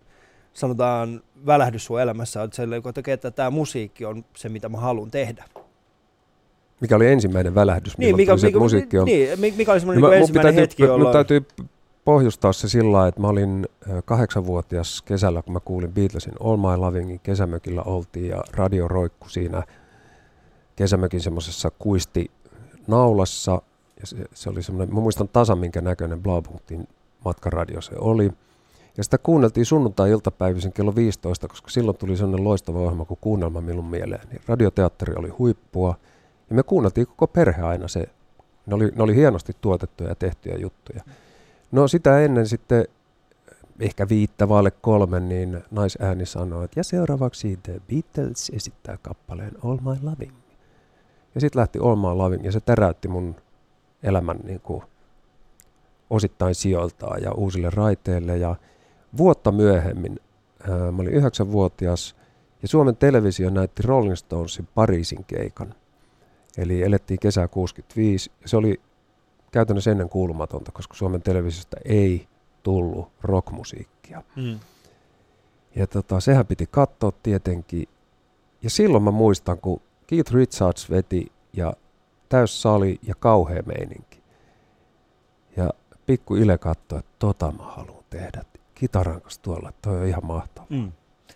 sanotaan 0.54 1.22
välähdys 1.46 1.86
sun 1.86 2.02
elämässä, 2.02 2.44
että, 2.44 3.12
että 3.12 3.32
tämä 3.32 3.50
musiikki 3.50 4.06
on 4.06 4.26
se, 4.36 4.50
mitä 4.50 4.70
mä 4.70 4.78
haluan 4.78 5.12
tehdä? 5.12 5.46
Mikä 6.82 6.96
oli 6.96 7.08
ensimmäinen 7.08 7.56
välähdys, 7.56 7.98
niin, 7.98 8.16
mikä, 8.16 8.36
mikä, 8.44 8.60
musiikki 8.60 8.98
on? 8.98 9.06
Niin, 9.06 9.40
mikä 9.58 9.72
oli 9.72 9.80
semmoinen 9.80 10.02
no, 10.02 10.10
niin 10.10 10.20
ensimmäinen 10.20 10.56
täytyy, 10.56 10.62
hetki, 10.62 10.84
jolloin... 10.84 11.14
täytyy 11.14 11.46
pohjustaa 12.06 12.54
se 12.54 12.70
sillä 12.70 13.08
että 13.08 13.22
mä 13.22 13.28
olin 13.28 13.68
kahdeksanvuotias 14.06 15.02
kesällä, 15.02 15.42
kun 15.42 15.54
mä 15.54 15.60
kuulin 15.60 15.94
Beatlesin 15.94 16.34
All 16.40 16.58
My 16.58 16.78
Lovingin, 16.78 17.20
kesämökillä 17.20 17.82
oltiin 17.84 18.30
ja 18.30 18.44
radio 18.54 18.88
roikku 18.88 19.30
siinä 19.30 19.64
kesämökin 20.76 21.22
semmoisessa 21.22 21.72
kuisti 21.80 22.32
naulassa. 22.88 23.62
Ja 24.00 24.08
se, 24.08 24.18
se 24.34 24.50
oli 24.50 24.64
semmoinen, 24.64 24.96
mä 24.96 25.02
muistan 25.02 25.28
tasan 25.28 25.58
minkä 25.58 25.82
näköinen 25.82 26.24
Blaupunktin 26.24 26.88
matkaradio 27.26 27.82
se 27.82 27.96
oli. 27.98 28.32
Ja 28.98 29.04
sitä 29.04 29.18
kuunneltiin 29.18 29.66
sunnuntai-iltapäivisen 29.66 30.74
kello 30.74 30.96
15, 30.96 31.48
koska 31.48 31.70
silloin 31.70 31.98
tuli 31.98 32.18
sellainen 32.18 32.44
loistava 32.44 32.80
ohjelma 32.80 33.06
kuin 33.06 33.18
Kuunnelma 33.22 33.62
minun 33.62 33.86
mieleen. 33.86 34.28
Niin 34.30 34.42
radioteatteri 34.48 35.14
oli 35.16 35.30
huippua. 35.30 35.96
Ja 36.50 36.56
me 36.56 36.64
kuunneltiin 36.64 37.08
koko 37.08 37.28
perhe 37.28 37.62
aina 37.62 37.88
se. 37.88 38.10
Ne 38.66 38.76
oli, 38.76 38.92
ne 38.96 39.04
oli 39.04 39.16
hienosti 39.16 39.54
tuotettuja 39.62 40.10
ja 40.10 40.16
tehtyjä 40.16 40.58
juttuja. 40.58 41.04
No 41.72 41.88
sitä 41.88 42.20
ennen 42.20 42.48
sitten 42.48 42.86
ehkä 43.80 44.10
viittä 44.10 44.50
vaille 44.50 44.72
kolme, 44.72 45.20
niin 45.20 45.64
naisääni 45.72 46.26
sanoi, 46.26 46.66
että 46.66 46.80
ja 46.80 46.84
seuraavaksi 46.84 47.60
The 47.64 47.82
Beatles 47.90 48.52
esittää 48.56 48.98
kappaleen 49.02 49.52
All 49.66 49.78
My 49.78 50.00
Loving. 50.02 50.34
Ja 51.36 51.42
sitten 51.42 51.60
lähti 51.60 51.80
All 51.80 51.96
My 51.96 52.18
Loving 52.18 52.46
ja 52.46 52.52
se 52.52 52.60
täräytti 52.60 53.08
mun 53.08 53.36
elämän 54.04 54.40
niin 54.44 54.60
kuin, 54.60 54.84
osittain 56.10 56.56
sijoiltaan 56.56 57.22
ja 57.22 57.32
uusille 57.32 57.70
raiteille. 57.70 58.38
Ja 58.38 58.56
vuotta 59.18 59.52
myöhemmin, 59.52 60.20
ää, 60.70 60.92
mä 60.92 61.02
olin 61.02 61.14
yhdeksänvuotias 61.14 62.16
ja 62.62 62.68
Suomen 62.68 62.96
televisio 62.96 63.50
näytti 63.50 63.84
Rolling 63.84 64.16
Stonesin 64.16 64.68
Pariisin 64.76 65.26
keikan– 65.26 65.76
Eli 66.58 66.84
elettiin 66.84 67.20
kesää 67.20 67.48
65 67.48 68.32
ja 68.42 68.50
se 68.50 68.58
oli 68.58 68.82
käytännössä 69.52 69.92
ennen 69.92 70.10
kuulumatonta, 70.10 70.72
koska 70.72 70.94
Suomen 70.94 71.22
televisiosta 71.22 71.78
ei 71.86 72.28
tullut 72.64 73.12
rockmusiikkia. 73.22 74.24
Mm. 74.36 74.60
Ja 75.76 75.88
tota, 75.88 76.20
sehän 76.20 76.46
piti 76.46 76.68
katsoa 76.72 77.12
tietenkin. 77.24 77.88
Ja 78.62 78.70
silloin 78.70 79.04
mä 79.04 79.12
muistan, 79.12 79.58
kun 79.58 79.82
Keith 80.08 80.34
Richards 80.34 80.90
veti 80.90 81.32
ja 81.54 81.74
täys 82.30 82.62
sali 82.62 83.00
ja 83.04 83.16
kauhea 83.20 83.64
meininki. 83.66 84.24
Ja 85.58 85.70
pikku 86.06 86.36
Ile 86.36 86.58
katsoi, 86.58 87.00
että 87.00 87.12
tota 87.20 87.52
mä 87.52 87.64
haluan 87.64 88.04
tehdä. 88.10 88.44
Kitaran 88.76 89.22
kanssa 89.22 89.42
tuolla, 89.42 89.74
toi 89.82 89.98
on 89.98 90.08
ihan 90.08 90.26
mahtavaa. 90.26 90.68
Mm. 90.70 90.92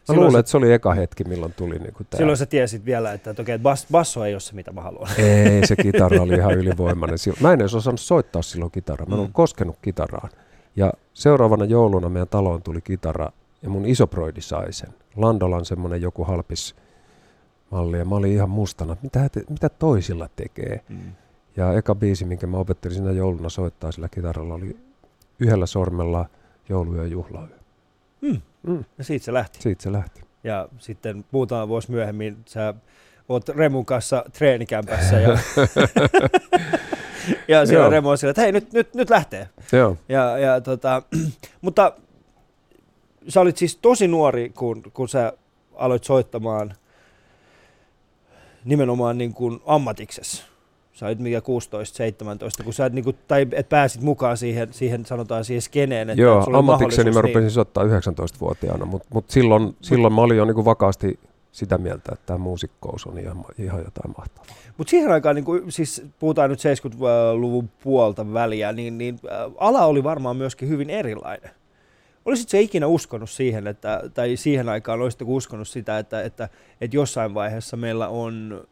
Mä 0.09 0.15
luulen, 0.15 0.31
se, 0.31 0.39
että 0.39 0.49
se 0.49 0.57
oli 0.57 0.73
eka 0.73 0.93
hetki, 0.93 1.23
milloin 1.23 1.53
tuli 1.53 1.79
niin 1.79 1.93
tämä. 1.93 2.17
Silloin 2.17 2.37
sä 2.37 2.45
tiesit 2.45 2.85
vielä, 2.85 3.13
että, 3.13 3.29
että 3.29 3.41
okei, 3.41 3.59
bas, 3.59 3.87
basso 3.91 4.25
ei 4.25 4.33
ole 4.33 4.39
se, 4.39 4.55
mitä 4.55 4.71
mä 4.71 4.81
haluan. 4.81 5.09
Ei, 5.17 5.67
se 5.67 5.75
kitara 5.83 6.21
oli 6.21 6.35
ihan 6.35 6.53
ylivoimainen. 6.53 7.17
Mä 7.41 7.53
en 7.53 7.61
edes 7.61 7.75
osannut 7.75 7.99
soittaa 7.99 8.41
silloin 8.41 8.71
kitaraa. 8.71 9.07
Mä 9.09 9.15
en 9.15 9.21
mm. 9.21 9.33
koskenut 9.33 9.77
kitaraan. 9.81 10.29
Ja 10.75 10.93
seuraavana 11.13 11.65
jouluna 11.65 12.09
meidän 12.09 12.27
taloon 12.27 12.63
tuli 12.63 12.81
kitara 12.81 13.29
ja 13.61 13.69
mun 13.69 13.85
isoproidi 13.85 14.41
sai 14.41 14.73
sen. 14.73 14.89
Landolan 15.15 15.65
semmonen 15.65 16.01
joku 16.01 16.23
halpis 16.23 16.75
malli 17.71 17.97
ja 17.97 18.05
mä 18.05 18.15
olin 18.15 18.31
ihan 18.31 18.49
mustana, 18.49 18.95
mitä, 19.01 19.29
te, 19.29 19.43
mitä 19.49 19.69
toisilla 19.69 20.29
tekee. 20.35 20.81
Mm. 20.89 20.97
Ja 21.57 21.73
eka 21.73 21.95
biisi, 21.95 22.25
minkä 22.25 22.47
mä 22.47 22.57
opettelin 22.57 22.95
siinä 22.97 23.11
jouluna 23.11 23.49
soittaa 23.49 23.91
sillä 23.91 24.09
kitaralla, 24.09 24.53
oli 24.53 24.77
yhdellä 25.39 25.65
sormella 25.65 26.25
joulu- 26.69 26.95
ja 26.95 27.05
juhlayö. 27.05 27.58
Mm. 28.21 28.41
Mm. 28.63 28.85
Ja 28.97 29.03
siitä 29.03 29.25
se 29.25 29.33
lähti. 29.33 29.61
Siitä 29.61 29.83
se 29.83 29.91
lähti. 29.91 30.21
Ja 30.43 30.69
sitten 30.77 31.25
muutama 31.31 31.67
vuosi 31.67 31.91
myöhemmin 31.91 32.37
sä 32.45 32.73
oot 33.29 33.49
Remun 33.49 33.85
kanssa 33.85 34.25
treenikämpässä 34.33 35.19
ja, 35.19 35.29
ja 37.47 37.65
siellä 37.65 37.89
Remu 37.89 38.09
on 38.09 38.17
sillä, 38.17 38.31
että 38.31 38.41
hei 38.41 38.51
nyt, 38.51 38.73
nyt, 38.73 38.93
nyt 38.93 39.09
lähtee. 39.09 39.49
Joo. 39.71 39.97
Ja, 40.09 40.37
ja 40.37 40.61
tota, 40.61 41.01
mutta 41.61 41.93
sä 43.27 43.41
olit 43.41 43.57
siis 43.57 43.75
tosi 43.75 44.07
nuori, 44.07 44.49
kun, 44.49 44.83
kun 44.93 45.09
sä 45.09 45.33
aloit 45.75 46.03
soittamaan 46.03 46.73
nimenomaan 48.65 49.17
niin 49.17 49.33
kuin 49.33 49.59
ammatiksessa 49.65 50.48
sä 50.99 51.05
olit 51.05 51.19
mikä 51.19 51.39
16-17, 51.39 52.63
kun 52.63 52.73
sä 52.73 52.85
et, 52.85 52.93
niinku, 52.93 53.13
tai 53.27 53.47
et 53.51 53.69
pääsit 53.69 54.01
mukaan 54.01 54.37
siihen, 54.37 54.73
siihen 54.73 55.05
sanotaan 55.05 55.45
siihen 55.45 55.61
skeneen. 55.61 56.09
Että 56.09 56.21
Joo, 56.21 56.47
ammatikseni 56.53 57.11
mä 57.11 57.21
rupesin 57.21 57.41
niin. 57.41 57.51
soittaa 57.51 57.83
19-vuotiaana, 57.83 58.85
mutta 58.85 59.07
mut 59.13 59.29
silloin, 59.29 59.75
silloin 59.81 60.13
mä 60.13 60.21
olin 60.21 60.37
jo 60.37 60.45
niinku 60.45 60.65
vakaasti 60.65 61.19
sitä 61.51 61.77
mieltä, 61.77 62.11
että 62.13 62.25
tämä 62.25 62.37
muusikkous 62.37 63.05
on 63.05 63.19
ihan, 63.19 63.45
ihan 63.59 63.83
jotain 63.83 64.13
mahtavaa. 64.17 64.55
Mutta 64.77 64.91
siihen 64.91 65.11
aikaan, 65.11 65.35
niin 65.35 65.45
kun, 65.45 65.71
siis 65.71 66.03
puhutaan 66.19 66.49
nyt 66.49 66.59
70-luvun 66.59 67.69
puolta 67.83 68.33
väliä, 68.33 68.71
niin, 68.71 68.97
niin 68.97 69.19
äh, 69.31 69.51
ala 69.57 69.85
oli 69.85 70.03
varmaan 70.03 70.37
myöskin 70.37 70.69
hyvin 70.69 70.89
erilainen. 70.89 71.51
Olisitko 72.25 72.49
se 72.49 72.61
ikinä 72.61 72.87
uskonut 72.87 73.29
siihen, 73.29 73.67
että, 73.67 74.03
tai 74.13 74.35
siihen 74.35 74.69
aikaan 74.69 75.01
olisitko 75.01 75.25
uskonut 75.27 75.67
sitä, 75.67 75.99
että, 75.99 76.21
että, 76.21 76.49
että 76.81 76.97
jossain 76.97 77.33
vaiheessa 77.33 77.77
meillä 77.77 78.07
on 78.07 78.63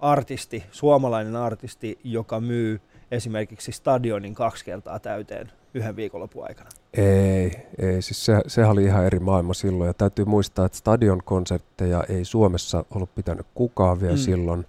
artisti, 0.00 0.64
suomalainen 0.70 1.36
artisti, 1.36 1.98
joka 2.04 2.40
myy 2.40 2.80
esimerkiksi 3.10 3.72
stadionin 3.72 4.34
kaksi 4.34 4.64
kertaa 4.64 4.98
täyteen 4.98 5.52
yhden 5.74 5.96
viikonlopun 5.96 6.44
aikana? 6.48 6.70
Ei, 6.94 7.66
ei. 7.78 8.02
Siis 8.02 8.24
se, 8.24 8.40
sehän 8.46 8.70
oli 8.70 8.84
ihan 8.84 9.06
eri 9.06 9.18
maailma 9.18 9.54
silloin. 9.54 9.88
Ja 9.88 9.94
täytyy 9.94 10.24
muistaa, 10.24 10.66
että 10.66 10.78
stadionkonsertteja 10.78 12.04
ei 12.08 12.24
Suomessa 12.24 12.84
ollut 12.94 13.14
pitänyt 13.14 13.46
kukaan 13.54 14.00
vielä 14.00 14.14
mm. 14.14 14.18
silloin. 14.18 14.60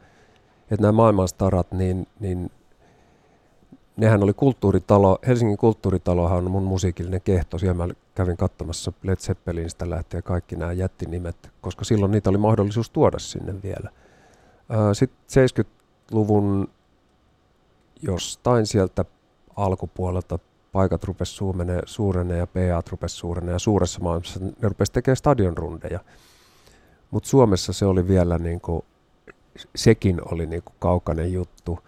Että 0.72 0.82
nämä 0.82 0.92
maailmanstarat, 0.92 1.72
niin, 1.72 2.08
niin 2.20 2.52
nehän 3.98 4.24
oli 4.24 4.34
kulttuuritalo, 4.34 5.20
Helsingin 5.28 5.58
kulttuuritalohan 5.58 6.38
on 6.38 6.52
mun 6.52 6.64
musiikillinen 6.64 7.22
kehto. 7.22 7.58
Siellä 7.58 7.86
mä 7.88 7.94
kävin 8.16 8.38
katsomassa 8.38 8.94
Led 9.04 9.16
Zeppelinistä 9.16 9.90
lähtien 9.90 10.24
kaikki 10.24 10.56
nämä 10.56 10.74
jättinimet, 10.74 11.52
koska 11.62 11.86
silloin 11.86 12.12
niitä 12.12 12.30
oli 12.30 12.38
mahdollisuus 12.38 12.90
tuoda 12.90 13.20
sinne 13.20 13.54
vielä. 13.64 13.90
Sitten 14.94 15.50
70-luvun 15.50 16.70
jostain 18.02 18.66
sieltä 18.66 19.06
alkupuolelta 19.56 20.40
paikat 20.72 21.04
rupes 21.04 21.38
suurenee, 21.38 21.82
suurenee 21.86 22.38
ja 22.38 22.48
PA 22.48 22.90
rupes 22.92 23.18
suurenee 23.18 23.54
ja 23.54 23.60
suuressa 23.60 24.00
maailmassa 24.00 24.40
ne 24.40 24.54
rupes 24.62 24.92
tekemään 24.92 25.16
stadionrundeja. 25.18 26.00
Mutta 27.12 27.30
Suomessa 27.30 27.74
se 27.74 27.86
oli 27.86 28.08
vielä 28.08 28.38
niin 28.38 28.62
kuin, 28.62 28.86
sekin 29.76 30.22
oli 30.32 30.46
niin 30.46 30.64
kuin 30.64 30.76
kaukainen 30.80 31.34
juttu, 31.34 31.80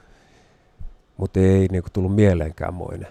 mutta 1.17 1.39
ei 1.39 1.67
niin 1.71 1.83
kuin 1.83 1.93
tullut 1.93 2.15
mieleenkään 2.15 2.73
moinen. 2.73 3.07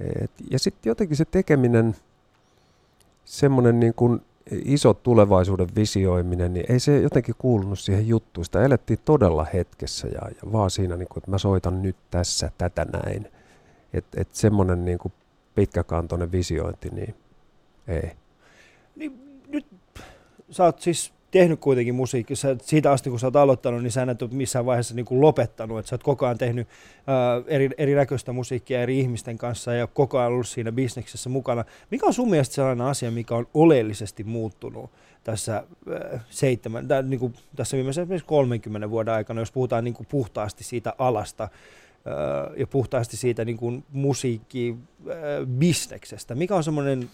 Et, 0.00 0.30
ja 0.50 0.58
sitten 0.58 0.90
jotenkin 0.90 1.16
se 1.16 1.24
tekeminen, 1.24 1.96
semmoinen 3.24 3.80
niin 3.80 3.94
kuin 3.94 4.22
iso 4.50 4.94
tulevaisuuden 4.94 5.68
visioiminen, 5.76 6.52
niin 6.52 6.66
ei 6.72 6.80
se 6.80 7.00
jotenkin 7.00 7.34
kuulunut 7.38 7.78
siihen 7.78 8.08
juttuun. 8.08 8.44
Sitä 8.44 8.64
elettiin 8.64 8.98
todella 9.04 9.46
hetkessä 9.54 10.08
ja, 10.08 10.20
ja 10.28 10.52
vaan 10.52 10.70
siinä, 10.70 10.96
niin 10.96 11.08
kuin, 11.08 11.18
että 11.18 11.30
mä 11.30 11.38
soitan 11.38 11.82
nyt 11.82 11.96
tässä 12.10 12.50
tätä 12.58 12.86
näin. 12.92 13.28
Että 13.92 14.20
et 14.20 14.28
semmoinen 14.32 14.84
niin 14.84 14.98
kuin 14.98 15.12
pitkäkantoinen 15.54 16.32
visiointi, 16.32 16.90
niin 16.90 17.14
ei. 17.88 18.10
Niin, 18.96 19.42
nyt 19.48 19.66
sä 20.50 20.64
oot 20.64 20.80
siis 20.80 21.12
tehnyt 21.38 21.60
kuitenkin 21.60 21.94
musiikkia. 21.94 22.36
Sä, 22.36 22.56
siitä 22.62 22.92
asti, 22.92 23.10
kun 23.10 23.20
sä 23.20 23.26
oot 23.26 23.36
aloittanut, 23.36 23.82
niin 23.82 23.90
sä 23.90 24.06
et 24.10 24.22
ole 24.22 24.30
missään 24.32 24.66
vaiheessa 24.66 24.94
niin 24.94 25.06
kuin 25.06 25.20
lopettanut. 25.20 25.78
Että 25.78 25.88
sä 25.88 25.94
oot 25.94 26.02
koko 26.02 26.26
ajan 26.26 26.38
tehnyt 26.38 26.68
ää, 27.06 27.42
eri, 27.46 27.70
erinäköistä 27.78 28.32
musiikkia 28.32 28.82
eri 28.82 29.00
ihmisten 29.00 29.38
kanssa 29.38 29.74
ja 29.74 29.86
koko 29.86 30.18
ajan 30.18 30.32
ollut 30.32 30.48
siinä 30.48 30.72
bisneksessä 30.72 31.30
mukana. 31.30 31.64
Mikä 31.90 32.06
on 32.06 32.14
sun 32.14 32.30
mielestä 32.30 32.54
sellainen 32.54 32.86
asia, 32.86 33.10
mikä 33.10 33.34
on 33.34 33.46
oleellisesti 33.54 34.24
muuttunut 34.24 34.90
tässä, 35.24 35.54
ää, 35.54 35.64
seitsemän, 36.30 36.88
tä, 36.88 37.02
niin 37.02 37.20
kuin, 37.20 37.34
tässä 37.56 37.76
viimeisen 37.76 38.08
30 38.26 38.90
vuoden 38.90 39.14
aikana, 39.14 39.40
jos 39.40 39.52
puhutaan 39.52 39.84
niin 39.84 39.94
kuin 39.94 40.06
puhtaasti 40.10 40.64
siitä 40.64 40.92
alasta, 40.98 41.48
ja 42.56 42.66
puhtaasti 42.66 43.16
siitä 43.16 43.44
niin 43.44 43.56
kuin 43.56 43.84
musiikkibisneksestä. 43.92 46.34
Mikä 46.34 46.56
on 46.56 46.64
semmoinen 46.64 47.10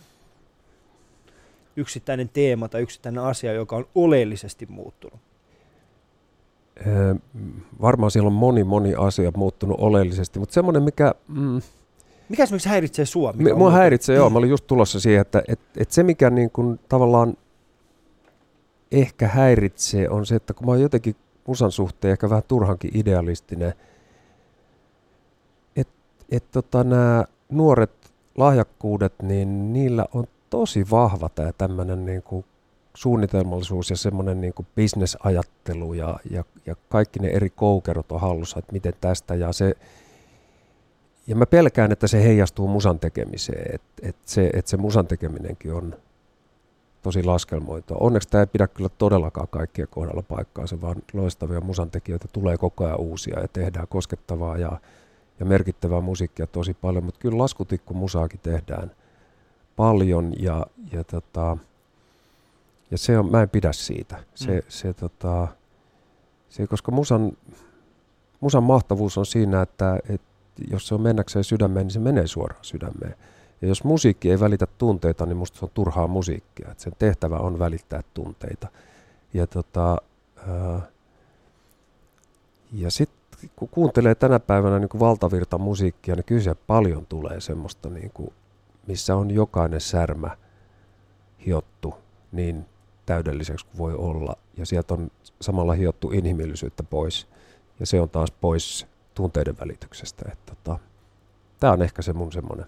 yksittäinen 1.77 2.29
teema 2.29 2.68
tai 2.68 2.83
yksittäinen 2.83 3.23
asia, 3.23 3.53
joka 3.53 3.77
on 3.77 3.87
oleellisesti 3.95 4.66
muuttunut? 4.66 5.20
Ee, 6.77 7.14
varmaan 7.81 8.11
siellä 8.11 8.27
on 8.27 8.33
moni, 8.33 8.64
moni 8.64 8.95
asia 8.95 9.33
muuttunut 9.37 9.81
oleellisesti, 9.81 10.39
mutta 10.39 10.53
semmoinen, 10.53 10.83
mikä... 10.83 11.14
Mm, 11.29 11.62
mikä 12.29 12.43
esimerkiksi 12.43 12.68
häiritsee 12.68 13.05
sua? 13.05 13.33
Mikä 13.33 13.55
mua 13.55 13.70
häiritsee, 13.70 14.16
joo. 14.16 14.31
Mä 14.31 14.39
olin 14.39 14.51
just 14.51 14.66
tulossa 14.66 15.01
siihen, 15.01 15.20
että 15.20 15.43
et, 15.49 15.61
et 15.77 15.91
se, 15.91 16.03
mikä 16.03 16.31
niin 16.31 16.51
kun 16.51 16.79
tavallaan 16.89 17.37
ehkä 18.93 19.29
häiritsee, 19.29 20.09
on 20.09 20.27
se, 20.27 20.35
että 20.35 20.55
kun 20.55 20.66
mä 20.66 20.73
oon 20.73 20.81
jotenkin 20.81 21.16
musan 21.47 21.73
suhteen 21.73 22.12
ehkä 22.12 22.31
vähän 22.31 22.43
turhankin 22.49 22.91
idealistinen, 22.95 23.75
että 25.77 25.95
et 26.31 26.45
tota, 26.51 26.85
nämä 26.85 27.25
nuoret 27.51 28.12
lahjakkuudet, 28.37 29.12
niin 29.23 29.73
niillä 29.73 30.07
on 30.14 30.25
tosi 30.53 30.91
vahva 30.91 31.29
tämä 31.29 31.53
tämmöinen 31.53 32.05
niin 32.05 32.23
kuin 32.23 32.45
suunnitelmallisuus 32.95 33.91
ja 33.91 33.97
semmoinen 33.97 34.41
niin 34.41 34.55
kuin 34.55 34.67
bisnesajattelu 34.77 35.95
ja, 35.95 36.19
ja, 36.31 36.45
ja 36.67 36.77
kaikki 36.89 37.19
ne 37.19 37.29
eri 37.29 37.51
koukerot 37.51 38.13
on 38.13 38.21
hallussa, 38.21 38.59
että 38.59 38.73
miten 38.73 38.93
tästä 39.01 39.35
ja 39.35 39.53
se, 39.53 39.75
ja 41.27 41.37
mä 41.37 41.47
pelkään, 41.47 41.93
että 41.93 42.07
se 42.07 42.25
heijastuu 42.25 42.69
musan 42.69 42.99
tekemiseen, 42.99 43.75
että 43.75 44.09
et 44.09 44.17
se, 44.25 44.51
et 44.55 44.67
se 44.67 44.77
musan 44.77 45.07
tekeminenkin 45.07 45.73
on 45.73 45.95
tosi 47.03 47.25
laskelmoitua. 47.25 47.97
Onneksi 48.01 48.29
tämä 48.29 48.43
ei 48.43 48.47
pidä 48.47 48.67
kyllä 48.67 48.91
todellakaan 48.99 49.49
kaikkien 49.49 49.89
kohdalla 49.91 50.23
paikkaansa, 50.23 50.81
vaan 50.81 50.97
loistavia 51.13 51.61
musantekijöitä 51.61 52.29
tulee 52.33 52.57
koko 52.57 52.85
ajan 52.85 53.01
uusia 53.01 53.41
ja 53.41 53.49
tehdään 53.49 53.89
koskettavaa 53.89 54.59
ja, 54.59 54.81
ja 55.41 55.47
merkittävää 55.47 56.01
musiikkia 56.01 56.47
tosi 56.47 56.75
paljon, 56.75 57.05
mutta 57.05 57.21
kyllä 57.21 57.39
laskutikku 57.39 57.95
musaakin 57.95 58.41
tehdään– 58.43 58.91
paljon 59.77 60.33
ja, 60.39 60.66
ja, 60.93 61.05
tota, 61.05 61.57
ja 62.91 62.99
se 62.99 63.18
on, 63.18 63.31
mä 63.31 63.43
en 63.43 63.51
pidä 63.51 63.73
siitä. 63.73 64.25
Se, 64.35 64.53
mm. 64.53 64.62
se, 64.68 64.93
tota, 64.93 65.49
se, 66.49 66.66
koska 66.66 66.93
musan, 66.93 67.33
musan 68.41 68.62
mahtavuus 68.62 69.18
on 69.18 69.27
siinä, 69.27 69.62
että, 69.62 69.99
että 70.09 70.27
jos 70.70 70.89
se 70.89 70.95
on 70.95 71.01
mennäkseen 71.01 71.45
sydämeen, 71.45 71.87
niin 71.87 71.93
se 71.93 71.99
menee 71.99 72.27
suoraan 72.27 72.64
sydämeen. 72.64 73.14
Ja 73.62 73.68
jos 73.68 73.85
musiikki 73.85 74.31
ei 74.31 74.41
välitä 74.41 74.66
tunteita, 74.79 75.27
niin 75.27 75.37
musta 75.37 75.59
se 75.59 75.64
on 75.64 75.70
turhaa 75.75 76.07
musiikkia. 76.07 76.68
Että 76.70 76.83
sen 76.83 76.93
tehtävä 76.99 77.37
on 77.37 77.59
välittää 77.59 78.03
tunteita. 78.14 78.68
Ja, 79.35 79.47
tota, 79.47 79.97
ää, 80.49 80.81
ja 82.73 82.91
sitten 82.91 83.51
kun 83.57 83.68
kuuntelee 83.68 84.14
tänä 84.14 84.41
päivänä 84.41 84.79
niin 84.79 85.01
valtavirta 85.01 85.59
musiikkia, 85.59 86.14
niin 86.14 86.25
kyllä 86.25 86.55
paljon 86.66 87.07
tulee 87.07 87.41
semmoista 87.41 87.91
niin 87.91 88.11
kuin 88.14 88.33
missä 88.87 89.16
on 89.16 89.30
jokainen 89.30 89.80
särmä 89.80 90.37
hiottu 91.47 91.95
niin 92.33 92.66
täydelliseksi 93.07 93.66
kuin 93.66 93.78
voi 93.78 93.95
olla. 93.95 94.37
Ja 94.57 94.66
sieltä 94.66 94.95
on 94.95 95.11
samalla 95.41 95.72
hiottu 95.72 96.11
inhimillisyyttä 96.11 96.83
pois. 96.83 97.28
Ja 97.80 97.87
se 97.87 98.01
on 98.01 98.11
taas 98.11 98.30
pois 98.30 98.87
tunteiden 99.14 99.59
välityksestä. 99.61 100.24
Että 100.33 100.55
tota, 100.55 100.78
Tämä 101.62 101.72
on 101.72 101.83
ehkä 101.83 102.03
se 102.03 102.12
mun 102.12 102.33
semmoinen. 102.33 102.66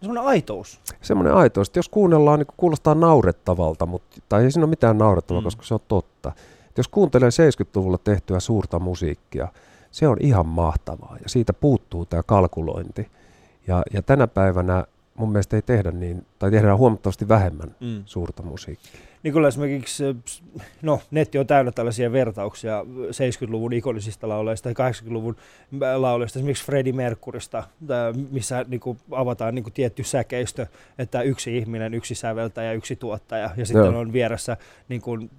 Semmoinen 0.00 0.24
aitous. 0.24 0.80
Semmoinen 1.02 1.34
aitous. 1.34 1.70
jos 1.76 1.88
kuunnellaan, 1.88 2.38
niin 2.38 2.46
kuulostaa 2.56 2.94
naurettavalta, 2.94 3.86
mutta, 3.86 4.20
tai 4.28 4.44
ei 4.44 4.50
siinä 4.50 4.64
ole 4.64 4.70
mitään 4.70 4.98
naurettavaa, 4.98 5.40
mm. 5.40 5.44
koska 5.44 5.62
se 5.62 5.74
on 5.74 5.80
totta. 5.88 6.32
Et 6.70 6.76
jos 6.76 6.88
kuuntelee 6.88 7.28
70-luvulla 7.28 7.98
tehtyä 7.98 8.40
suurta 8.40 8.78
musiikkia, 8.78 9.48
se 9.90 10.08
on 10.08 10.16
ihan 10.20 10.46
mahtavaa 10.46 11.16
ja 11.22 11.28
siitä 11.28 11.52
puuttuu 11.52 12.06
tämä 12.06 12.22
kalkulointi. 12.22 13.10
Ja, 13.66 13.82
ja 13.92 14.02
tänä 14.02 14.26
päivänä 14.26 14.84
mun 15.20 15.32
mielestä 15.32 15.56
ei 15.56 15.62
tehdä 15.62 15.90
niin, 15.90 16.26
tai 16.38 16.50
tehdään 16.50 16.78
huomattavasti 16.78 17.28
vähemmän 17.28 17.74
mm. 17.80 18.02
suurta 18.06 18.42
musiikkia. 18.42 19.00
Niin 19.22 19.32
kyllä 19.32 19.48
esimerkiksi, 19.48 20.04
no 20.82 21.00
netti 21.10 21.38
on 21.38 21.46
täynnä 21.46 21.72
tällaisia 21.72 22.12
vertauksia 22.12 22.84
70-luvun 23.10 23.72
ikonisista 23.72 24.28
lauleista 24.28 24.74
tai 24.74 24.92
80-luvun 24.92 25.36
lauleista, 25.96 26.38
esimerkiksi 26.38 26.64
Freddie 26.64 26.92
Mercurysta, 26.92 27.64
missä 28.30 28.64
niin 28.68 28.80
kuin 28.80 28.98
avataan 29.10 29.54
niin 29.54 29.62
kuin 29.62 29.72
tietty 29.72 30.04
säkeistö, 30.04 30.66
että 30.98 31.22
yksi 31.22 31.58
ihminen, 31.58 31.94
yksi 31.94 32.14
säveltäjä, 32.14 32.72
yksi 32.72 32.96
tuottaja, 32.96 33.50
ja 33.56 33.66
sitten 33.66 33.84
Joo. 33.84 33.98
on 33.98 34.12
vieressä 34.12 34.56
niin 34.88 35.00
kuin, 35.00 35.30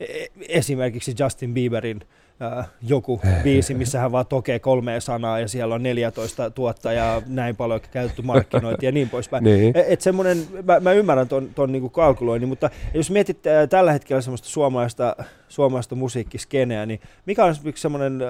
e, 0.00 0.26
esimerkiksi 0.48 1.14
Justin 1.18 1.54
Bieberin 1.54 2.00
äh, 2.42 2.68
joku 2.82 3.20
biisi, 3.42 3.74
missä 3.74 3.98
hän 3.98 4.12
vaan 4.12 4.26
tokee 4.26 4.58
kolmea 4.58 5.00
sanaa 5.00 5.40
ja 5.40 5.48
siellä 5.48 5.74
on 5.74 5.82
14 5.82 6.50
tuottajaa, 6.50 7.22
näin 7.26 7.56
paljon 7.56 7.80
käytetty 7.90 8.22
markkinointi 8.22 8.86
ja 8.86 8.92
niin 8.92 9.10
poispäin. 9.10 9.44
niin. 9.54 9.76
E, 9.76 9.84
et 9.88 10.00
semmoinen, 10.00 10.38
mä, 10.64 10.80
mä 10.80 10.92
ymmärrän 10.92 11.28
ton, 11.28 11.50
ton 11.54 11.72
niinku 11.72 11.88
kalkuloinnin, 11.88 12.48
mutta 12.48 12.70
jos 12.94 13.10
mietit 13.10 13.46
äh, 13.46 13.68
tällä 13.68 13.92
hetkellä 13.92 14.22
semmoista 14.22 14.48
suomalaista, 14.48 15.16
suomalaista 15.48 15.94
musiikkiskeneä, 15.94 16.86
niin 16.86 17.00
mikä 17.26 17.44
on 17.44 17.54
semmoinen 17.74 18.22
äh, 18.22 18.28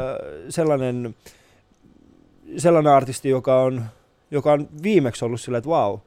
sellainen, 0.49 1.15
sellainen 2.57 2.93
artisti, 2.93 3.29
joka 3.29 3.63
on, 3.63 3.85
joka 4.31 4.53
on 4.53 4.69
viimeksi 4.83 5.25
ollut 5.25 5.41
silleen, 5.41 5.59
että 5.59 5.71
vau, 5.71 5.91
wow, 5.91 6.01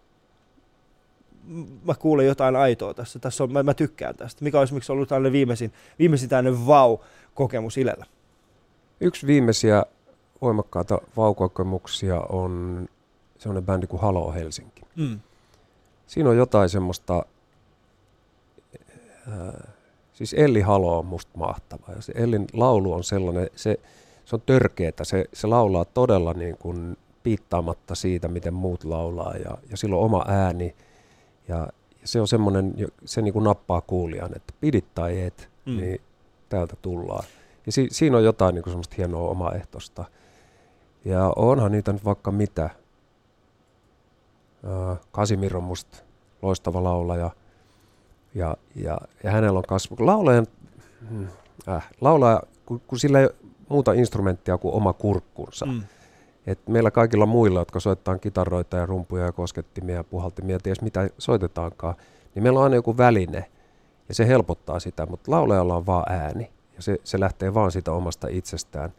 mä 1.85 1.95
kuulen 1.99 2.25
jotain 2.25 2.55
aitoa 2.55 2.93
tässä, 2.93 3.19
tässä 3.19 3.43
on, 3.43 3.53
mä, 3.53 3.63
mä 3.63 3.73
tykkään 3.73 4.15
tästä. 4.15 4.43
Mikä 4.43 4.57
on 4.57 4.63
esimerkiksi 4.63 4.91
ollut 4.91 5.09
tällainen 5.09 5.31
viimeisin, 5.31 5.73
viimeisin 5.99 6.29
tällainen 6.29 6.67
vau-kokemus 7.39 7.77
Ilellä? 7.77 8.05
Yksi 8.99 9.27
viimeisiä 9.27 9.85
voimakkaita 10.41 11.01
vaukokemuksia 11.17 12.21
on 12.21 12.85
sellainen 13.37 13.65
bändi 13.65 13.87
kuin 13.87 14.01
Halo 14.01 14.31
Helsinki. 14.31 14.81
Mm. 14.95 15.19
Siinä 16.07 16.29
on 16.29 16.37
jotain 16.37 16.69
semmoista, 16.69 17.25
äh, 19.27 19.73
siis 20.13 20.33
Elli 20.33 20.61
Halo 20.61 20.99
on 20.99 21.05
musta 21.05 21.37
mahtava. 21.37 21.93
Ja 21.95 22.01
se 22.01 22.13
Ellin 22.15 22.47
laulu 22.53 22.93
on 22.93 23.03
sellainen, 23.03 23.49
se, 23.55 23.79
se 24.25 24.35
on 24.35 24.41
törkeetä, 24.45 25.03
se, 25.03 25.25
se 25.33 25.47
laulaa 25.47 25.85
todella 25.85 26.33
niin 26.33 26.57
kuin 26.57 26.97
piittaamatta 27.23 27.95
siitä, 27.95 28.27
miten 28.27 28.53
muut 28.53 28.83
laulaa 28.83 29.33
ja, 29.33 29.57
ja 29.69 29.77
silloin 29.77 30.05
oma 30.05 30.25
ääni– 30.27 30.75
ja 31.49 31.67
se 32.03 32.21
on 32.21 32.27
semmoinen, 32.27 32.73
se 33.05 33.21
niin 33.21 33.33
kuin 33.33 33.43
nappaa 33.43 33.81
kuulijan, 33.81 34.31
että 34.35 34.53
pidit 34.61 34.85
tai 34.95 35.21
et, 35.21 35.49
mm. 35.65 35.77
niin 35.77 36.01
täältä 36.49 36.75
tullaan. 36.81 37.23
Ja 37.65 37.71
si, 37.71 37.87
siinä 37.91 38.17
on 38.17 38.23
jotain 38.23 38.55
niin 38.55 38.63
kuin 38.63 38.71
semmoista 38.71 38.95
hienoa 38.97 39.29
omaehtoista. 39.29 40.05
Ja 41.05 41.33
onhan 41.35 41.71
niitä 41.71 41.93
nyt 41.93 42.05
vaikka 42.05 42.31
mitä. 42.31 42.69
Kasimir 45.11 45.57
on 45.57 45.63
musta 45.63 45.97
loistava 46.41 46.83
laulaja. 46.83 47.29
Ja, 48.35 48.57
ja, 48.75 48.97
ja 49.23 49.31
hänellä 49.31 49.57
on 49.57 49.63
kasvu. 49.67 49.95
Laulajan, 49.99 50.47
mm, 51.09 51.27
äh, 51.67 51.89
laulaja, 52.01 52.41
kun, 52.65 52.81
kun 52.87 52.99
sillä 52.99 53.19
ei 53.19 53.25
ole 53.25 53.35
muuta 53.69 53.93
instrumenttia 53.93 54.57
kuin 54.57 54.73
oma 54.73 54.93
kurkkunsa. 54.93 55.65
Mm 55.65 55.83
et 56.49 56.67
meillä 56.67 56.91
kaikilla 56.91 57.25
muilla, 57.25 57.59
jotka 57.59 57.79
soittaa 57.79 58.17
kitaroita 58.17 58.77
ja 58.77 58.85
rumpuja 58.85 59.25
ja 59.25 59.31
koskettimia 59.31 59.95
ja 59.95 60.03
puhaltimia, 60.03 60.59
ties 60.59 60.81
mitä 60.81 61.09
soitetaankaan, 61.17 61.95
niin 62.35 62.43
meillä 62.43 62.59
on 62.59 62.63
aina 62.63 62.75
joku 62.75 62.97
väline 62.97 63.45
ja 64.09 64.15
se 64.15 64.27
helpottaa 64.27 64.79
sitä, 64.79 65.05
mutta 65.05 65.31
laulajalla 65.31 65.75
on 65.75 65.85
vaan 65.85 66.11
ääni 66.11 66.49
ja 66.75 66.81
se, 66.81 66.97
se 67.03 67.19
lähtee 67.19 67.53
vaan 67.53 67.71
siitä 67.71 67.91
omasta 67.91 68.27
itsestään. 68.27 68.93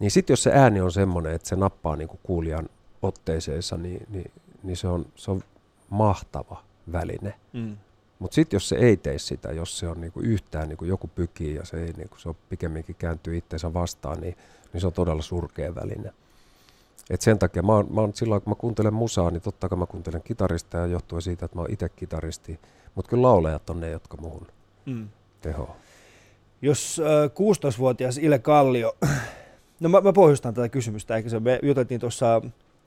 Niin 0.00 0.10
sitten 0.10 0.32
jos 0.32 0.42
se 0.42 0.52
ääni 0.52 0.80
on 0.80 0.92
semmoinen, 0.92 1.34
että 1.34 1.48
se 1.48 1.56
nappaa 1.56 1.96
niinku 1.96 2.18
kuulijan 2.22 2.68
otteeseensa, 3.02 3.76
niin, 3.76 4.06
niin 4.08 4.32
niin 4.62 4.76
se 4.76 4.88
on, 4.88 5.06
se 5.14 5.30
on 5.30 5.42
mahtava 5.90 6.62
väline. 6.92 7.34
Mm. 7.52 7.76
Mutta 8.18 8.34
sitten 8.34 8.56
jos 8.56 8.68
se 8.68 8.76
ei 8.76 8.96
tee 8.96 9.18
sitä, 9.18 9.52
jos 9.52 9.78
se 9.78 9.88
on 9.88 10.00
niinku 10.00 10.20
yhtään 10.20 10.68
niinku 10.68 10.84
joku 10.84 11.06
pykii 11.14 11.54
ja 11.54 11.64
se, 11.64 11.84
ei, 11.84 11.92
niinku, 11.92 12.16
se 12.18 12.28
on 12.28 12.34
pikemminkin 12.48 12.96
kääntyy 12.98 13.36
itseensä 13.36 13.74
vastaan, 13.74 14.20
niin, 14.20 14.36
niin 14.72 14.80
se 14.80 14.86
on 14.86 14.92
todella 14.92 15.22
surkea 15.22 15.74
väline. 15.74 16.12
Et 17.10 17.20
sen 17.20 17.38
takia 17.38 17.62
mä 17.62 17.72
oon, 17.72 17.86
mä 17.94 18.00
oon 18.00 18.14
silloin, 18.14 18.42
kun 18.42 18.50
mä 18.50 18.54
kuuntelen 18.54 18.94
musaa, 18.94 19.30
niin 19.30 19.42
totta 19.42 19.68
kai 19.68 19.78
mä 19.78 19.86
kuuntelen 19.86 20.22
kitarista 20.22 20.76
ja 20.76 20.86
johtuen 20.86 21.22
siitä, 21.22 21.44
että 21.44 21.56
mä 21.56 21.62
oon 21.62 21.72
itse 21.72 21.88
kitaristi. 21.88 22.60
Mutta 22.94 23.08
kyllä 23.08 23.22
laulajat 23.22 23.70
on 23.70 23.80
ne, 23.80 23.90
jotka 23.90 24.16
muhun 24.16 24.46
Mm. 24.86 25.08
tehoa. 25.40 25.76
Jos 26.62 27.00
äh, 27.00 27.30
16-vuotias 27.30 28.18
Ile 28.18 28.38
Kallio, 28.38 28.96
no 29.80 29.88
mä, 29.88 30.00
mä 30.00 30.12
pohjustan 30.12 30.54
tätä 30.54 30.68
kysymystä, 30.68 31.16
eikä 31.16 31.28
se, 31.28 31.40
me 31.40 31.58
juteltiin 31.62 32.00
tuossa, 32.00 32.42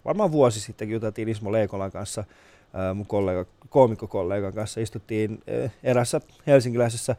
varmaan 0.06 0.32
vuosi 0.32 0.60
sitten 0.60 0.90
juteltiin 0.90 1.30
Ismo 1.30 1.52
Leikolan 1.52 1.92
kanssa, 1.92 2.22
äh, 2.22 2.96
mun 2.96 3.06
kollega, 3.06 3.46
koomikkokollegan 3.70 4.54
kanssa, 4.54 4.82
istuttiin 4.82 5.44
äh, 5.64 5.72
erässä 5.84 6.22
helsinkiläisessä 6.48 7.12
äh, 7.12 7.18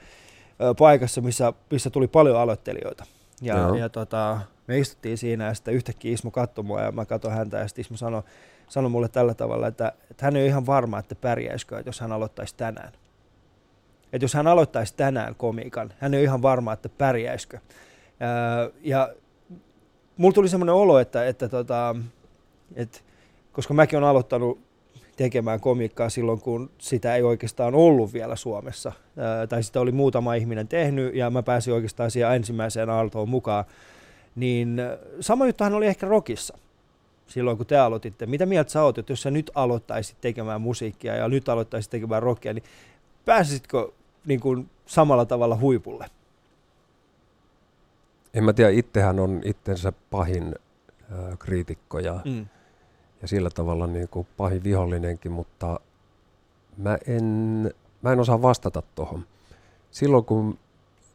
paikassa, 0.78 1.20
missä, 1.20 1.53
missä 1.70 1.91
tuli 1.91 2.07
paljon 2.09 2.37
aloittelijoita. 2.41 3.05
Ja, 3.43 3.59
Joo. 3.59 3.74
ja 3.74 3.89
tota, 3.89 4.41
me 4.66 4.78
istuttiin 4.78 5.18
siinä 5.18 5.45
ja 5.45 5.55
sitten 5.55 5.74
yhtäkkiä 5.74 6.12
Ismo 6.12 6.30
katsoi 6.30 6.64
mua 6.64 6.80
ja 6.82 6.93
mä 6.93 7.05
katsoin 7.05 7.34
häntä 7.34 7.57
ja 7.59 7.68
sitten 7.68 7.80
Ismo 7.82 7.97
sanoi, 7.97 8.22
sanoi 8.69 8.91
mulle 8.91 9.09
tällä 9.09 9.35
tavalla, 9.35 9.67
että, 9.67 9.93
että 10.11 10.25
hän 10.27 10.37
ei 10.37 10.43
ole 10.43 10.49
ihan 10.49 10.67
varma, 10.67 10.99
että 10.99 11.14
pärjäisikö, 11.14 11.79
että 11.79 11.89
jos 11.89 12.01
hän 12.01 12.12
aloittaisi 12.12 12.55
tänään. 12.57 12.93
Että 14.12 14.25
jos 14.25 14.35
hän 14.35 14.47
aloittaisi 14.47 14.95
tänään 14.97 15.35
komiikan, 15.35 15.93
hän 15.99 16.14
ei 16.14 16.19
ole 16.19 16.25
ihan 16.25 16.43
varma, 16.43 16.73
että 16.73 16.89
pärjäisikö. 16.89 17.59
Ää, 18.21 18.71
ja 18.83 19.14
mulla 20.17 20.35
tuli 20.35 20.49
semmoinen 20.49 20.75
olo, 20.75 20.99
että, 20.99 21.27
että, 21.27 21.49
tota, 21.49 21.97
että 22.75 22.99
koska 23.53 23.75
mäkin 23.75 23.99
olen 23.99 24.09
aloittanut 24.09 24.59
tekemään 25.17 25.61
komiikkaa 25.61 26.09
silloin, 26.09 26.41
kun 26.41 26.71
sitä 26.79 27.17
ei 27.17 27.23
oikeastaan 27.23 27.75
ollut 27.75 28.12
vielä 28.12 28.37
Suomessa. 28.37 28.93
Ää, 29.17 29.47
tai 29.47 29.62
sitä 29.62 29.81
oli 29.81 29.93
muutama 29.93 30.35
ihminen 30.35 30.69
tehnyt 30.69 31.14
ja 31.14 31.31
mä 31.31 31.43
pääsin 31.43 31.75
oikeastaan 31.75 32.11
siihen 32.11 32.33
ensimmäiseen 32.33 32.91
aaltoon 32.91 33.29
mukaan. 33.29 33.64
Niin 34.37 34.81
sama 35.21 35.47
juttuhan 35.47 35.75
oli 35.75 35.87
ehkä 35.87 36.07
rockissa 36.07 36.59
silloin, 37.27 37.57
kun 37.57 37.66
te 37.66 37.77
aloititte. 37.79 38.27
Mitä 38.27 38.47
mieltä 38.47 38.70
sä 38.70 38.83
oot, 38.83 38.99
että 38.99 39.12
jos 39.12 39.22
sä 39.22 39.31
nyt 39.31 39.51
aloittaisit 39.55 40.16
tekemään 40.20 40.61
musiikkia 40.61 41.14
ja 41.16 41.29
nyt 41.29 41.49
aloittaisit 41.49 41.91
tekemään 41.91 42.22
rockia, 42.22 42.53
niin 42.55 42.64
pääsisitkö 43.24 43.89
niin 44.27 44.41
kuin 44.41 44.70
samalla 44.87 45.24
tavalla 45.24 45.57
huipulle? 45.57 46.07
En 48.35 48.45
mä 48.45 48.53
tiedä, 48.53 48.70
itsehän 48.70 49.20
on 49.20 49.41
itsensä 49.45 49.93
pahin 50.11 50.55
äh, 51.12 51.39
kriitikko 51.39 51.99
ja, 51.99 52.20
Mm. 52.24 52.47
ja 53.22 53.29
sillä 53.29 53.51
tavalla 53.51 53.87
niin 53.87 54.09
kuin 54.09 54.27
pahin 54.37 54.64
vihollinenkin, 54.64 55.33
mutta 55.33 55.81
mä 56.77 56.99
en, 57.07 57.24
mä 58.03 58.12
en 58.12 58.20
osaa 58.20 58.43
vastata 58.43 58.83
tuohon. 58.95 59.27
Silloin 59.91 60.24
kun 60.24 60.59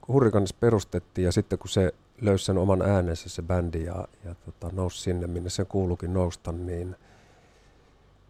Hurrikanis 0.07 0.53
perustettiin 0.53 1.26
ja 1.26 1.32
sitten 1.32 1.59
kun 1.59 1.70
se 1.70 1.93
löysi 2.22 2.45
sen 2.45 2.57
oman 2.57 2.82
äänensä 2.82 3.30
se 3.30 3.41
bändi 3.41 3.84
ja, 3.84 4.07
ja 4.26 4.36
tota, 4.45 4.76
nousi 4.76 5.01
sinne, 5.01 5.28
minne 5.28 5.49
se 5.49 5.65
kuuluukin 5.65 6.13
nousta, 6.13 6.51
niin 6.51 6.95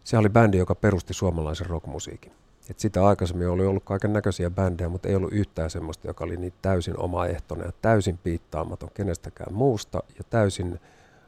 se 0.04 0.18
oli 0.18 0.28
bändi, 0.28 0.58
joka 0.58 0.74
perusti 0.74 1.14
suomalaisen 1.14 1.66
rockmusiikin. 1.66 2.32
Et 2.70 2.80
sitä 2.80 3.06
aikaisemmin 3.06 3.48
oli 3.48 3.66
ollut 3.66 3.84
kaiken 3.84 4.12
näköisiä 4.12 4.50
bändejä, 4.50 4.88
mutta 4.88 5.08
ei 5.08 5.16
ollut 5.16 5.32
yhtään 5.32 5.70
semmoista, 5.70 6.06
joka 6.06 6.24
oli 6.24 6.36
niin 6.36 6.52
täysin 6.62 6.98
omaehtoinen 6.98 7.66
ja 7.66 7.72
täysin 7.82 8.18
piittaamaton 8.18 8.90
kenestäkään 8.94 9.54
muusta 9.54 10.02
ja 10.18 10.24
täysin 10.30 10.80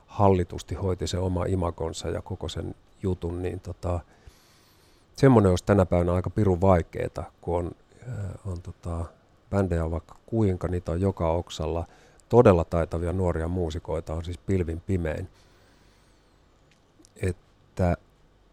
hallitusti 0.06 0.74
hoiti 0.74 1.06
se 1.06 1.18
oma 1.18 1.44
imakonsa 1.44 2.08
ja 2.08 2.22
koko 2.22 2.48
sen 2.48 2.74
jutun, 3.02 3.42
niin 3.42 3.60
tota, 3.60 4.00
semmoinen 5.16 5.50
olisi 5.50 5.64
tänä 5.64 5.86
päivänä 5.86 6.12
aika 6.12 6.30
pirun 6.30 6.60
vaikeeta, 6.60 7.24
kun 7.40 7.56
on, 7.56 7.70
äh, 8.08 8.46
on 8.46 8.62
tota, 8.62 9.04
bändejä 9.50 9.90
vaikka 9.90 10.16
kuinka, 10.26 10.68
niitä 10.68 10.92
on 10.92 11.00
joka 11.00 11.30
oksalla. 11.30 11.86
Todella 12.28 12.64
taitavia 12.64 13.12
nuoria 13.12 13.48
muusikoita 13.48 14.14
on 14.14 14.24
siis 14.24 14.38
pilvin 14.38 14.80
pimein. 14.80 15.28
Että, 17.22 17.96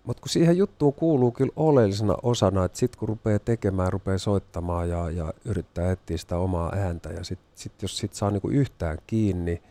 mutta 0.04 0.22
kun 0.22 0.30
siihen 0.30 0.58
juttuun 0.58 0.94
kuuluu 0.94 1.32
kyllä 1.32 1.54
oleellisena 1.56 2.16
osana, 2.24 2.66
että 2.66 2.78
sitten 2.78 3.00
kun 3.00 3.10
rupeaa 3.10 3.40
tekemään, 3.40 3.94
rupeaa 3.94 4.18
soittamaan 4.18 4.90
ja, 4.90 5.10
ja 5.10 5.34
yrittää 5.46 5.92
etsiä 5.92 6.18
sitä 6.18 6.38
omaa 6.38 6.72
ääntä 6.76 7.10
ja 7.10 7.24
sitten 7.24 7.48
sit, 7.56 7.82
jos 7.82 7.98
sit 7.98 8.14
saa 8.14 8.32
niinku 8.32 8.50
yhtään 8.50 8.98
kiinni, 9.08 9.62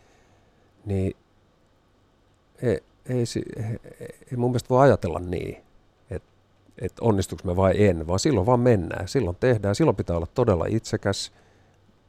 niin 0.85 1.17
ei, 2.63 2.83
ei, 3.09 3.25
ei, 4.31 4.37
mun 4.37 4.51
mielestä 4.51 4.69
voi 4.69 4.83
ajatella 4.83 5.19
niin, 5.19 5.57
että 6.11 6.29
et 6.79 6.93
onnistuks 7.01 7.45
me 7.45 7.57
vai 7.57 7.85
en, 7.85 8.07
vaan 8.07 8.19
silloin 8.19 8.47
vaan 8.47 8.61
mennään, 8.61 9.09
silloin 9.09 9.37
tehdään, 9.41 9.75
silloin 9.75 9.97
pitää 9.97 10.17
olla 10.17 10.29
todella 10.35 10.67
itsekäs 10.69 11.33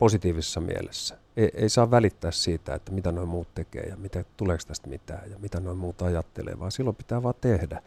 positiivisessa 0.01 0.61
mielessä. 0.61 1.17
Ei, 1.37 1.51
ei 1.53 1.69
saa 1.69 1.91
välittää 1.91 2.31
siitä, 2.31 2.75
että 2.75 2.91
mitä 2.91 3.11
noin 3.11 3.27
muut 3.27 3.47
tekee 3.55 3.83
ja 3.83 3.97
mitä, 3.97 4.23
tuleeko 4.37 4.63
tästä 4.67 4.87
mitään 4.87 5.31
ja 5.31 5.39
mitä 5.39 5.59
noin 5.59 5.77
muut 5.77 6.01
ajattelee, 6.01 6.59
vaan 6.59 6.71
silloin 6.71 6.95
pitää 6.95 7.23
vaan 7.23 7.35
tehdä. 7.41 7.81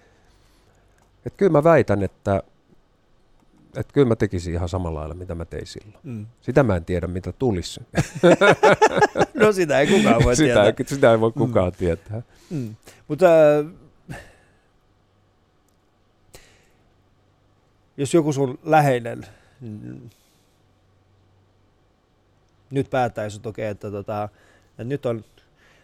Et 1.27 1.35
kyllä 1.37 1.53
mä 1.53 1.65
väitän, 1.65 2.03
että 2.03 2.43
et 3.77 3.93
kyllä 3.93 4.09
mä 4.09 4.17
tekisin 4.17 4.55
ihan 4.55 4.69
samalla 4.69 4.99
lailla, 4.99 5.15
mitä 5.15 5.35
mä 5.35 5.45
tein 5.45 5.67
silloin. 5.67 5.99
Mm. 6.03 6.27
Sitä 6.41 6.63
mä 6.63 6.77
en 6.77 6.85
tiedä, 6.85 7.07
mitä 7.07 7.33
tulisi. 7.33 7.81
No 9.35 9.53
sitä 9.53 9.81
ei 9.81 9.87
kukaan 9.87 10.25
voi 10.25 10.37
sitä, 10.37 10.47
tietää. 10.47 10.65
ei, 10.65 10.75
sitä 10.87 11.13
ei 11.13 11.21
voi 11.21 11.33
kukaan 11.33 11.73
mm. 11.73 11.77
tietää. 11.79 12.23
Mm. 12.51 12.77
Mutta 13.09 13.27
äh, 14.11 14.19
jos 17.97 18.15
joku 18.15 18.33
sun 18.33 18.59
läheinen 18.63 19.27
mm, 19.61 20.11
nyt 22.75 22.91
päättäisi, 22.91 23.37
että 23.37 23.49
okei, 23.49 23.67
että, 23.67 23.91
tota, 23.91 24.29
että 24.71 24.85
nyt 24.85 25.07
on 25.07 25.25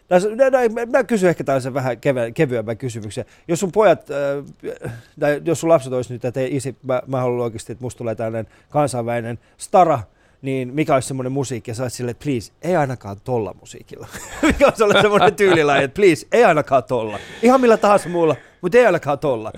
tässä, 0.07 0.29
mä, 0.73 0.85
mä 0.85 1.03
kysyn 1.03 1.29
ehkä 1.29 1.43
tällaisen 1.43 1.73
vähän 1.73 1.99
keve, 1.99 2.31
kevyemmän 2.31 2.77
kysymyksen. 2.77 3.25
Jos 3.47 3.59
sun 3.59 3.71
pojat, 3.71 4.07
äh, 4.11 4.93
tai 5.19 5.41
jos 5.45 5.59
sun 5.59 5.69
lapset 5.69 5.93
olisi 5.93 6.13
nyt, 6.13 6.25
että 6.25 6.39
isi, 6.41 6.75
mä, 6.83 7.01
mä 7.07 7.19
haluan 7.19 7.43
oikeasti, 7.43 7.71
että 7.71 7.83
musta 7.83 7.97
tulee 7.97 8.15
tällainen 8.15 8.47
kansainvälinen 8.69 9.39
stara, 9.57 9.99
niin 10.41 10.73
mikä 10.73 10.93
olisi 10.93 11.07
semmoinen 11.07 11.31
musiikki, 11.31 11.71
ja 11.71 11.75
sä 11.75 11.83
olisit 11.83 11.97
silleen, 11.97 12.11
että 12.11 12.23
please, 12.23 12.51
ei 12.61 12.75
ainakaan 12.75 13.17
tolla 13.23 13.55
musiikilla. 13.59 14.07
mikä 14.47 14.65
olisi 14.65 14.83
ollut 14.83 14.97
semmoinen 15.01 15.35
tyylilaji, 15.35 15.83
että 15.83 15.95
please, 15.95 16.27
ei 16.31 16.43
ainakaan 16.43 16.83
tolla. 16.83 17.19
Ihan 17.41 17.61
millä 17.61 17.77
tahansa 17.77 18.09
muulla, 18.09 18.35
mutta 18.61 18.77
ei 18.77 18.85
ainakaan 18.85 19.19
tolla. 19.19 19.51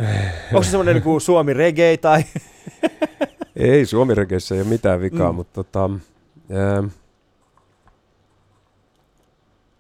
Onko 0.52 0.64
se 0.64 0.70
semmoinen 0.70 0.96
niin 0.96 1.04
kuin 1.04 1.22
Suomi 1.22 1.54
reggae 1.54 1.98
tai... 1.98 2.24
Ei, 3.56 3.86
suomirekeissä 3.86 4.56
ei 4.56 4.62
ole 4.62 4.70
mitään 4.70 5.02
vikaa, 5.02 5.28
Mm. 5.28 5.34
mm. 5.34 5.36
mutta 5.36 5.64
tota, 5.64 5.90
ää, 6.52 6.84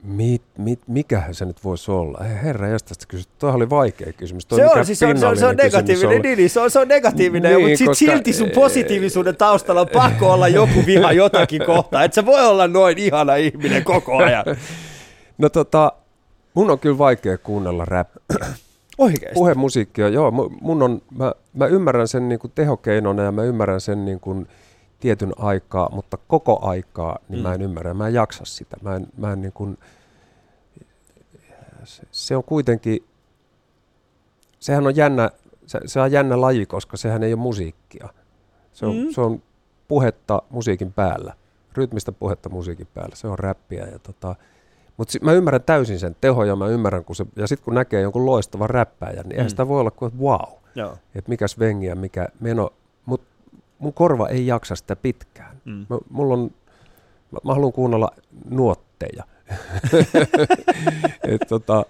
mit, 0.04 0.42
mit, 0.58 0.80
mikähän 0.88 1.36
se 1.36 1.46
nyt 1.46 1.64
voisi 1.64 1.92
olla? 1.92 2.24
Herra 2.24 2.68
jästästä 2.68 3.06
kysyt. 3.08 3.30
Tuohan 3.40 3.56
oli 3.56 3.70
vaikea 3.70 4.14
kysymys. 4.14 4.46
Toi 4.46 4.60
Se 4.60 4.66
on, 4.66 4.86
siis 4.86 5.00
se 5.00 5.06
on, 5.08 5.18
se 5.18 5.26
on, 5.28 5.38
se 5.38 5.46
on 5.46 5.56
negatiivinen, 5.56 6.22
niin, 6.22 6.38
niin, 6.38 6.50
se 6.50 6.60
on, 6.60 6.72
se 6.72 6.80
on 6.80 6.88
negatiivinen, 6.88 7.56
Niin, 7.58 7.70
mutta 7.70 7.86
koska- 7.86 8.00
silti 8.12 8.34
sun 8.34 8.50
positiivisuuden 8.50 9.36
taustalla 9.36 9.82
on 9.82 9.88
pakko 9.94 10.32
olla 10.34 10.48
joku 10.48 10.86
viha 10.86 11.12
jotakin 11.12 11.66
kohtaa. 11.66 12.04
Et 12.04 12.14
sä 12.14 12.26
voi 12.26 12.48
olla 12.48 12.68
noin 12.68 12.98
ihana 12.98 13.36
ihminen 13.36 13.84
koko 13.84 14.18
ajan. 14.18 14.46
No 15.38 15.50
tota, 15.50 15.92
mun 16.54 16.70
on 16.72 16.80
kyllä 16.80 16.98
vaikea 16.98 17.38
kuunnella 17.38 17.86
rap. 17.86 18.10
Oikeesti. 18.98 19.34
Puhemusiikkia, 19.34 20.08
joo. 20.10 20.30
mu- 20.30 20.58
Mun 20.62 20.82
on, 20.84 21.02
mä, 21.18 21.34
mä 21.54 21.66
ymmärrän 21.68 22.08
sen 22.08 22.30
niin 22.30 22.40
kuin 22.40 22.52
tehokeinona 22.56 23.24
ja 23.24 23.32
mä 23.32 23.44
ymmärrän 23.44 23.82
sen 23.82 24.06
niin 24.06 24.20
kuin 24.20 24.48
tietyn 25.04 25.34
aikaa, 25.38 25.90
mutta 25.92 26.18
koko 26.28 26.60
aikaa 26.68 27.20
niin 27.30 27.40
Mm. 27.40 27.44
mä 27.44 27.54
en 27.54 27.62
ymmärrä. 27.62 27.94
Mä 27.94 28.08
en 28.08 28.14
jaksa 28.14 28.46
sitä. 28.46 28.78
Mä 28.82 28.96
en, 28.96 29.08
mä 29.18 29.34
en 29.34 29.42
niin 29.42 29.52
kuin, 29.54 29.78
se, 32.12 32.36
on 32.36 32.44
kuitenkin, 32.44 33.04
sehän 34.60 34.88
on 34.88 34.96
jännä, 34.96 35.32
se, 35.66 35.80
se 35.86 36.00
on 36.02 36.12
jännä 36.12 36.42
laji, 36.42 36.66
koska 36.66 36.98
sehän 36.98 37.24
ei 37.24 37.34
ole 37.34 37.42
musiikkia. 37.42 38.10
Se 38.74 38.86
on, 38.86 38.96
Mm. 38.96 39.02
mm. 39.02 39.08
se 39.12 39.22
on 39.22 39.42
puhetta 39.88 40.42
musiikin 40.50 40.94
päällä, 40.94 41.34
rytmistä 41.74 42.12
puhetta 42.12 42.50
musiikin 42.50 42.88
päällä. 42.94 43.16
Se 43.16 43.28
on 43.28 43.40
räppiä 43.40 43.86
ja 43.88 44.00
tota, 44.00 44.36
mutta 44.98 45.14
mä 45.22 45.32
ymmärrän 45.34 45.64
täysin 45.64 46.00
sen 46.00 46.16
teho 46.22 46.44
ja 46.44 46.56
mä 46.56 46.68
ymmärrän, 46.68 47.06
kun 47.06 47.16
se, 47.16 47.26
ja 47.36 47.48
sitten 47.48 47.66
kun 47.66 47.76
näkee 47.76 48.02
jonkun 48.02 48.26
loistavan 48.26 48.70
räppäjän, 48.70 49.16
niin 49.26 49.32
eihän 49.32 49.46
Mm. 49.46 49.50
sitä 49.50 49.68
voi 49.68 49.80
olla 49.80 49.92
kuin, 49.92 50.08
että 50.08 50.20
wow, 50.24 50.50
että 51.16 51.30
mikä 51.30 51.48
svengi 51.48 51.86
ja 51.86 51.96
mikä 51.96 52.28
meno, 52.40 52.74
mun 53.84 53.94
korva 53.94 54.28
ei 54.28 54.48
jaksa 54.48 54.76
sitä 54.76 54.96
pitkään. 54.96 55.62
Mm. 55.66 55.86
Mä, 55.90 55.98
mulla 56.10 56.34
on, 56.34 56.52
mä, 57.32 57.40
mä 57.44 57.54
haluan 57.54 57.74
kuunnella 57.74 58.12
nuotteja. 58.50 59.24
et, 61.24 61.42
tota, 61.50 61.86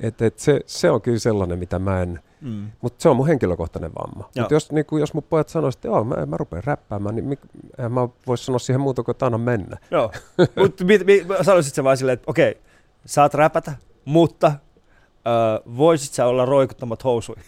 et, 0.00 0.22
et 0.22 0.38
se, 0.38 0.60
se 0.66 0.90
on 0.90 1.02
kyllä 1.02 1.18
sellainen, 1.18 1.58
mitä 1.58 1.78
mä 1.78 2.02
en, 2.02 2.20
Mm. 2.44 2.70
mutta 2.80 3.02
se 3.02 3.08
on 3.08 3.16
mun 3.16 3.26
henkilökohtainen 3.26 3.90
vamma. 3.94 4.30
Mutta 4.38 4.54
jos, 4.54 4.72
niin 4.72 4.86
kun, 4.86 5.00
jos 5.00 5.14
mun 5.14 5.22
pojat 5.22 5.48
sanoisivat, 5.48 5.78
että 5.78 5.88
joo, 5.88 6.04
mä, 6.04 6.26
mä 6.26 6.36
rupean 6.36 6.64
räppäämään, 6.64 7.14
niin 7.14 7.38
en 7.78 7.92
mä 7.92 8.08
voisi 8.26 8.44
sanoa 8.44 8.58
siihen 8.58 8.80
muuta 8.80 9.02
kuin, 9.02 9.12
että 9.12 9.26
anna 9.26 9.38
mennä. 9.38 9.76
Joo. 9.90 10.12
Mutta 10.56 10.84
sanoisit 11.42 11.74
sä 11.74 11.84
vaan 11.84 11.96
silleen, 11.96 12.14
että 12.14 12.30
okei, 12.30 12.60
saat 13.06 13.34
räpätä, 13.34 13.72
mutta 14.04 14.52
öö, 15.26 15.72
voisit 15.76 16.12
sä 16.12 16.26
olla 16.26 16.44
roikuttamat 16.44 17.04
housuja? 17.04 17.40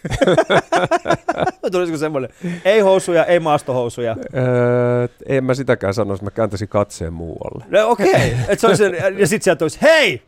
Tulisiko 1.71 1.97
semmoinen, 1.97 2.29
ei 2.65 2.79
housuja, 2.79 3.25
ei 3.25 3.39
maastohousuja? 3.39 4.15
Öö, 4.35 5.07
en 5.25 5.43
mä 5.43 5.53
sitäkään 5.53 5.93
sanoisi, 5.93 6.23
mä 6.23 6.31
kääntäisin 6.31 6.67
katseen 6.67 7.13
muualle. 7.13 7.65
No 7.69 7.89
okei, 7.89 8.35
okay. 8.43 8.55
se 8.57 8.67
olisi, 8.67 8.83
ja 9.17 9.27
sitten 9.27 9.43
sieltä 9.43 9.65
olisi, 9.65 9.79
hei! 9.81 10.21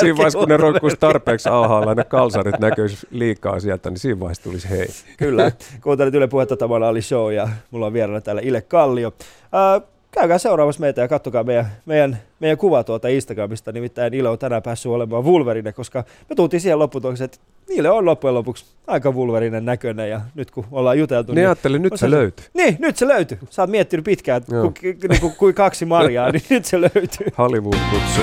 Siinä 0.00 0.16
vaiheessa, 0.16 0.38
kun 0.38 0.48
ne 0.48 0.56
roikkuisi 0.56 0.96
tarpeeksi 1.00 1.48
alhaalla, 1.48 1.94
ne 1.94 2.04
kalsarit 2.04 2.58
näkyisi 2.58 3.06
liikaa 3.10 3.60
sieltä, 3.60 3.90
niin 3.90 3.98
siinä 3.98 4.20
vaiheessa 4.20 4.42
tulisi 4.42 4.70
hei. 4.70 4.88
Kyllä, 5.16 5.52
kuuntelit 5.82 6.14
Yle 6.14 6.28
Puhetta, 6.28 6.56
tämä 6.56 6.74
oli 6.74 7.02
show 7.02 7.32
ja 7.32 7.48
mulla 7.70 7.86
on 7.86 7.92
vieraana 7.92 8.20
täällä 8.20 8.42
Ile 8.44 8.60
Kallio. 8.62 9.12
Öö, 9.54 9.90
käykää 10.10 10.38
seuraavassa 10.38 10.80
meitä 10.80 11.00
ja 11.00 11.08
katsokaa 11.08 11.44
meidän, 11.44 11.66
meidän, 11.86 12.18
meidän 12.40 12.58
kuva 12.58 12.84
tuolta 12.84 13.08
Instagramista, 13.08 13.72
nimittäin 13.72 14.14
Ile 14.14 14.28
on 14.28 14.38
tänään 14.38 14.62
päässyt 14.62 14.92
olemaan 14.92 15.24
Wolverine, 15.24 15.72
koska 15.72 16.04
me 16.28 16.36
tultiin 16.36 16.60
siihen 16.60 16.78
lopputulokseen, 16.78 17.24
että 17.24 17.38
Niille 17.70 17.90
on 17.90 18.04
loppujen 18.04 18.34
lopuksi 18.34 18.64
aika 18.86 19.12
Wolverinen 19.12 19.64
näköinen 19.64 20.10
ja 20.10 20.20
nyt 20.34 20.50
kun 20.50 20.66
ollaan 20.72 20.98
juteltu... 20.98 21.32
Niin, 21.32 21.36
niin 21.36 21.48
ajattelin, 21.48 21.82
nyt 21.82 21.92
se 21.96 22.10
löytyy. 22.10 22.46
Niin, 22.54 22.76
nyt 22.78 22.96
se 22.96 23.08
löytyy. 23.08 23.38
Sä 23.50 23.62
oot 23.62 23.70
miettinyt 23.70 24.04
pitkään, 24.04 24.42
kuin 24.44 24.74
ku, 24.74 25.20
ku, 25.20 25.30
ku, 25.38 25.52
kaksi 25.52 25.84
marjaa, 25.84 26.30
niin 26.30 26.42
nyt 26.50 26.64
se 26.64 26.80
löytyy. 26.80 27.26
Hollywood 27.38 27.78
kutsu. 27.90 28.20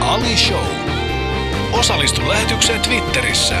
Ali 0.00 0.36
Show. 0.36 0.64
Osallistu 1.78 2.20
lähetykseen 2.28 2.80
Twitterissä. 2.80 3.56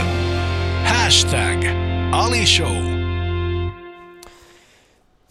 Hashtag 0.84 1.64
Ali 2.12 2.46
Show. 2.46 2.97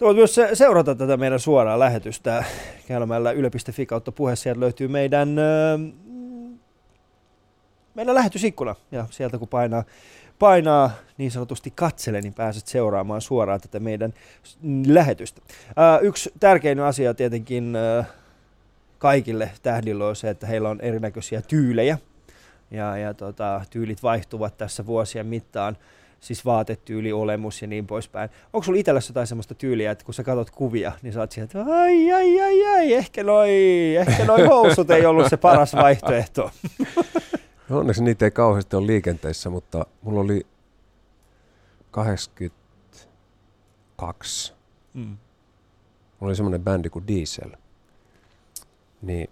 Voit 0.02 0.18
myös 0.18 0.40
seurata 0.54 0.96
tätä 0.96 1.18
meidän 1.18 1.40
suoraa 1.40 1.80
lähetystä 1.80 2.44
käymällä 2.88 3.32
yle.fi 3.32 3.86
kautta 3.86 4.12
puhe. 4.12 4.36
Sieltä 4.36 4.60
löytyy 4.60 4.88
meidän, 4.88 5.30
meidän 7.94 8.16
lähetysikkuna. 8.16 8.76
Ja 8.92 9.06
sieltä 9.10 9.38
kun 9.38 9.48
painaa, 9.48 9.84
painaa 10.40 10.92
niin 11.18 11.32
sanotusti 11.32 11.72
katsele, 11.76 12.22
niin 12.22 12.34
pääset 12.34 12.68
seuraamaan 12.68 13.22
suoraan 13.22 13.62
tätä 13.62 13.80
meidän 13.80 14.14
lähetystä. 14.88 15.42
Yksi 16.02 16.32
tärkein 16.40 16.80
asia 16.80 17.14
tietenkin 17.14 17.78
kaikille 18.98 19.52
tähdillä 19.64 20.08
on 20.08 20.16
se, 20.16 20.30
että 20.30 20.48
heillä 20.48 20.70
on 20.70 20.82
erinäköisiä 20.82 21.42
tyylejä. 21.42 21.98
Ja, 22.72 22.98
ja 22.98 23.14
tota, 23.14 23.62
tyylit 23.70 24.04
vaihtuvat 24.04 24.58
tässä 24.58 24.86
vuosien 24.86 25.26
mittaan 25.26 25.78
siis 26.20 26.46
vaatetyyli, 26.46 27.12
olemus 27.12 27.62
ja 27.62 27.68
niin 27.68 27.88
poispäin. 27.88 28.30
Onko 28.54 28.64
sulla 28.64 28.80
itselläsi 28.80 29.10
jotain 29.10 29.28
semmoista 29.28 29.56
tyyliä, 29.56 29.92
että 29.92 30.06
kun 30.06 30.14
sä 30.14 30.24
katsot 30.24 30.50
kuvia, 30.50 30.92
niin 31.02 31.14
sä 31.14 31.20
oot 31.20 31.32
siihen, 31.32 31.46
että 31.46 31.74
ai, 31.74 32.12
ai, 32.12 32.42
ai, 32.42 32.66
ai, 32.66 32.94
ehkä 32.94 33.24
noi, 33.24 33.50
ehkä 33.96 34.26
noi 34.26 34.48
housut 34.48 34.92
ei 34.92 35.06
ollut 35.06 35.30
se 35.30 35.38
paras 35.38 35.76
vaihtoehto. 35.76 36.52
No 37.70 37.80
onneksi 37.80 38.04
niitä 38.04 38.26
ei 38.26 38.32
kauheasti 38.32 38.76
ole 38.76 38.88
liikenteessä, 38.88 39.50
mutta 39.50 39.86
mulla 40.02 40.20
oli 40.20 40.48
82. 41.92 44.54
Mm. 44.94 45.02
Mulla 45.02 45.18
oli 46.22 46.36
semmoinen 46.36 46.64
bändi 46.64 46.90
kuin 46.90 47.08
Diesel. 47.08 47.52
Niin 49.02 49.30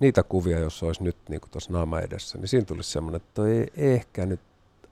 niitä 0.00 0.22
kuvia, 0.22 0.58
jos 0.58 0.82
olisi 0.82 1.02
nyt 1.02 1.16
niin 1.28 1.40
tuossa 1.50 1.72
naama 1.72 2.00
edessä, 2.00 2.38
niin 2.38 2.48
siinä 2.48 2.64
tulisi 2.64 2.90
semmoinen, 2.90 3.20
että 3.20 3.46
ei 3.46 3.66
ehkä 3.76 4.26
nyt 4.26 4.40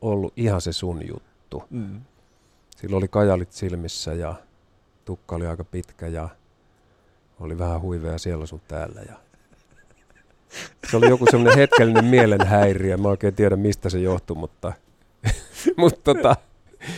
ollut 0.01 0.33
ihan 0.37 0.61
se 0.61 0.73
sun 0.73 1.09
juttu. 1.09 1.65
Mm. 1.71 2.01
Silloin 2.77 2.99
oli 2.99 3.09
kajalit 3.09 3.53
silmissä 3.53 4.13
ja 4.13 4.35
tukka 5.05 5.37
oli 5.37 5.47
aika 5.47 5.65
pitkä 5.65 6.07
ja 6.07 6.29
oli 7.41 7.59
vähän 7.59 7.81
huiveja 7.81 8.19
siellä 8.19 8.47
sun 8.47 8.61
täällä. 8.69 9.01
Ja 9.09 9.15
se 10.91 10.97
oli 10.97 11.09
joku 11.09 11.27
semmoinen 11.31 11.59
hetkellinen 11.59 12.05
mielenhäiriö. 12.05 12.97
Mä 12.97 13.09
oikein 13.09 13.35
tiedä, 13.35 13.57
mistä 13.57 13.91
se 13.91 13.99
johtui, 13.99 14.37
mutta... 14.37 14.73
mutta 15.77 16.15
tota, 16.15 16.37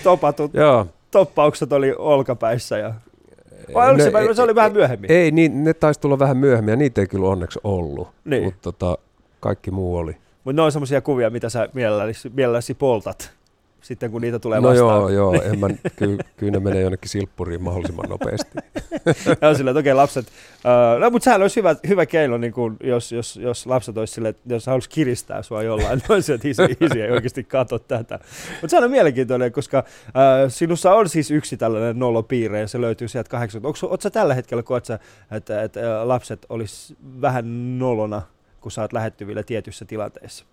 Topatut, 0.03 0.55
joo. 0.55 0.86
toppaukset 1.11 1.72
oli 1.72 1.94
olkapäissä 1.99 2.78
ja 2.78 2.94
vai 3.74 3.96
ne, 3.96 4.05
se, 4.05 4.34
se 4.34 4.42
oli 4.42 4.55
vähän 4.55 4.72
myöhemmin? 4.72 5.12
Ei, 5.12 5.30
niin, 5.30 5.64
ne 5.64 5.74
taisi 5.74 6.01
tulla 6.01 6.18
vähän 6.18 6.36
myöhemmin 6.36 6.72
ja 6.72 6.76
niitä 6.76 7.01
ei 7.01 7.07
kyllä 7.07 7.28
onneksi 7.28 7.61
ollut. 7.64 8.09
Niin. 8.24 8.44
Mutta 8.44 8.72
tota, 8.72 8.99
kaikki 9.40 9.70
muu 9.70 9.96
oli. 9.96 10.16
Mutta 10.49 10.62
ne 10.62 10.64
on 10.64 10.72
semmoisia 10.72 11.01
kuvia, 11.01 11.30
mitä 11.30 11.49
sä 11.49 11.68
mielelläsi, 11.74 12.30
mielelläsi 12.34 12.74
poltat 12.74 13.32
sitten, 13.80 14.11
kun 14.11 14.22
niitä 14.22 14.38
tulee 14.38 14.61
no 14.61 14.68
vastaan. 14.68 15.03
No 15.03 15.09
joo, 15.09 15.32
joo. 15.32 15.42
En 15.42 15.59
mä, 15.59 15.68
ky, 15.96 16.18
kyllä 16.36 16.53
ne 16.53 16.61
menee 16.61 16.82
jonnekin 16.82 17.09
silppuriin 17.09 17.62
mahdollisimman 17.62 18.09
nopeasti. 18.09 18.59
ja 19.40 19.55
sillä, 19.55 19.70
että 19.70 19.80
okei, 19.80 19.92
okay, 19.92 19.94
lapset. 19.94 20.26
Uh, 20.26 21.01
no, 21.01 21.11
mutta 21.11 21.24
sehän 21.24 21.42
olisi 21.42 21.57
hyvä, 21.57 21.76
hyvä 21.88 22.07
keino, 22.07 22.38
niin 22.38 22.53
kun, 22.53 22.76
jos, 22.82 23.12
jos, 23.12 23.36
jos 23.36 23.66
lapset 23.66 23.99
olisi 23.99 24.14
sille, 24.14 24.28
että 24.28 24.42
jos 24.46 24.66
haluaisi 24.66 24.90
kiristää 24.90 25.42
sua 25.42 25.62
jollain, 25.62 25.99
niin 25.99 26.12
olisi, 26.12 26.32
että 26.32 26.49
isi, 26.49 26.62
isi 26.86 27.03
ei 27.03 27.11
oikeasti 27.11 27.44
katso 27.44 27.78
tätä. 27.78 28.18
Mutta 28.51 28.68
sehän 28.68 28.84
on 28.84 28.90
mielenkiintoinen, 28.90 29.53
koska 29.53 29.78
uh, 29.78 30.14
sinussa 30.49 30.94
on 30.94 31.09
siis 31.09 31.30
yksi 31.30 31.57
tällainen 31.57 31.99
nolopiirre, 31.99 32.61
ja 32.61 32.68
se 32.68 32.80
löytyy 32.80 33.09
sieltä 33.09 33.30
80. 33.30 33.68
Onko, 33.68 33.78
ootko 33.82 34.03
sä 34.03 34.11
tällä 34.11 34.34
hetkellä, 34.34 34.62
koet 34.62 34.84
sä, 34.84 34.99
että, 35.30 35.62
että 35.62 36.09
lapset 36.09 36.46
olisi 36.49 36.96
vähän 37.20 37.78
nolona 37.78 38.22
kun 38.61 38.73
sä 38.73 38.83
oot 38.83 38.93
lähettyvillä 38.93 39.43
tietyissä 39.43 39.85
tilanteissa? 39.85 40.45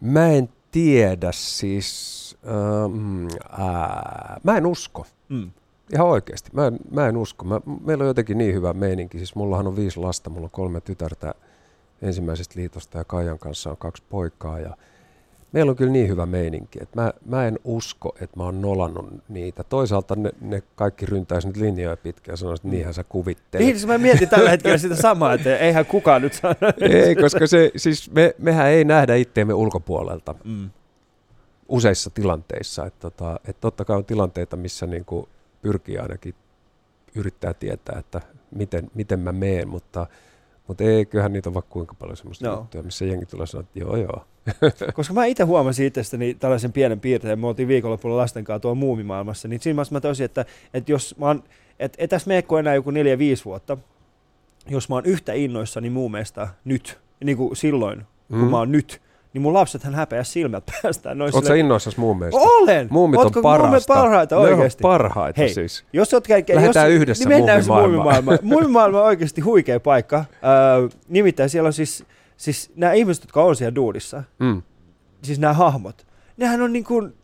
Mä 0.00 0.28
en 0.28 0.48
tiedä 0.70 1.32
siis, 1.32 2.36
ähm, 2.46 3.26
ää, 3.50 4.40
mä 4.42 4.56
en 4.56 4.66
usko. 4.66 5.06
Mm. 5.28 5.50
Ihan 5.92 6.06
oikeasti, 6.06 6.50
mä 6.52 6.66
en, 6.66 6.78
mä 6.90 7.08
en 7.08 7.16
usko. 7.16 7.44
Mä, 7.44 7.60
meillä 7.84 8.02
on 8.02 8.08
jotenkin 8.08 8.38
niin 8.38 8.54
hyvä 8.54 8.72
meininki. 8.72 9.18
Siis 9.18 9.34
mullahan 9.34 9.66
on 9.66 9.76
viisi 9.76 10.00
lasta, 10.00 10.30
mulla 10.30 10.44
on 10.44 10.50
kolme 10.50 10.80
tytärtä 10.80 11.34
ensimmäisestä 12.02 12.60
liitosta 12.60 12.98
ja 12.98 13.04
Kaijan 13.04 13.38
kanssa 13.38 13.70
on 13.70 13.76
kaksi 13.76 14.02
poikaa. 14.10 14.60
Ja 14.60 14.76
meillä 15.54 15.70
on 15.70 15.76
kyllä 15.76 15.92
niin 15.92 16.08
hyvä 16.08 16.26
meininki, 16.26 16.78
että 16.82 17.00
mä, 17.00 17.12
mä 17.26 17.46
en 17.46 17.58
usko, 17.64 18.14
että 18.20 18.36
mä 18.36 18.44
oon 18.44 18.60
nolannut 18.60 19.06
niitä. 19.28 19.64
Toisaalta 19.64 20.16
ne, 20.16 20.32
ne 20.40 20.62
kaikki 20.74 21.06
ryntäisi 21.06 21.46
nyt 21.46 21.56
linjoja 21.56 21.96
pitkään 21.96 22.32
ja 22.32 22.36
sanoisi, 22.36 22.60
että 22.60 22.68
niinhän 22.68 22.94
sä 22.94 23.04
kuvittelet. 23.04 23.66
Niin, 23.66 23.76
siis 23.76 23.86
mä 23.86 23.98
mietin 23.98 24.28
tällä 24.28 24.50
hetkellä 24.50 24.78
sitä 24.78 24.96
samaa, 25.08 25.34
että 25.34 25.58
eihän 25.58 25.86
kukaan 25.86 26.22
nyt 26.22 26.32
saa. 26.32 26.54
Ei, 26.80 27.16
koska 27.16 27.46
se, 27.46 27.70
siis 27.76 28.10
me, 28.10 28.34
mehän 28.38 28.66
ei 28.66 28.84
nähdä 28.84 29.14
itteemme 29.14 29.54
ulkopuolelta 29.54 30.34
mm. 30.44 30.70
useissa 31.68 32.10
tilanteissa. 32.10 32.86
Että 32.86 33.00
tota, 33.00 33.40
et 33.48 33.60
totta 33.60 33.84
kai 33.84 33.96
on 33.96 34.04
tilanteita, 34.04 34.56
missä 34.56 34.86
niinku 34.86 35.28
pyrkii 35.62 35.98
ainakin 35.98 36.34
yrittää 37.14 37.54
tietää, 37.54 37.98
että 37.98 38.20
miten, 38.50 38.90
miten 38.94 39.20
mä 39.20 39.32
meen, 39.32 39.68
mutta, 39.68 40.06
mutta 40.68 40.84
ei, 40.84 41.06
kyllähän 41.06 41.32
niitä 41.32 41.48
on 41.48 41.54
vaikka 41.54 41.72
kuinka 41.72 41.94
paljon 41.94 42.16
semmoista 42.16 42.48
no. 42.48 42.54
juttuja, 42.54 42.82
missä 42.82 43.04
jengi 43.04 43.26
tulee 43.26 43.46
sanoa, 43.46 43.60
että 43.60 43.78
joo 43.78 43.96
joo, 43.96 44.24
Koska 44.94 45.14
mä 45.14 45.24
itse 45.24 45.44
huomasin 45.44 45.86
itsestäni 45.86 46.34
tällaisen 46.34 46.72
pienen 46.72 47.00
piirteen, 47.00 47.38
me 47.38 47.46
oltiin 47.46 47.68
viikonlopulla 47.68 48.16
lasten 48.16 48.44
kanssa 48.44 48.60
tuolla 48.60 48.74
muumimaailmassa, 48.74 49.48
niin 49.48 49.60
siinä 49.60 49.82
mä 49.90 50.00
tosin, 50.00 50.24
että, 50.24 50.44
että 50.74 50.92
jos 50.92 51.14
mä 51.18 51.26
oon, 51.26 51.44
että 51.78 51.96
et 52.00 52.10
tässä 52.10 52.28
meekko 52.28 52.58
enää 52.58 52.74
joku 52.74 52.90
neljä, 52.90 53.18
viisi 53.18 53.44
vuotta, 53.44 53.78
jos 54.68 54.88
mä 54.88 54.94
oon 54.94 55.06
yhtä 55.06 55.32
innoissani 55.32 55.90
muumeista 55.90 56.48
nyt, 56.64 57.00
niin 57.24 57.36
kuin 57.36 57.56
silloin, 57.56 58.02
kun 58.28 58.38
mm. 58.38 58.50
mä 58.50 58.58
oon 58.58 58.72
nyt, 58.72 59.02
niin 59.34 59.42
mun 59.42 59.54
lapsethan 59.54 59.94
häpeä 59.94 60.24
silmät 60.24 60.64
päästään. 60.82 61.22
Oletko 61.22 61.42
sä 61.42 61.54
innoissasi 61.54 62.00
muumeista? 62.00 62.40
Olen! 62.40 62.88
Muumit 62.90 63.20
on 63.20 63.32
parasta. 63.42 63.94
parhaita 63.94 64.36
oikeasti? 64.36 64.82
Ne 64.82 64.88
on 64.88 64.92
parhaita 64.92 65.40
Hei, 65.40 65.54
siis. 65.54 65.84
Jos 65.92 66.14
oot, 66.14 66.28
Lähdetään 66.28 66.92
jos, 66.92 67.00
yhdessä 67.00 67.28
niin 67.28 67.44
muumimaailmaan. 67.66 68.38
Muumimaailma 68.42 68.98
on 69.00 69.06
oikeasti 69.06 69.40
huikea 69.40 69.80
paikka. 69.80 70.18
Äh, 70.18 70.26
nimittäin 71.08 71.50
siellä 71.50 71.66
on 71.66 71.72
siis, 71.72 72.04
siis 72.36 72.72
nämä 72.76 72.92
ihmiset, 72.92 73.24
jotka 73.24 73.42
on 73.42 73.56
siellä 73.56 73.74
duudissa, 73.74 74.22
mm 74.38 74.62
siis 75.26 75.38
nämä 75.38 75.52
hahmot, 75.52 76.06
nehän 76.36 76.62
on 76.62 76.72
niin 76.72 76.84
kuin, 76.84 77.14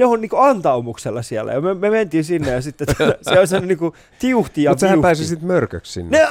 ne 0.00 0.06
on 0.06 0.20
niin 0.20 0.30
kuin 0.30 0.42
antaumuksella 0.42 1.22
siellä. 1.22 1.52
Ja 1.52 1.60
me, 1.60 1.74
me 1.74 1.90
mentiin 1.90 2.24
sinne 2.24 2.50
ja 2.50 2.62
sitten 2.62 2.86
se 3.22 3.40
on 3.40 3.46
sellainen 3.46 3.68
niin 3.68 3.78
kuin 3.78 3.94
tiuhti 4.18 4.62
ja 4.62 4.70
Mutta 4.70 4.80
sähän 4.80 5.00
pääsi 5.00 5.26
sitten 5.26 5.46
mörköksi 5.46 5.92
sinne. 5.92 6.18
Ne... 6.18 6.28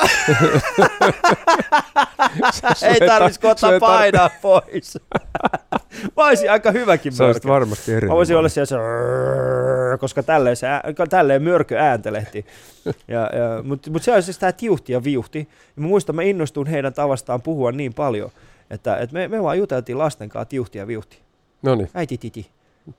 Ei 2.87 3.07
tarvitsisi 3.07 3.47
ottaa 3.47 3.79
painaa 3.79 4.29
tar... 4.29 4.37
pois. 4.41 4.97
Mä 6.17 6.27
olisin 6.27 6.51
aika 6.51 6.71
hyväkin 6.71 7.13
mörkö. 7.19 7.47
Varmasti 7.47 7.93
eri. 7.93 8.07
Mä 8.07 8.13
voisin 8.13 8.37
olla 8.37 8.49
siellä 8.49 8.65
se, 8.65 8.75
koska 9.99 10.23
tälleen, 10.23 10.55
se, 10.55 10.67
tälleen 11.09 11.43
mörkö 11.43 11.77
ääntelehti. 11.77 12.45
Ja, 13.07 13.19
ja, 13.19 13.63
Mutta 13.63 13.91
mut 13.91 14.03
se 14.03 14.11
on 14.11 14.23
siis 14.23 14.37
tämä 14.37 14.51
tiuhti 14.51 14.93
ja 14.93 15.03
viuhti. 15.03 15.47
Ja 15.75 15.81
mä 15.81 15.87
muistan, 15.87 16.15
mä 16.15 16.21
innostuin 16.21 16.67
heidän 16.67 16.93
tavastaan 16.93 17.41
puhua 17.41 17.71
niin 17.71 17.93
paljon, 17.93 18.31
että, 18.69 18.97
että 18.97 19.13
me, 19.13 19.27
me 19.27 19.43
vaan 19.43 19.57
juteltiin 19.57 19.97
lasten 19.97 20.29
kanssa 20.29 20.49
tiuhti 20.49 20.77
ja 20.77 20.87
viuhti. 20.87 21.19
No 21.61 21.75
niin. 21.75 21.89
Äiti 21.93 22.17
titi. 22.17 22.49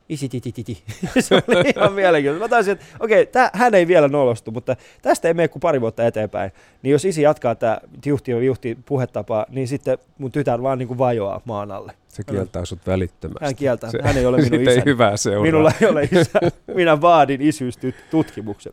Isi 0.08 0.28
titi 0.28 0.52
titi. 0.52 0.82
se 1.20 1.34
oli 1.34 1.72
ihan 1.76 1.92
mielenkiintoista. 1.92 2.44
Mä 2.44 2.48
taisin, 2.48 2.72
että 2.72 2.84
okei, 3.00 3.22
okay, 3.22 3.48
hän 3.52 3.74
ei 3.74 3.86
vielä 3.86 4.08
nolostu, 4.08 4.50
mutta 4.50 4.76
tästä 5.02 5.28
ei 5.28 5.34
mene 5.34 5.48
kuin 5.48 5.60
pari 5.60 5.80
vuotta 5.80 6.06
eteenpäin. 6.06 6.52
Niin 6.82 6.92
jos 6.92 7.04
isi 7.04 7.22
jatkaa 7.22 7.54
tämä 7.54 7.78
tiuhti 8.00 8.30
ja 8.30 8.40
viuhti 8.40 8.78
puhetapa, 8.86 9.46
niin 9.48 9.68
sitten 9.68 9.98
mun 10.18 10.32
tytär 10.32 10.62
vaan 10.62 10.78
niin 10.78 10.88
kuin 10.88 10.98
vajoaa 10.98 11.40
maan 11.44 11.70
alle. 11.70 11.92
Se 12.08 12.24
kieltää 12.24 12.64
sut 12.64 12.86
välittömästi. 12.86 13.44
Hän 13.44 13.56
kieltää. 13.56 13.90
Hän 14.02 14.16
ei 14.16 14.26
ole 14.26 14.36
minun 14.36 14.60
isäni. 14.60 14.76
ei 14.76 14.82
hyvää 14.84 15.16
seuraa. 15.16 15.42
Minulla 15.42 15.72
ei 15.80 15.88
ole 15.88 16.02
isä. 16.02 16.40
Minä 16.74 17.00
vaadin 17.00 17.42
isyystutkimuksen. 17.42 18.72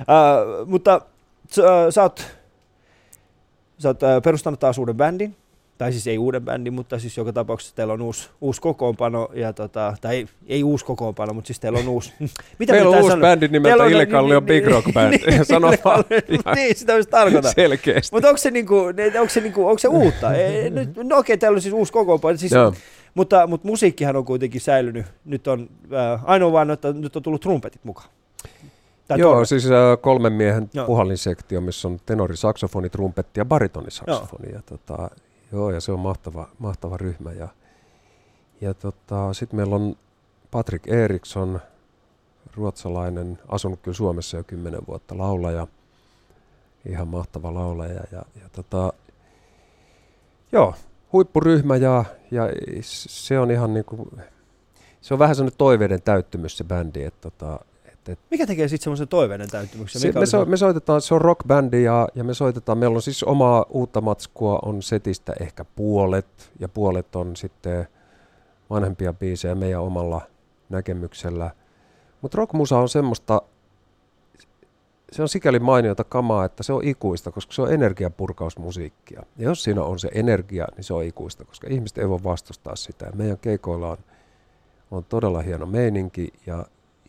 Uh, 0.00 0.66
mutta 0.66 1.00
sä, 1.50 1.62
sä 1.90 2.02
oot, 2.02 2.26
sä 3.78 3.88
oot 3.88 4.02
uh, 4.02 4.22
perustanut 4.24 4.60
taas 4.60 4.78
uuden 4.78 4.96
bändin 4.96 5.36
tai 5.78 5.92
siis 5.92 6.06
ei 6.06 6.18
uuden 6.18 6.42
bändin, 6.42 6.72
mutta 6.72 6.98
siis 6.98 7.16
joka 7.16 7.32
tapauksessa 7.32 7.76
teillä 7.76 7.92
on 7.92 8.02
uusi, 8.02 8.28
uusi 8.40 8.60
kokoonpano, 8.60 9.28
ja 9.34 9.52
tota, 9.52 9.94
tai 10.00 10.16
ei, 10.16 10.26
ei 10.46 10.62
uusi 10.62 10.84
kokoonpano, 10.84 11.32
mutta 11.34 11.46
siis 11.46 11.60
teillä 11.60 11.78
on 11.78 11.88
uusi... 11.88 12.12
Mitä 12.58 12.72
Meillä 12.72 12.90
on 12.90 12.96
uusi 12.96 13.08
sanoa? 13.08 13.20
bändi 13.22 13.48
nimeltä 13.48 13.86
Ilekallio 13.86 14.40
Big 14.40 14.66
Rock 14.66 14.92
Band, 14.92 15.14
niin, 15.26 15.44
sano 15.50 15.72
vaan 15.84 16.04
Niin, 16.54 16.76
sitä 16.76 16.94
olisi 16.94 17.08
tarkoita. 17.08 17.52
Selkeästi. 17.52 18.16
Mutta 18.16 18.28
onko 18.28 18.38
se, 18.38 18.50
niinku, 18.50 18.76
onko, 19.18 19.28
se 19.28 19.40
niinku, 19.40 19.66
onko 19.66 19.78
se 19.78 19.88
uutta? 19.88 20.34
E, 20.34 20.70
no, 20.70 20.80
no 20.80 20.86
okei, 20.86 21.34
okay, 21.34 21.36
teillä 21.36 21.56
on 21.56 21.62
siis 21.62 21.74
uusi 21.74 21.92
kokoonpano, 21.92 22.36
siis, 22.36 22.52
mutta, 23.14 23.46
mutta 23.46 23.66
musiikkihan 23.66 24.16
on 24.16 24.24
kuitenkin 24.24 24.60
säilynyt. 24.60 25.06
Nyt 25.24 25.46
on 25.46 25.68
äh, 25.92 26.20
ainoa 26.24 26.52
vaan, 26.52 26.70
että 26.70 26.92
nyt 26.92 27.16
on 27.16 27.22
tullut 27.22 27.40
trumpetit 27.40 27.84
mukaan. 27.84 28.08
Tai 29.08 29.18
Joo, 29.18 29.32
torvet. 29.32 29.48
siis 29.48 29.66
äh, 29.66 29.98
kolmen 30.00 30.32
miehen 30.32 30.70
Joo. 30.74 30.86
puhallinsektio, 30.86 31.60
missä 31.60 31.88
on 31.88 31.98
tenori, 32.06 32.36
saksofoni, 32.36 32.90
trumpetti 32.90 33.40
ja 33.40 33.44
baritonisaksofoni. 33.44 34.52
Ja, 34.52 34.62
tota, 34.66 35.10
joo, 35.52 35.70
ja 35.70 35.80
se 35.80 35.92
on 35.92 36.00
mahtava, 36.00 36.48
mahtava 36.58 36.96
ryhmä. 36.96 37.32
Ja, 37.32 37.48
ja 38.60 38.74
tota, 38.74 39.34
sitten 39.34 39.56
meillä 39.56 39.76
on 39.76 39.96
Patrick 40.50 40.88
Eriksson, 40.88 41.60
ruotsalainen, 42.56 43.38
asunut 43.48 43.80
kyllä 43.82 43.94
Suomessa 43.94 44.36
jo 44.36 44.44
kymmenen 44.44 44.80
vuotta, 44.88 45.18
laulaja, 45.18 45.66
ihan 46.86 47.08
mahtava 47.08 47.54
laulaja. 47.54 48.00
Ja, 48.12 48.22
ja 48.42 48.48
tota, 48.52 48.92
joo, 50.52 50.74
huippuryhmä 51.12 51.76
ja, 51.76 52.04
ja 52.30 52.42
se 52.82 53.38
on 53.38 53.50
ihan 53.50 53.74
niin 53.74 53.84
kuin, 53.84 54.10
se 55.00 55.14
on 55.14 55.18
vähän 55.18 55.36
sellainen 55.36 55.58
toiveiden 55.58 56.02
täyttymys 56.02 56.56
se 56.58 56.64
bändi, 56.64 57.04
että 57.04 57.30
tota, 57.30 57.60
et, 58.08 58.18
Mikä 58.30 58.46
tekee 58.46 58.68
sitten 58.68 58.84
semmoisen 58.84 59.08
toiveiden 59.08 59.50
täyttymyksen? 59.50 60.00
Se, 60.00 60.12
me, 60.12 60.26
so, 60.26 60.44
me 60.44 60.56
soitetaan, 60.56 61.00
se 61.00 61.14
on 61.14 61.20
rockbändi 61.20 61.82
ja, 61.82 62.08
ja 62.14 62.24
me 62.24 62.34
soitetaan, 62.34 62.78
meillä 62.78 62.94
on 62.94 63.02
siis 63.02 63.22
omaa 63.22 63.66
uutta 63.70 64.00
matskua, 64.00 64.58
on 64.62 64.82
setistä 64.82 65.32
ehkä 65.40 65.64
puolet 65.64 66.52
ja 66.58 66.68
puolet 66.68 67.16
on 67.16 67.36
sitten 67.36 67.88
vanhempia 68.70 69.12
biisejä 69.12 69.54
meidän 69.54 69.80
omalla 69.80 70.20
näkemyksellä. 70.68 71.50
Mutta 72.22 72.36
rockmusa 72.36 72.78
on 72.78 72.88
semmoista, 72.88 73.42
se 75.12 75.22
on 75.22 75.28
sikäli 75.28 75.58
mainiota 75.58 76.04
kamaa, 76.04 76.44
että 76.44 76.62
se 76.62 76.72
on 76.72 76.84
ikuista, 76.84 77.30
koska 77.30 77.52
se 77.52 77.62
on 77.62 77.72
energiapurkausmusiikkia. 77.72 79.22
Ja 79.36 79.44
jos 79.44 79.62
siinä 79.62 79.82
on 79.82 79.98
se 79.98 80.08
energia, 80.14 80.66
niin 80.76 80.84
se 80.84 80.94
on 80.94 81.04
ikuista, 81.04 81.44
koska 81.44 81.66
ihmiset 81.70 81.98
ei 81.98 82.08
voi 82.08 82.24
vastustaa 82.24 82.76
sitä. 82.76 83.06
Ja 83.06 83.12
meidän 83.14 83.38
keikoilla 83.38 83.90
on, 83.90 83.98
on 84.90 85.04
todella 85.04 85.42
hieno 85.42 85.66
meininki 85.66 86.32
ja, 86.46 86.66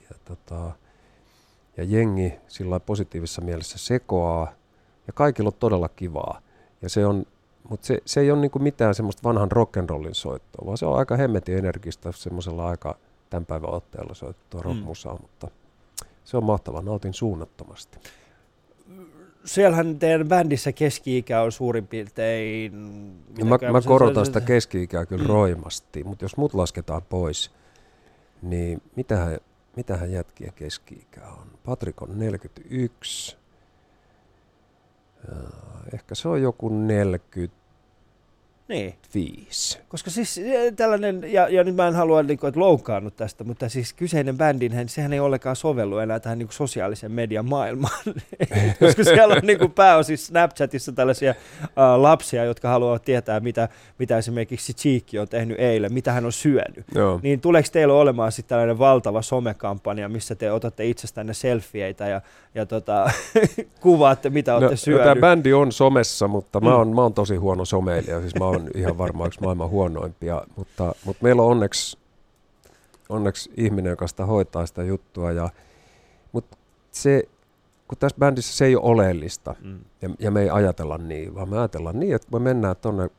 ja 0.09 0.15
tota, 0.25 0.71
ja 1.79 1.85
jengi 1.85 2.33
sillä 2.47 2.79
positiivisessa 2.79 3.41
mielessä 3.41 3.77
sekoaa 3.77 4.53
ja 5.07 5.13
kaikilla 5.13 5.47
on 5.47 5.59
todella 5.59 5.89
kivaa. 5.89 6.41
Ja 6.81 6.89
se 6.89 7.05
on, 7.05 7.25
mutta 7.69 7.87
se, 7.87 7.97
se 8.05 8.19
ei 8.19 8.31
ole 8.31 8.41
niinku 8.41 8.59
mitään 8.59 8.95
semmoista 8.95 9.23
vanhan 9.23 9.51
rock'n'rollin 9.51 10.13
soittoa, 10.13 10.65
vaan 10.65 10.77
se 10.77 10.85
on 10.85 10.97
aika 10.97 11.17
hemmetin 11.17 11.57
energistä 11.57 12.11
semmoisella 12.11 12.69
aika 12.69 12.97
tämän 13.29 13.45
päivän 13.45 13.73
otteella 13.73 14.13
soittoa 14.13 14.61
rockmusaa, 14.61 15.13
mm. 15.15 15.21
mutta 15.21 15.47
se 16.23 16.37
on 16.37 16.43
mahtavaa, 16.43 16.81
nautin 16.81 17.13
suunnattomasti. 17.13 17.97
Siellähän 19.45 19.99
teidän 19.99 20.27
bändissä 20.27 20.71
keski-ikä 20.71 21.41
on 21.41 21.51
suurin 21.51 21.87
piirtein... 21.87 22.73
Mä, 23.43 23.71
mä 23.71 23.81
korotan 23.81 24.25
sitä 24.25 24.41
keski-ikää 24.41 25.05
kyllä 25.05 25.23
mm. 25.23 25.29
roimasti, 25.29 26.03
mutta 26.03 26.25
jos 26.25 26.37
mut 26.37 26.53
lasketaan 26.53 27.01
pois, 27.09 27.51
niin 28.41 28.81
mitähän 28.95 29.37
mitähän 29.79 30.11
jätkien 30.11 30.53
keski-ikä 30.53 31.27
on? 31.27 31.47
Patrik 31.65 32.01
on 32.01 32.19
41. 32.19 33.37
Ehkä 35.93 36.15
se 36.15 36.27
on 36.27 36.41
joku 36.41 36.69
40 36.69 37.55
niin. 38.69 38.93
Viisi. 39.13 39.79
Koska 39.87 40.09
siis 40.09 40.37
e, 40.37 40.71
tällainen, 40.71 41.23
ja, 41.27 41.49
ja 41.49 41.63
nyt 41.63 41.75
mä 41.75 41.87
en 41.87 41.95
halua 41.95 42.23
niin 42.23 42.39
kuin, 42.39 42.47
että 42.47 42.59
loukkaannut 42.59 43.15
tästä, 43.15 43.43
mutta 43.43 43.69
siis 43.69 43.93
kyseinen 43.93 44.37
bändin, 44.37 44.89
sehän 44.89 45.13
ei 45.13 45.19
ollenkaan 45.19 45.55
sovellu 45.55 45.97
enää 45.97 46.19
tähän 46.19 46.37
niin 46.37 46.47
kuin 46.47 46.55
sosiaalisen 46.55 47.11
median 47.11 47.45
maailmaan. 47.45 47.99
Koska 48.79 49.03
siellä 49.03 49.33
on 49.33 49.41
niin 49.43 49.59
kuin 49.59 49.71
pääosin 49.71 50.17
Snapchatissa 50.17 50.91
tällaisia 50.91 51.35
uh, 51.61 52.01
lapsia, 52.01 52.45
jotka 52.45 52.69
haluavat 52.69 53.01
tietää, 53.01 53.39
mitä, 53.39 53.69
mitä 53.99 54.17
esimerkiksi 54.17 54.73
Cheekki 54.73 55.19
on 55.19 55.27
tehnyt 55.27 55.59
eilen, 55.59 55.93
mitä 55.93 56.11
hän 56.11 56.25
on 56.25 56.33
syönyt. 56.33 56.85
Joo. 56.95 57.19
Niin 57.23 57.41
tuleeko 57.41 57.69
teillä 57.71 57.93
olemaan 57.93 58.31
sitten 58.31 58.49
tällainen 58.49 58.79
valtava 58.79 59.21
somekampanja, 59.21 60.09
missä 60.09 60.35
te 60.35 60.51
otatte 60.51 60.85
itsestänne 60.85 61.33
selfieitä 61.33 62.07
ja, 62.07 62.21
ja 62.55 62.65
tota, 62.65 63.11
kuvaatte, 63.81 64.29
mitä 64.29 64.55
olette 64.55 64.73
no, 64.73 64.77
syönyt? 64.77 65.03
Tämä 65.03 65.21
bändi 65.21 65.53
on 65.53 65.71
somessa, 65.71 66.27
mutta 66.27 66.59
mä 66.59 66.69
mm. 66.69 66.75
oon, 66.75 66.95
mä 66.95 67.01
oon 67.01 67.13
tosi 67.13 67.35
huono 67.35 67.65
someilija. 67.65 68.21
Siis 68.21 68.35
mä 68.35 68.45
oon 68.45 68.58
on 68.61 68.69
ihan 68.75 68.97
varmaan 68.97 69.27
yksi 69.27 69.41
maailman 69.41 69.69
huonoimpia, 69.69 70.41
mutta, 70.55 70.95
mutta 71.05 71.23
meillä 71.23 71.41
on 71.41 71.51
onneksi, 71.51 71.97
onneksi 73.09 73.51
ihminen, 73.57 73.89
joka 73.89 74.07
sitä 74.07 74.25
hoitaa 74.25 74.65
sitä 74.65 74.83
juttua. 74.83 75.31
Ja, 75.31 75.49
mutta 76.31 76.57
se, 76.91 77.23
kun 77.87 77.97
tässä 77.97 78.17
bändissä 78.19 78.57
se 78.57 78.65
ei 78.65 78.75
ole 78.75 78.85
oleellista, 78.85 79.55
mm. 79.61 79.79
ja, 80.01 80.09
ja 80.19 80.31
me 80.31 80.41
ei 80.41 80.49
ajatella 80.49 80.97
niin, 80.97 81.35
vaan 81.35 81.49
me 81.49 81.57
ajatellaan 81.57 81.99
niin, 81.99 82.15
että 82.15 82.27
kun 82.31 82.41
me 82.41 82.49
mennään 82.49 82.75
tuonne 82.75 83.09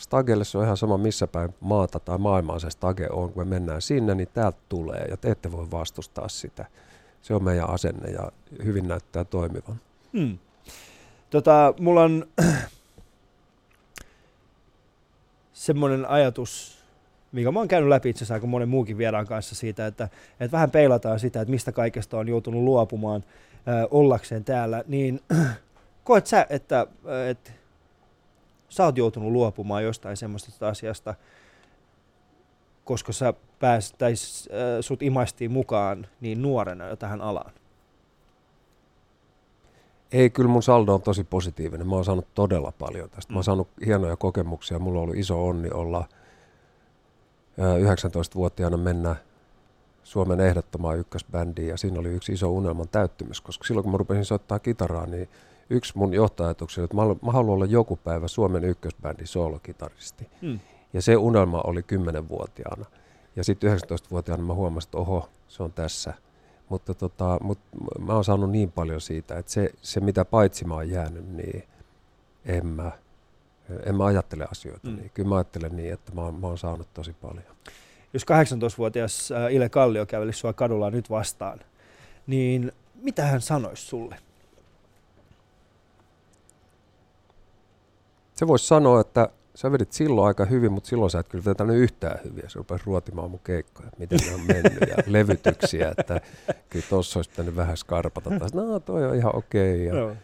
Stagelle, 0.00 0.44
se 0.44 0.58
on 0.58 0.64
ihan 0.64 0.76
sama 0.76 0.98
missä 0.98 1.26
päin 1.26 1.54
maata 1.60 2.00
tai 2.00 2.18
maailmaa 2.18 2.58
se 2.58 2.70
Stage 2.70 3.08
on, 3.10 3.32
kun 3.32 3.42
me 3.42 3.50
mennään 3.50 3.82
sinne, 3.82 4.14
niin 4.14 4.28
täältä 4.34 4.58
tulee, 4.68 5.04
ja 5.10 5.16
te 5.16 5.30
ette 5.30 5.52
voi 5.52 5.70
vastustaa 5.70 6.28
sitä. 6.28 6.66
Se 7.22 7.34
on 7.34 7.44
meidän 7.44 7.70
asenne, 7.70 8.10
ja 8.10 8.32
hyvin 8.64 8.88
näyttää 8.88 9.24
toimivan. 9.24 9.80
Mm. 10.12 10.38
Tota, 11.30 11.74
mulla 11.80 12.02
on 12.02 12.26
semmoinen 15.60 16.06
ajatus, 16.06 16.78
mikä 17.32 17.52
mä 17.52 17.58
oon 17.58 17.68
käynyt 17.68 17.88
läpi 17.88 18.08
itse 18.10 18.24
asiassa 18.24 18.46
monen 18.46 18.68
muukin 18.68 18.98
vieraan 18.98 19.26
kanssa 19.26 19.54
siitä, 19.54 19.86
että, 19.86 20.08
että 20.40 20.52
vähän 20.52 20.70
peilataan 20.70 21.20
sitä, 21.20 21.40
että 21.40 21.50
mistä 21.50 21.72
kaikesta 21.72 22.18
on 22.18 22.28
joutunut 22.28 22.62
luopumaan 22.62 23.24
äh, 23.68 23.86
ollakseen 23.90 24.44
täällä, 24.44 24.84
niin 24.86 25.20
koet 26.04 26.26
sä, 26.26 26.46
että, 26.50 26.86
että 27.30 27.50
sä 28.68 28.84
oot 28.84 28.98
joutunut 28.98 29.32
luopumaan 29.32 29.84
jostain 29.84 30.16
semmoista 30.16 30.68
asiasta, 30.68 31.14
koska 32.84 33.12
sä 33.12 33.34
pääs, 33.58 33.94
tai 33.98 34.12
äh, 34.12 34.16
sut 34.80 35.02
imaistiin 35.02 35.52
mukaan 35.52 36.06
niin 36.20 36.42
nuorena 36.42 36.86
jo 36.86 36.96
tähän 36.96 37.20
alaan? 37.20 37.52
Ei, 40.12 40.30
kyllä 40.30 40.50
mun 40.50 40.62
saldo 40.62 40.94
on 40.94 41.02
tosi 41.02 41.24
positiivinen. 41.24 41.86
Mä 41.88 41.94
oon 41.94 42.04
saanut 42.04 42.26
todella 42.34 42.72
paljon 42.78 43.10
tästä. 43.10 43.32
Mä 43.32 43.36
oon 43.36 43.42
mm. 43.42 43.44
saanut 43.44 43.68
hienoja 43.86 44.16
kokemuksia. 44.16 44.78
Mulla 44.78 44.98
on 44.98 45.02
ollut 45.02 45.16
iso 45.16 45.46
onni 45.46 45.70
olla 45.70 46.04
19-vuotiaana 47.58 48.76
mennä 48.76 49.16
Suomen 50.02 50.40
ehdottomaan 50.40 50.98
ykkösbändiin 50.98 51.68
ja 51.68 51.76
siinä 51.76 52.00
oli 52.00 52.08
yksi 52.08 52.32
iso 52.32 52.50
unelman 52.50 52.88
täyttymys, 52.88 53.40
koska 53.40 53.64
silloin 53.64 53.82
kun 53.82 53.92
mä 53.92 53.98
rupesin 53.98 54.24
soittaa 54.24 54.58
kitaraa, 54.58 55.06
niin 55.06 55.28
yksi 55.70 55.98
mun 55.98 56.14
johtajatukseni, 56.14 56.84
että 56.84 56.96
mä, 56.96 57.02
mä 57.22 57.32
haluan 57.32 57.54
olla 57.54 57.66
joku 57.66 57.96
päivä 57.96 58.28
Suomen 58.28 58.64
ykkösbändin 58.64 59.26
soolokitaristi. 59.26 60.28
Hmm. 60.42 60.60
Ja 60.92 61.02
se 61.02 61.16
unelma 61.16 61.60
oli 61.64 61.80
10-vuotiaana. 61.80 62.84
Ja 63.36 63.44
sitten 63.44 63.78
19-vuotiaana 63.78 64.42
mä 64.42 64.54
huomasin, 64.54 64.88
että 64.88 64.98
oho, 64.98 65.28
se 65.48 65.62
on 65.62 65.72
tässä– 65.72 66.14
mutta 66.70 66.94
tota, 66.94 67.38
mut 67.42 67.58
mä 67.98 68.12
oon 68.12 68.24
saanut 68.24 68.50
niin 68.50 68.72
paljon 68.72 69.00
siitä, 69.00 69.38
että 69.38 69.52
se, 69.52 69.70
se 69.82 70.00
mitä 70.00 70.24
paitsi 70.24 70.64
mä 70.64 70.74
oon 70.74 70.90
jäänyt, 70.90 71.28
niin 71.28 71.64
en 72.44 72.66
mä, 72.66 72.92
en 73.86 73.96
mä 73.96 74.04
ajattele 74.04 74.46
asioita 74.50 74.88
mm. 74.88 74.96
niin. 74.96 75.10
Kyllä 75.14 75.28
mä 75.28 75.36
ajattelen 75.36 75.76
niin, 75.76 75.92
että 75.92 76.12
mä 76.14 76.20
oon, 76.20 76.34
mä 76.34 76.46
oon 76.46 76.58
saanut 76.58 76.88
tosi 76.94 77.12
paljon. 77.12 77.44
Jos 78.12 78.22
18-vuotias 78.22 79.32
äh, 79.32 79.54
Ile 79.54 79.68
Kallio 79.68 80.06
kävelisi 80.06 80.38
sua 80.38 80.52
kadulla 80.52 80.90
nyt 80.90 81.10
vastaan, 81.10 81.60
niin 82.26 82.72
mitä 82.94 83.24
hän 83.24 83.40
sanoisi 83.40 83.86
sulle? 83.86 84.16
Se 88.34 88.46
voisi 88.46 88.66
sanoa, 88.66 89.00
että 89.00 89.28
sä 89.60 89.72
vedit 89.72 89.92
silloin 89.92 90.26
aika 90.26 90.44
hyvin, 90.44 90.72
mutta 90.72 90.88
silloin 90.88 91.10
sä 91.10 91.18
et 91.18 91.28
kyllä 91.28 91.44
vetänyt 91.44 91.76
yhtään 91.76 92.18
hyviä. 92.24 92.48
Se 92.48 92.58
rupesi 92.58 92.84
ruotimaan 92.86 93.30
mun 93.30 93.40
keikkoja, 93.44 93.88
että 93.88 94.00
miten 94.00 94.18
ne 94.26 94.34
on 94.34 94.40
mennyt 94.40 94.88
ja 94.88 94.96
levytyksiä, 95.12 95.94
että 95.98 96.20
kyllä 96.68 96.86
tuossa 96.88 97.18
olisi 97.18 97.30
pitänyt 97.30 97.56
vähän 97.56 97.76
skarpata. 97.76 98.30
Tai, 98.30 98.48
no 98.54 98.80
toi 98.80 99.06
on 99.06 99.16
ihan 99.16 99.36
okei. 99.36 99.88
Okay, 99.88 100.08
ja 100.08 100.16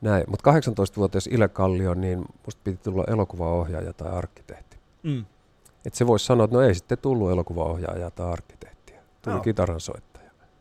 näin. 0.00 0.24
Mutta 0.26 0.50
18-vuotias 0.50 1.26
Ile 1.26 1.48
Kallio, 1.48 1.94
niin 1.94 2.24
musta 2.46 2.60
piti 2.64 2.76
tulla 2.76 3.04
elokuvaohjaaja 3.08 3.92
tai 3.92 4.12
arkkitehti. 4.12 4.76
Mm. 5.02 5.24
Et 5.86 5.94
se 5.94 6.06
voisi 6.06 6.26
sanoa, 6.26 6.44
että 6.44 6.56
no 6.56 6.62
ei 6.62 6.74
sitten 6.74 6.98
tullut 6.98 7.30
elokuvaohjaaja 7.30 8.10
tai 8.10 8.32
arkkitehtiä. 8.32 9.00
Tuli 9.22 9.34
no. 9.34 9.40
kitaransoittaja. 9.40 10.09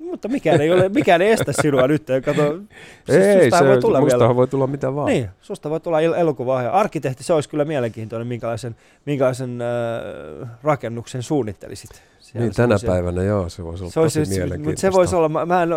Mutta 0.09 0.27
mikään 0.27 0.61
ei, 0.61 0.71
ole, 0.71 0.89
mikään 0.89 1.21
ei 1.21 1.31
estä 1.31 1.51
sinua 1.61 1.87
nyt. 1.87 2.03
Kato, 2.25 2.57
siis 3.05 3.25
ei, 3.25 3.51
se, 3.51 3.65
voi 3.65 3.79
tulla 3.79 4.05
vielä. 4.05 4.35
voi 4.35 4.47
tulla 4.47 4.67
mitä 4.67 4.95
vaan. 4.95 5.07
Niin, 5.07 5.29
susta 5.41 5.69
voi 5.69 5.79
tulla 5.79 6.01
el- 6.01 6.13
elokuva. 6.13 6.61
Ja 6.61 6.71
arkkitehti, 6.71 7.23
se 7.23 7.33
olisi 7.33 7.49
kyllä 7.49 7.65
mielenkiintoinen, 7.65 8.27
minkälaisen, 8.27 8.75
minkälaisen 9.05 9.59
äh, 9.61 10.49
rakennuksen 10.63 11.23
suunnittelisit. 11.23 11.91
Siellä 12.19 12.45
niin, 12.45 12.55
tänä 12.55 12.77
siellä. 12.77 12.95
päivänä 12.95 13.23
joo, 13.23 13.49
se 13.49 13.63
voisi 13.63 13.83
olla 13.83 13.91
se 13.91 13.99
tosi 13.99 14.19
olisi, 14.19 14.57
Mutta 14.57 14.81
se 14.81 14.91
voisi 14.91 15.15
olla, 15.15 15.29
mä, 15.29 15.45
mä 15.45 15.63
en, 15.63 15.69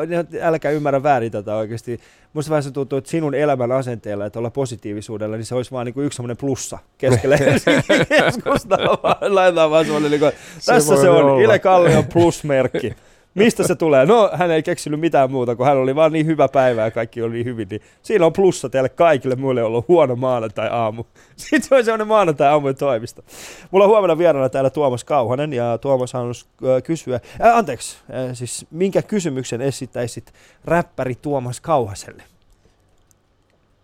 älkää 0.43 0.71
ymmärrä 0.73 1.03
väärin 1.03 1.33
tätä 1.33 1.57
oikeasti. 1.57 2.01
Musta 2.33 2.51
vähän 2.51 2.63
se 2.63 2.71
tuntuu, 2.71 2.99
että 2.99 3.11
sinun 3.11 3.35
elämän 3.35 3.73
asenteella, 3.73 4.27
että 4.27 4.39
olla 4.39 4.51
positiivisuudella, 4.51 5.37
niin 5.37 5.45
se 5.45 5.55
olisi 5.55 5.71
vaan 5.71 5.87
niin 5.87 5.95
kuin 5.95 6.07
yksi 6.07 6.17
semmoinen 6.17 6.37
plussa 6.37 6.79
keskellä 6.99 7.39
keskustelua. 8.09 9.17
Laitetaan 9.21 9.71
vaan 9.71 9.85
semmoinen, 9.85 10.11
niin 10.11 10.21
kuin, 10.21 10.33
tässä 10.67 10.97
se, 10.97 11.01
se 11.01 11.11
on, 11.11 11.25
olla. 11.25 11.43
Ile 11.43 11.59
Kallion 11.59 12.05
plusmerkki. 12.13 12.95
Mistä 13.35 13.67
se 13.67 13.75
tulee? 13.75 14.07
No, 14.07 14.31
hän 14.33 14.51
ei 14.51 14.63
keksinyt 14.63 15.01
mitään 15.01 15.31
muuta, 15.31 15.57
kun 15.57 15.67
hän 15.67 15.77
oli 15.77 15.95
vaan 15.95 16.13
niin 16.13 16.27
hyvä 16.27 16.49
päivä 16.49 16.85
ja 16.85 16.91
kaikki 16.91 17.23
oli 17.23 17.33
niin 17.33 17.47
hyvin. 17.47 17.69
Niin 17.69 17.83
siinä 18.03 18.27
on 18.27 18.33
plussa 18.33 18.69
teille 18.69 18.89
kaikille. 18.89 19.37
Muille 19.37 19.63
on 19.63 19.67
ollut 19.67 19.89
huono 19.89 20.17
maanantai-aamu. 20.17 21.05
Sitten 21.37 21.63
se 21.63 21.75
on 21.75 21.85
semmoinen 21.85 22.09
maanantai-aamu 22.09 22.75
toimisto. 22.75 23.23
Mulla 23.71 23.85
on 23.85 23.91
huomenna 23.91 24.19
vieraana 24.19 24.49
täällä 24.49 24.71
Tuomas 24.71 25.05
Kauhanen 25.05 25.53
ja 25.53 25.79
Tuomas 25.79 26.13
haluaisi 26.13 26.47
äh, 26.65 26.83
kysyä, 26.83 27.15
äh, 27.15 27.57
anteeksi, 27.57 27.97
äh, 27.97 28.31
siis 28.37 28.67
minkä 28.71 29.03
kysymyksen 29.03 29.61
esittäisit 29.61 30.33
räppäri 30.65 31.15
Tuomas 31.15 31.61
Kauhaselle? 31.61 32.23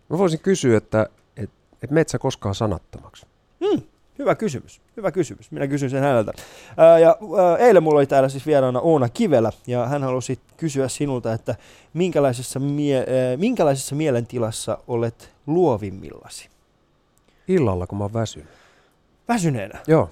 Mä 0.09 0.18
voisin 0.18 0.40
kysyä, 0.40 0.76
että 0.76 1.07
et, 1.36 1.51
et 1.82 1.90
metsä 1.90 2.18
koskaan 2.18 2.55
sanattomaksi. 2.55 3.26
Hmm. 3.64 3.82
Hyvä 4.18 4.34
kysymys, 4.34 4.80
hyvä 4.96 5.10
kysymys. 5.12 5.50
Minä 5.50 5.66
kysyn 5.66 5.90
sen 5.90 6.02
häneltä. 6.02 6.32
Ää, 6.76 6.98
ja 6.98 7.16
ää, 7.38 7.56
eilen 7.56 7.82
mulla 7.82 7.98
oli 7.98 8.06
täällä 8.06 8.28
siis 8.28 8.46
vieraana 8.46 8.80
Oona 8.80 9.08
Kivelä, 9.08 9.52
ja 9.66 9.86
hän 9.86 10.02
halusi 10.02 10.38
kysyä 10.56 10.88
sinulta, 10.88 11.32
että 11.32 11.54
minkälaisessa, 11.94 12.60
mie- 12.60 13.06
ää, 13.30 13.36
minkälaisessa 13.36 13.94
mielentilassa 13.94 14.78
olet 14.88 15.30
luovimmillasi? 15.46 16.48
Illalla, 17.48 17.86
kun 17.86 17.98
mä 17.98 18.04
oon 18.04 18.12
väsynyt. 18.12 18.48
Väsyneenä? 19.28 19.78
Joo. 19.86 20.10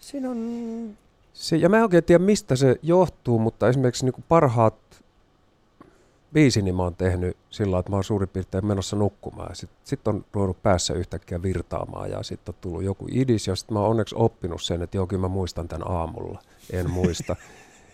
Siinä 0.00 0.30
on... 0.30 0.96
Se, 1.32 1.56
ja 1.56 1.68
mä 1.68 1.76
en 1.76 1.82
oikein 1.82 2.04
tiedä, 2.04 2.24
mistä 2.24 2.56
se 2.56 2.76
johtuu, 2.82 3.38
mutta 3.38 3.68
esimerkiksi 3.68 4.04
niin 4.04 4.24
parhaat 4.28 4.74
biisini 6.32 6.64
niin 6.64 6.74
mä 6.76 6.82
oon 6.82 6.94
tehnyt 6.94 7.36
sillä 7.50 7.78
että 7.78 7.90
mä 7.90 7.96
oon 7.96 8.04
suurin 8.04 8.28
piirtein 8.28 8.66
menossa 8.66 8.96
nukkumaan. 8.96 9.56
Sitten 9.56 9.78
sit 9.84 10.08
on 10.08 10.24
ruvennut 10.32 10.62
päässä 10.62 10.94
yhtäkkiä 10.94 11.42
virtaamaan 11.42 12.10
ja 12.10 12.22
sitten 12.22 12.54
on 12.54 12.58
tullut 12.60 12.82
joku 12.82 13.06
idis 13.10 13.46
ja 13.46 13.56
sitten 13.56 13.74
mä 13.74 13.80
oon 13.80 13.90
onneksi 13.90 14.14
oppinut 14.18 14.62
sen, 14.62 14.82
että 14.82 14.96
joo, 14.96 15.06
kyllä 15.06 15.20
mä 15.20 15.28
muistan 15.28 15.68
tämän 15.68 15.90
aamulla. 15.90 16.40
En 16.72 16.90
muista. 17.00 17.36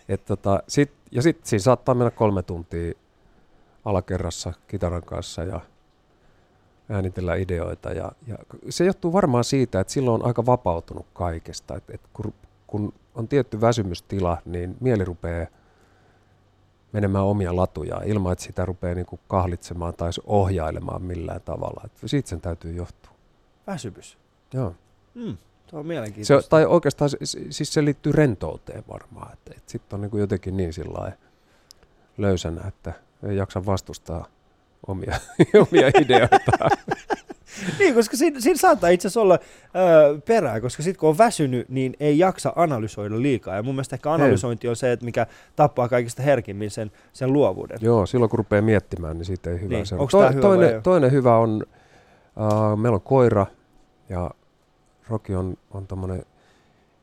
Et 0.09 0.24
tota, 0.24 0.62
sit, 0.68 0.93
ja 1.11 1.22
sitten 1.22 1.49
siinä 1.49 1.62
saattaa 1.62 1.95
mennä 1.95 2.11
kolme 2.11 2.43
tuntia 2.43 2.95
alakerrassa 3.85 4.53
kitaran 4.68 5.03
kanssa 5.03 5.45
ja 5.45 5.61
äänitellä 6.89 7.35
ideoita. 7.35 7.93
Ja, 7.93 8.12
ja 8.26 8.39
se 8.68 8.85
johtuu 8.85 9.12
varmaan 9.12 9.45
siitä, 9.45 9.80
että 9.80 9.93
silloin 9.93 10.22
on 10.22 10.28
aika 10.28 10.47
vapautunut 10.47 11.07
kaikesta. 11.12 11.76
Et, 11.76 11.91
et 11.91 12.01
kun, 12.12 12.35
kun 12.66 12.93
on 13.14 13.28
tietty 13.28 13.61
väsymystila, 13.61 14.39
niin 14.45 14.76
mieli 14.80 15.05
rupeaa 15.05 15.47
menemään 16.95 17.24
omia 17.24 17.57
latuja 17.57 18.01
ilman, 18.05 18.32
että 18.32 18.45
sitä 18.45 18.64
rupeaa 18.64 18.95
niin 18.95 19.07
kuin 19.07 19.20
kahlitsemaan 19.28 19.95
tai 19.95 20.11
ohjailemaan 20.26 21.03
millään 21.03 21.40
tavalla. 21.40 21.82
Että 21.84 22.09
siitä 22.09 22.28
sen 22.28 22.40
täytyy 22.40 22.72
johtua. 22.72 23.12
Väsymys. 23.66 24.18
Joo. 24.53 24.74
Mm, 25.14 25.36
tuo 25.66 25.80
on 25.80 25.86
mielenkiintoista. 25.86 26.42
Se, 26.42 26.49
tai 26.49 26.66
oikeastaan 26.66 27.11
siis 27.51 27.72
se 27.72 27.84
liittyy 27.84 28.12
rentouteen 28.12 28.84
varmaan. 28.88 29.32
Että, 29.32 29.53
että 29.57 29.72
sitten 29.72 29.97
on 29.97 30.01
niin 30.01 30.11
kuin 30.11 30.20
jotenkin 30.20 30.57
niin 30.57 30.72
sillä 30.72 31.12
löysänä, 32.18 32.68
että 32.68 32.92
ei 33.28 33.36
jaksa 33.36 33.66
vastustaa 33.66 34.26
omia, 34.86 35.20
omia 35.70 35.88
ideoita. 36.01 36.53
niin, 37.78 37.94
koska 37.94 38.16
siinä, 38.16 38.40
siinä 38.40 38.56
saattaa 38.56 38.90
itse 38.90 39.08
asiassa 39.08 39.20
olla 39.20 39.38
ö, 40.14 40.20
perää, 40.20 40.60
koska 40.60 40.82
sitten 40.82 41.00
kun 41.00 41.08
on 41.08 41.18
väsynyt, 41.18 41.68
niin 41.68 41.96
ei 42.00 42.18
jaksa 42.18 42.52
analysoida 42.56 43.22
liikaa. 43.22 43.56
Ja 43.56 43.62
mun 43.62 43.74
mielestä 43.74 43.96
ehkä 43.96 44.12
analysointi 44.12 44.68
on 44.68 44.76
se, 44.76 44.92
että 44.92 45.04
mikä 45.04 45.26
tappaa 45.56 45.88
kaikista 45.88 46.22
herkimmin 46.22 46.70
sen, 46.70 46.90
sen 47.12 47.32
luovuuden. 47.32 47.78
Joo, 47.80 48.06
silloin 48.06 48.30
kun 48.30 48.38
rupeaa 48.38 48.62
miettimään, 48.62 49.18
niin 49.18 49.26
siitä 49.26 49.50
ei 49.50 49.60
hyvä 49.60 49.74
niin. 49.74 49.84
To- 50.10 50.30
hyvä 50.30 50.40
toinen, 50.40 50.82
toinen 50.82 51.12
hyvä 51.12 51.36
on, 51.36 51.64
uh, 52.36 52.78
meillä 52.78 52.96
on 52.96 53.00
koira 53.02 53.46
ja 54.08 54.30
Roki 55.08 55.34
on, 55.34 55.56
on 55.70 55.86
tommonen 55.86 56.24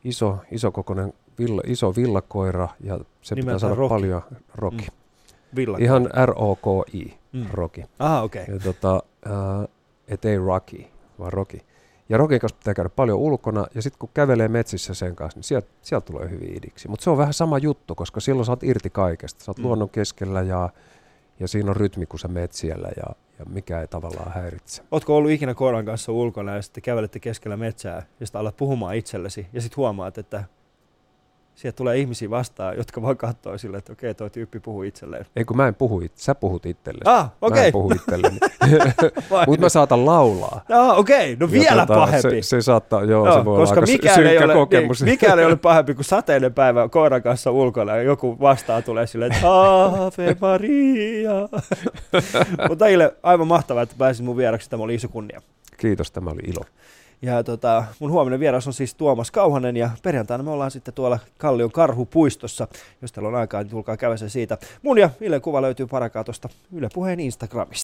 iso, 0.04 0.38
iso 0.52 0.72
kokoinen 0.72 1.14
villa, 1.40 1.62
iso 1.66 1.96
villakoira 1.96 2.70
ja 2.84 3.00
se 3.22 3.36
Nimeltä 3.36 3.56
pitää 3.56 3.60
saada 3.60 3.76
Rocky. 3.76 3.90
paljon 3.90 4.22
Roki. 4.56 4.88
Mm. 5.56 5.76
Ihan 5.80 6.10
R-O-K-I, 6.26 7.14
mm. 7.32 7.46
Roki. 7.52 7.84
Ah, 8.00 8.24
okei. 8.24 8.42
Okay. 8.44 8.56
Ja 8.56 8.60
tota, 8.60 9.04
uh, 9.26 9.70
että 10.12 10.30
ei 10.30 10.38
Rocky, 10.38 10.84
vaan 11.20 11.34
Rocky. 11.34 11.60
Ja 12.10 12.18
Rokin 12.18 12.40
kanssa 12.40 12.58
pitää 12.58 12.74
käydä 12.74 12.90
paljon 12.90 13.20
ulkona, 13.20 13.68
ja 13.76 13.82
sitten 13.82 14.00
kun 14.00 14.10
kävelee 14.14 14.48
metsissä 14.48 14.94
sen 14.94 15.16
kanssa, 15.16 15.38
niin 15.38 15.44
sieltä, 15.44 15.68
sieltä 15.82 16.06
tulee 16.06 16.30
hyvin 16.30 16.58
idiksi. 16.58 16.88
Mutta 16.88 17.04
se 17.04 17.10
on 17.10 17.18
vähän 17.18 17.34
sama 17.34 17.58
juttu, 17.58 17.96
koska 17.96 18.20
silloin 18.20 18.46
sä 18.46 18.52
oot 18.52 18.64
irti 18.64 18.90
kaikesta. 18.90 19.44
Sä 19.44 19.52
oot 19.52 19.58
mm. 19.58 19.64
luonnon 19.64 19.90
keskellä 19.90 20.42
ja, 20.42 20.70
ja 21.40 21.48
siinä 21.48 21.70
on 21.70 21.76
rytmi, 21.76 22.06
kun 22.06 22.20
sä 22.20 22.28
meet 22.28 22.54
siellä 22.54 22.88
ja, 22.98 23.16
ja 23.40 23.46
mikä 23.46 23.82
ei 23.82 23.88
tavallaan 23.88 24.32
häiritse. 24.34 24.84
Ootko 24.92 25.18
ollut 25.18 25.32
ikinä 25.32 25.54
koiran 25.54 25.86
kanssa 25.86 26.12
ulkona 26.12 26.56
ja 26.56 26.62
sitten 26.62 26.84
kävelette 26.84 27.20
keskellä 27.20 27.58
metsää 27.58 28.06
ja 28.20 28.26
sitten 28.26 28.42
alat 28.42 28.58
puhumaan 28.58 28.96
itsellesi 28.96 29.48
ja 29.54 29.62
sitten 29.62 29.78
huomaat, 29.78 30.18
että 30.18 30.44
sieltä 31.56 31.76
tulee 31.78 31.98
ihmisiä 31.98 32.30
vastaan, 32.30 32.78
jotka 32.78 33.02
vaan 33.02 33.18
katsoo 33.18 33.58
sille, 33.58 33.78
että 33.78 33.94
okei, 33.94 34.14
tuo 34.14 34.30
tyyppi 34.30 34.60
puhuu 34.60 34.84
itselleen. 34.84 35.26
Ei 35.36 35.46
kun 35.46 35.58
mä 35.58 35.68
en 35.68 35.76
puhu 35.76 36.02
itse, 36.02 36.24
sä 36.24 36.36
puhut 36.36 36.66
itsellesi. 36.66 37.04
Ah, 37.06 37.32
okei. 37.42 37.48
Okay. 37.48 37.62
Mä 37.62 37.66
en 37.66 37.72
puhu 37.72 37.92
itselleni. 37.92 38.38
Mutta 39.48 39.62
mä 39.62 39.70
saatan 39.70 40.06
laulaa. 40.06 40.66
Ah, 40.70 41.00
okei, 41.00 41.34
okay. 41.34 41.48
no 41.48 41.52
vielä 41.52 41.86
tota, 41.86 42.00
pahempi. 42.00 42.44
Se, 42.44 42.50
se, 42.50 42.62
saattaa, 42.62 43.04
joo, 43.04 43.26
no, 43.26 43.38
se 43.38 43.46
voi 43.46 43.58
koska 43.58 43.80
olla 43.80 43.92
mikään 43.92 44.28
ei 44.28 44.44
ole, 44.44 44.54
kokemus. 44.54 45.02
Niin, 45.02 45.14
mikään 45.14 45.40
ei 45.40 45.46
ole 45.46 45.56
pahempi 45.56 45.96
kuin 45.96 46.06
sateinen 46.06 46.54
päivä 46.54 46.90
koiran 46.90 47.22
kanssa 47.22 47.52
ulkona 47.52 47.96
ja 47.96 48.02
joku 48.02 48.38
vastaan 48.40 48.84
tulee 48.84 49.08
silleen, 49.08 49.32
että 49.32 49.48
Ave 49.48 50.38
Maria. 50.42 51.32
Mutta 52.70 52.86
aivan 53.24 53.48
mahtavaa, 53.48 53.84
että 53.84 53.96
pääsit 53.98 54.26
mun 54.26 54.38
vieraksi. 54.38 54.70
Tämä 54.70 54.84
oli 54.84 54.96
iso 54.96 55.08
kunnia. 55.08 55.42
Kiitos, 55.78 56.12
tämä 56.12 56.30
oli 56.30 56.42
ilo. 56.48 56.66
Ja 57.22 57.44
tota, 57.44 57.84
mun 58.00 58.12
huominen 58.12 58.40
vieras 58.40 58.68
on 58.68 58.74
siis 58.74 58.96
Tuomas 58.96 59.32
Kauhanen 59.32 59.78
ja 59.78 59.90
perjantaina 60.04 60.44
me 60.44 60.52
ollaan 60.52 60.72
sitten 60.72 60.94
tuolla 60.94 61.20
Kallion 61.38 61.72
Karhupuistossa. 61.72 62.68
Jos 63.02 63.12
teillä 63.12 63.30
on 63.30 63.36
aikaa, 63.36 63.64
niin 63.64 63.72
tulkaa 63.72 63.98
käydä 63.98 64.18
siitä. 64.18 64.58
Mun 64.82 64.98
ja 64.98 65.10
Yle 65.20 65.40
kuva 65.40 65.62
löytyy 65.62 65.88
parakaa 65.88 66.24
tuosta 66.24 66.50
Yle 66.74 66.90
Puheen 66.94 67.20
Instagramista. 67.20 67.80